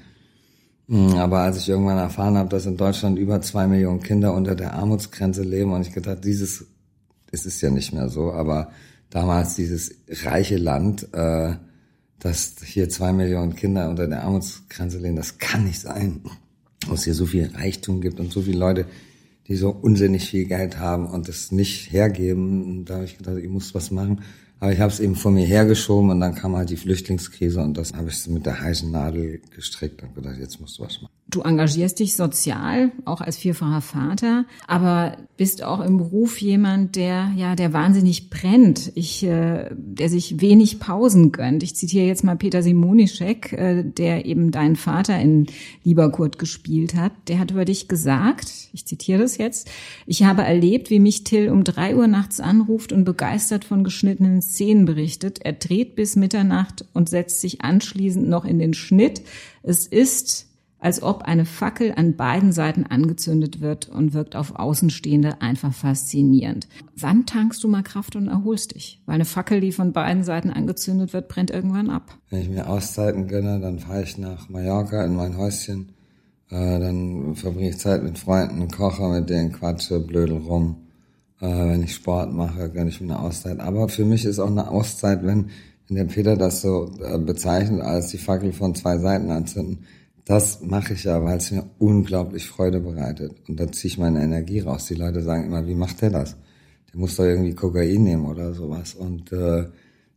Hm, 0.89 1.13
aber 1.17 1.41
als 1.41 1.60
ich 1.60 1.69
irgendwann 1.69 1.99
erfahren 1.99 2.38
habe, 2.38 2.49
dass 2.49 2.65
in 2.65 2.75
Deutschland 2.75 3.19
über 3.19 3.39
zwei 3.41 3.67
Millionen 3.67 4.01
Kinder 4.01 4.33
unter 4.33 4.55
der 4.55 4.73
Armutsgrenze 4.73 5.43
leben 5.43 5.73
und 5.73 5.81
ich 5.81 5.93
gedacht, 5.93 6.23
dieses, 6.23 6.65
es 7.31 7.45
ist 7.45 7.62
ja 7.62 7.69
nicht 7.69 7.93
mehr 7.93 8.10
so, 8.10 8.31
aber 8.31 8.71
damals 9.10 9.56
dieses 9.56 9.96
reiche 10.10 10.58
Land, 10.58 11.13
äh, 11.13 11.56
dass 12.20 12.56
hier 12.63 12.89
zwei 12.89 13.13
Millionen 13.13 13.56
Kinder 13.56 13.89
unter 13.89 14.08
der 14.08 14.24
Armutsgrenze 14.24 14.98
leben, 14.98 15.15
das 15.15 15.38
kann 15.38 15.65
nicht 15.65 15.80
sein. 15.80 16.22
Dass 16.82 17.00
es 17.00 17.06
hier 17.06 17.13
so 17.13 17.26
viel 17.26 17.50
Reichtum 17.54 18.02
gibt 18.02 18.20
und 18.20 18.32
so 18.32 18.41
viele 18.41 18.60
Leute, 18.60 18.86
die 19.48 19.56
so 19.56 19.70
unsinnig 19.70 20.30
viel 20.30 20.46
Geld 20.46 20.80
haben 20.80 21.08
und 21.08 21.30
es 21.30 21.52
nicht 21.52 21.91
hergeben. 21.91 22.63
Und 22.63 22.86
da 22.86 22.96
habe 22.96 23.06
ich 23.06 23.17
gedacht, 23.17 23.38
ich 23.38 23.50
muss 23.50 23.74
was 23.74 23.91
machen. 23.91 24.22
Aber 24.60 24.74
ich 24.74 24.80
habe 24.80 24.91
es 24.91 25.00
eben 25.00 25.15
vor 25.15 25.32
mir 25.32 25.46
hergeschoben 25.46 26.10
und 26.10 26.20
dann 26.20 26.34
kam 26.34 26.56
halt 26.56 26.70
die 26.70 26.78
Flüchtlingskrise 26.78 27.62
und 27.62 27.78
das 27.78 27.93
habe 27.93 28.10
ich 28.10 28.28
mit 28.28 28.46
der 28.46 28.60
heißen 28.60 28.89
Nadel 28.89 29.39
gestrickt 29.56 30.02
und 30.02 30.15
gedacht, 30.15 30.38
jetzt 30.39 30.60
musst 30.60 30.80
du 30.80 30.84
was 30.84 31.02
machen. 31.02 31.16
Du 31.29 31.41
engagierst 31.41 31.99
dich 31.99 32.15
sozial, 32.15 32.93
auch 33.03 33.19
als 33.19 33.35
vierfacher 33.35 33.81
Vater, 33.81 34.45
aber 34.65 35.17
bist 35.35 35.61
auch 35.61 35.81
im 35.81 35.97
Beruf 35.97 36.39
jemand, 36.39 36.95
der 36.95 37.33
ja, 37.35 37.57
der 37.57 37.73
wahnsinnig 37.73 38.29
brennt, 38.29 38.93
ich, 38.95 39.23
äh, 39.23 39.69
der 39.75 40.07
sich 40.07 40.39
wenig 40.39 40.79
Pausen 40.79 41.33
gönnt. 41.33 41.63
Ich 41.63 41.75
zitiere 41.75 42.05
jetzt 42.05 42.23
mal 42.23 42.37
Peter 42.37 42.63
Simonischek, 42.63 43.51
äh, 43.51 43.83
der 43.83 44.25
eben 44.25 44.51
deinen 44.51 44.77
Vater 44.77 45.19
in 45.19 45.47
Lieberkurt 45.83 46.39
gespielt 46.39 46.95
hat. 46.95 47.11
Der 47.27 47.39
hat 47.39 47.51
über 47.51 47.65
dich 47.65 47.89
gesagt, 47.89 48.69
ich 48.71 48.85
zitiere 48.85 49.19
das 49.19 49.37
jetzt, 49.37 49.69
ich 50.05 50.23
habe 50.23 50.43
erlebt, 50.43 50.89
wie 50.89 51.01
mich 51.01 51.25
Till 51.25 51.49
um 51.49 51.65
drei 51.65 51.97
Uhr 51.97 52.07
nachts 52.07 52.39
anruft 52.39 52.93
und 52.93 53.03
begeistert 53.03 53.65
von 53.65 53.83
geschnittenen 53.83 54.41
Szenen 54.41 54.85
berichtet. 54.85 55.39
Er 55.43 55.53
dreht 55.53 55.95
bis 55.95 56.15
Mitternacht 56.15 56.85
und 56.93 57.09
setzt 57.09 57.41
sich 57.41 57.61
anschließend 57.61 58.29
noch 58.29 58.45
in 58.45 58.59
den 58.59 58.73
Schnitt. 58.73 59.23
Es 59.61 59.85
ist 59.85 60.46
als 60.79 61.01
ob 61.01 61.23
eine 61.23 61.45
Fackel 61.45 61.93
an 61.95 62.15
beiden 62.15 62.51
Seiten 62.51 62.85
angezündet 62.85 63.61
wird 63.61 63.89
und 63.89 64.13
wirkt 64.13 64.35
auf 64.35 64.55
Außenstehende 64.55 65.41
einfach 65.41 65.73
faszinierend. 65.73 66.67
Wann 66.95 67.25
tankst 67.25 67.63
du 67.63 67.67
mal 67.67 67.81
Kraft 67.81 68.15
und 68.15 68.27
erholst 68.27 68.75
dich? 68.75 69.01
Weil 69.05 69.15
eine 69.15 69.25
Fackel, 69.25 69.59
die 69.59 69.71
von 69.71 69.91
beiden 69.91 70.23
Seiten 70.23 70.51
angezündet 70.51 71.13
wird, 71.13 71.29
brennt 71.29 71.49
irgendwann 71.49 71.89
ab. 71.89 72.17
Wenn 72.29 72.41
ich 72.41 72.49
mir 72.49 72.69
Auszeiten 72.69 73.27
gönne, 73.27 73.59
dann 73.59 73.79
fahre 73.79 74.03
ich 74.03 74.17
nach 74.17 74.49
Mallorca 74.49 75.03
in 75.03 75.15
mein 75.15 75.37
Häuschen. 75.37 75.93
Äh, 76.49 76.79
dann 76.79 77.35
verbringe 77.35 77.69
ich 77.69 77.79
Zeit 77.79 78.03
mit 78.03 78.19
Freunden, 78.19 78.67
koche 78.69 79.09
mit 79.09 79.29
denen, 79.29 79.51
quatsche, 79.51 79.99
blödel 79.99 80.37
rum. 80.37 80.77
Äh, 81.41 81.47
wenn 81.47 81.83
ich 81.83 81.95
Sport 81.95 82.31
mache, 82.33 82.69
gönne 82.69 82.89
ich 82.89 83.01
mir 83.01 83.15
eine 83.15 83.19
Auszeit. 83.19 83.59
Aber 83.59 83.89
für 83.89 84.05
mich 84.05 84.25
ist 84.25 84.39
auch 84.39 84.51
eine 84.51 84.69
Auszeit, 84.69 85.25
wenn, 85.25 85.49
der 85.89 86.05
Peter 86.05 86.35
das 86.35 86.61
so 86.61 86.91
äh, 87.01 87.17
bezeichnet, 87.17 87.81
als 87.81 88.09
die 88.09 88.17
Fackel 88.17 88.53
von 88.53 88.75
zwei 88.75 88.97
Seiten 88.99 89.31
anzünden 89.31 89.85
das 90.27 90.61
mache 90.61 90.93
ich 90.93 91.05
ja, 91.05 91.23
weil 91.23 91.37
es 91.37 91.51
mir 91.51 91.63
unglaublich 91.79 92.47
Freude 92.47 92.81
bereitet. 92.81 93.33
Und 93.47 93.57
da 93.57 93.71
ziehe 93.71 93.91
ich 93.91 93.97
meine 93.97 94.21
Energie 94.21 94.59
raus. 94.59 94.87
Die 94.87 94.95
Leute 94.95 95.21
sagen 95.21 95.45
immer, 95.45 95.65
wie 95.67 95.73
macht 95.73 96.01
der 96.01 96.09
das? 96.09 96.35
Der 96.91 96.99
muss 96.99 97.15
doch 97.15 97.23
irgendwie 97.23 97.55
Kokain 97.55 98.03
nehmen 98.03 98.25
oder 98.25 98.53
sowas. 98.53 98.93
Und 98.93 99.31
äh, 99.31 99.69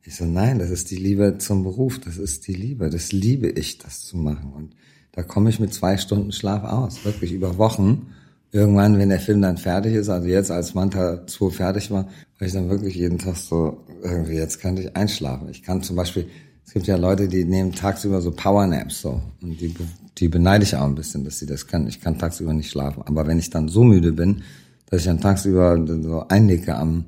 ich 0.02 0.16
so, 0.16 0.24
nein, 0.24 0.58
das 0.58 0.70
ist 0.70 0.90
die 0.90 0.96
Liebe 0.96 1.38
zum 1.38 1.62
Beruf. 1.62 2.00
Das 2.00 2.16
ist 2.16 2.48
die 2.48 2.54
Liebe. 2.54 2.90
Das 2.90 3.12
liebe 3.12 3.48
ich, 3.50 3.78
das 3.78 4.00
zu 4.00 4.16
machen. 4.16 4.52
Und 4.52 4.74
da 5.12 5.22
komme 5.22 5.48
ich 5.48 5.60
mit 5.60 5.72
zwei 5.72 5.96
Stunden 5.96 6.32
Schlaf 6.32 6.64
aus. 6.64 7.04
Wirklich 7.04 7.32
über 7.32 7.56
Wochen. 7.56 8.08
Irgendwann, 8.50 8.98
wenn 8.98 9.10
der 9.10 9.20
Film 9.20 9.40
dann 9.42 9.58
fertig 9.58 9.94
ist, 9.94 10.08
also 10.08 10.26
jetzt 10.26 10.50
als 10.50 10.74
Manta 10.74 11.24
2 11.24 11.50
fertig 11.50 11.92
war, 11.92 12.08
war 12.38 12.46
ich 12.48 12.52
dann 12.52 12.68
wirklich 12.68 12.96
jeden 12.96 13.18
Tag 13.18 13.36
so, 13.36 13.84
irgendwie, 14.02 14.34
jetzt 14.34 14.60
könnte 14.60 14.82
ich 14.82 14.96
einschlafen. 14.96 15.48
Ich 15.50 15.62
kann 15.62 15.84
zum 15.84 15.94
Beispiel 15.94 16.26
es 16.70 16.74
gibt 16.74 16.86
ja 16.86 16.94
Leute, 16.94 17.26
die 17.26 17.44
nehmen 17.44 17.72
tagsüber 17.72 18.20
so 18.20 18.30
Powernaps 18.30 19.00
so. 19.00 19.20
Und 19.42 19.60
die, 19.60 19.74
die 20.18 20.28
beneide 20.28 20.62
ich 20.62 20.76
auch 20.76 20.84
ein 20.84 20.94
bisschen, 20.94 21.24
dass 21.24 21.40
sie 21.40 21.46
das 21.46 21.66
können. 21.66 21.88
Ich 21.88 22.00
kann 22.00 22.16
tagsüber 22.16 22.52
nicht 22.52 22.70
schlafen. 22.70 23.02
Aber 23.06 23.26
wenn 23.26 23.40
ich 23.40 23.50
dann 23.50 23.66
so 23.66 23.82
müde 23.82 24.12
bin, 24.12 24.44
dass 24.88 25.00
ich 25.00 25.06
dann 25.06 25.20
tagsüber 25.20 25.84
so 25.84 26.28
einlege 26.28 26.76
am, 26.76 27.06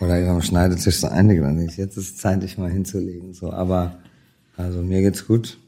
oder 0.00 0.18
über 0.18 0.30
am 0.30 0.40
Schneidetisch 0.40 1.00
so 1.00 1.06
einlege, 1.06 1.42
dann 1.42 1.58
denke 1.58 1.70
ich, 1.70 1.76
jetzt 1.76 1.98
ist 1.98 2.12
es 2.12 2.16
Zeit, 2.16 2.42
dich 2.42 2.56
mal 2.56 2.70
hinzulegen. 2.70 3.34
So, 3.34 3.52
aber, 3.52 3.98
also 4.56 4.80
mir 4.80 5.02
geht's 5.02 5.26
gut. 5.26 5.58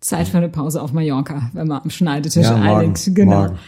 Zeit 0.00 0.28
für 0.28 0.38
eine 0.38 0.48
Pause 0.48 0.80
auf 0.80 0.94
Mallorca, 0.94 1.50
wenn 1.52 1.68
man 1.68 1.82
am 1.82 1.90
Schneidetisch 1.90 2.42
ja, 2.42 2.56
morgen, 2.56 2.68
einlegt. 2.68 3.14
Genau. 3.14 3.38
Morgen. 3.38 3.58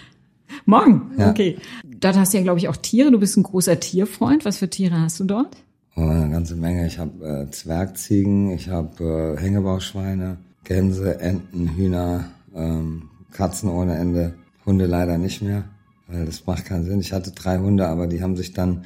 Morgen? 0.64 1.02
Ja. 1.18 1.28
Okay. 1.28 1.58
Dort 2.00 2.16
hast 2.16 2.32
du 2.32 2.38
ja, 2.38 2.42
glaube 2.42 2.58
ich, 2.58 2.68
auch 2.68 2.76
Tiere. 2.78 3.10
Du 3.10 3.20
bist 3.20 3.36
ein 3.36 3.42
großer 3.42 3.78
Tierfreund. 3.78 4.46
Was 4.46 4.56
für 4.56 4.70
Tiere 4.70 4.98
hast 4.98 5.20
du 5.20 5.24
dort? 5.24 5.54
Oh, 5.96 6.02
eine 6.02 6.30
ganze 6.30 6.56
Menge. 6.56 6.86
Ich 6.86 6.98
habe 6.98 7.46
äh, 7.46 7.50
Zwergziegen, 7.50 8.50
ich 8.50 8.68
habe 8.68 9.36
äh, 9.38 9.40
Hängebauschweine, 9.40 10.38
Gänse, 10.64 11.20
Enten, 11.20 11.76
Hühner, 11.76 12.24
ähm, 12.54 13.10
Katzen 13.30 13.68
ohne 13.68 13.96
Ende, 13.96 14.34
Hunde 14.66 14.86
leider 14.86 15.18
nicht 15.18 15.42
mehr, 15.42 15.64
weil 16.08 16.24
das 16.24 16.46
macht 16.46 16.64
keinen 16.64 16.84
Sinn. 16.84 17.00
Ich 17.00 17.12
hatte 17.12 17.30
drei 17.30 17.58
Hunde, 17.58 17.86
aber 17.86 18.08
die 18.08 18.22
haben 18.22 18.36
sich 18.36 18.52
dann, 18.52 18.84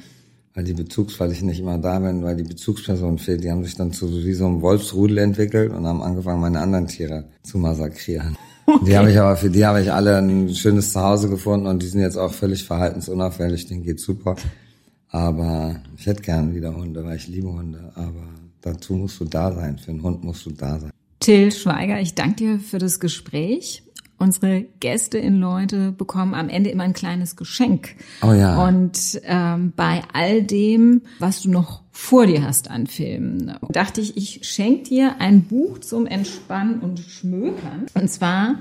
weil 0.53 0.65
die 0.65 0.73
Bezugs, 0.73 1.19
weil 1.19 1.31
ich 1.31 1.41
nicht 1.41 1.59
immer 1.59 1.79
da 1.79 1.97
bin, 1.99 2.23
weil 2.23 2.35
die 2.35 2.43
Bezugsperson 2.43 3.17
fehlt, 3.17 3.43
die 3.43 3.49
haben 3.49 3.63
sich 3.63 3.75
dann 3.75 3.91
zu 3.91 4.11
wie 4.23 4.33
so 4.33 4.45
einem 4.45 4.61
Wolfsrudel 4.61 5.17
entwickelt 5.17 5.71
und 5.71 5.87
haben 5.87 6.03
angefangen, 6.03 6.41
meine 6.41 6.59
anderen 6.59 6.87
Tiere 6.87 7.25
zu 7.41 7.57
massakrieren. 7.57 8.37
Okay. 8.67 8.85
Die 8.85 8.97
habe 8.97 9.09
ich 9.09 9.19
aber 9.19 9.35
für 9.35 9.49
die 9.49 9.65
habe 9.65 9.81
ich 9.81 9.91
alle 9.91 10.17
ein 10.17 10.53
schönes 10.53 10.93
Zuhause 10.93 11.27
gefunden 11.27 11.65
und 11.65 11.81
die 11.81 11.87
sind 11.87 12.01
jetzt 12.01 12.17
auch 12.17 12.31
völlig 12.31 12.65
verhaltensunauffällig, 12.65 13.65
denen 13.65 13.81
geht's 13.81 14.03
super. 14.03 14.35
Aber 15.11 15.81
ich 15.97 16.05
hätte 16.05 16.21
gern 16.21 16.53
wieder 16.53 16.75
Hunde, 16.75 17.03
weil 17.03 17.17
ich 17.17 17.27
liebe 17.27 17.51
Hunde. 17.51 17.91
Aber 17.95 18.29
dazu 18.61 18.93
musst 18.93 19.19
du 19.19 19.25
da 19.25 19.51
sein. 19.51 19.77
Für 19.77 19.91
einen 19.91 20.03
Hund 20.03 20.23
musst 20.23 20.45
du 20.45 20.51
da 20.51 20.79
sein. 20.79 20.91
Till 21.19 21.51
Schweiger, 21.51 21.99
ich 21.99 22.15
danke 22.15 22.35
dir 22.35 22.59
für 22.59 22.77
das 22.77 22.99
Gespräch. 22.99 23.83
Unsere 24.17 24.65
Gäste 24.81 25.17
in 25.17 25.39
Leute 25.39 25.93
bekommen 25.93 26.33
am 26.33 26.49
Ende 26.49 26.69
immer 26.69 26.83
ein 26.83 26.93
kleines 26.93 27.37
Geschenk. 27.37 27.95
Oh 28.21 28.33
ja. 28.33 28.61
Und 28.67 29.21
ähm, 29.23 29.71
bei 29.77 30.01
all 30.11 30.43
dem, 30.43 31.03
was 31.19 31.41
du 31.41 31.49
noch 31.49 31.83
vor 31.91 32.27
dir 32.27 32.43
hast 32.43 32.69
an 32.69 32.87
Filmen, 32.87 33.53
dachte 33.69 34.01
ich, 34.01 34.17
ich 34.17 34.41
schenke 34.43 34.89
dir 34.89 35.15
ein 35.19 35.43
Buch 35.43 35.79
zum 35.79 36.05
Entspannen 36.05 36.81
und 36.81 36.99
Schmökern. 36.99 37.85
Und 37.93 38.09
zwar 38.09 38.55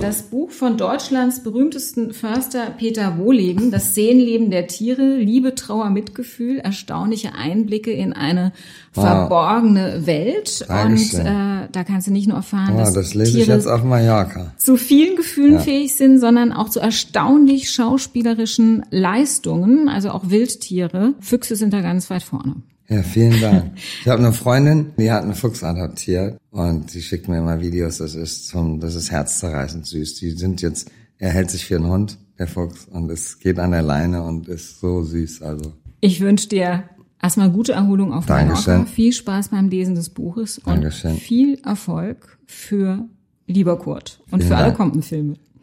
das 0.00 0.22
Buch 0.22 0.50
von 0.50 0.78
Deutschlands 0.78 1.42
berühmtesten 1.42 2.14
Förster 2.14 2.70
Peter 2.78 3.18
Wohleben, 3.18 3.70
Das 3.70 3.94
Seelenleben 3.94 4.50
der 4.50 4.66
Tiere, 4.66 5.16
Liebe, 5.16 5.54
Trauer, 5.54 5.90
Mitgefühl, 5.90 6.58
erstaunliche 6.58 7.34
Einblicke 7.34 7.90
in 7.90 8.14
eine 8.14 8.52
wow. 8.94 9.04
verborgene 9.04 10.06
Welt. 10.06 10.64
Dankeschön. 10.66 11.20
Und 11.20 11.26
äh, 11.26 11.68
da 11.72 11.84
kannst 11.84 12.06
du 12.06 12.12
nicht 12.12 12.26
nur 12.26 12.38
erfahren, 12.38 12.70
wow, 12.74 12.84
dass 12.84 12.94
das 12.94 13.14
lese 13.14 13.32
Tiere 13.32 13.42
ich 13.42 13.48
jetzt 13.48 13.66
auf 13.66 13.84
Mallorca. 13.84 14.54
zu 14.56 14.76
vielen 14.76 15.16
Gefühlen 15.16 15.54
Ja. 15.54 15.60
fähig 15.60 15.94
sind, 15.94 16.18
sondern 16.20 16.52
auch 16.52 16.70
zu 16.70 16.80
erstaunlich 16.80 17.70
schauspielerischen 17.70 18.86
Leistungen, 18.90 19.88
also 19.90 20.10
auch 20.10 20.30
Wildtiere. 20.30 21.12
Füchse 21.20 21.56
sind 21.56 21.72
da 21.74 21.80
ganz 21.82 22.08
weit 22.08 22.22
vorne. 22.22 22.56
Ja, 22.90 23.02
vielen 23.04 23.40
Dank. 23.40 23.72
Ich 24.00 24.08
habe 24.08 24.18
eine 24.22 24.32
Freundin, 24.32 24.86
die 24.98 25.10
hat 25.12 25.22
einen 25.22 25.34
Fuchs 25.34 25.62
adoptiert 25.62 26.38
und 26.50 26.92
die 26.92 27.00
schickt 27.00 27.28
mir 27.28 27.38
immer 27.38 27.60
Videos. 27.60 27.98
Das 27.98 28.14
ist 28.16 28.48
zum, 28.48 28.80
das 28.80 28.96
ist 28.96 29.10
herzzerreißend 29.12 29.86
süß. 29.86 30.16
Die 30.16 30.32
sind 30.32 30.60
jetzt, 30.60 30.90
er 31.18 31.30
hält 31.30 31.50
sich 31.50 31.66
für 31.66 31.76
einen 31.76 31.86
Hund, 31.86 32.18
der 32.38 32.48
Fuchs, 32.48 32.86
und 32.90 33.10
es 33.10 33.38
geht 33.38 33.58
an 33.60 33.70
der 33.70 33.82
Leine 33.82 34.22
und 34.24 34.48
ist 34.48 34.80
so 34.80 35.02
süß. 35.04 35.42
Also 35.42 35.72
Ich 36.00 36.20
wünsche 36.20 36.48
dir 36.48 36.82
erstmal 37.22 37.50
gute 37.50 37.72
Erholung 37.74 38.12
auf 38.12 38.26
Dankeschön. 38.26 38.72
Mallorca, 38.74 38.90
viel 38.92 39.12
Spaß 39.12 39.50
beim 39.50 39.68
Lesen 39.68 39.94
des 39.94 40.08
Buches 40.10 40.58
und 40.58 40.66
Dankeschön. 40.66 41.16
viel 41.16 41.60
Erfolg 41.64 42.38
für 42.46 43.06
Lieber 43.46 43.78
Kurt 43.78 44.20
und 44.30 44.40
Vielen 44.40 44.48
für 44.48 44.56
alle 44.56 44.66
Dank. 44.66 44.76
kommenden 44.78 45.02
Filme. 45.02 45.34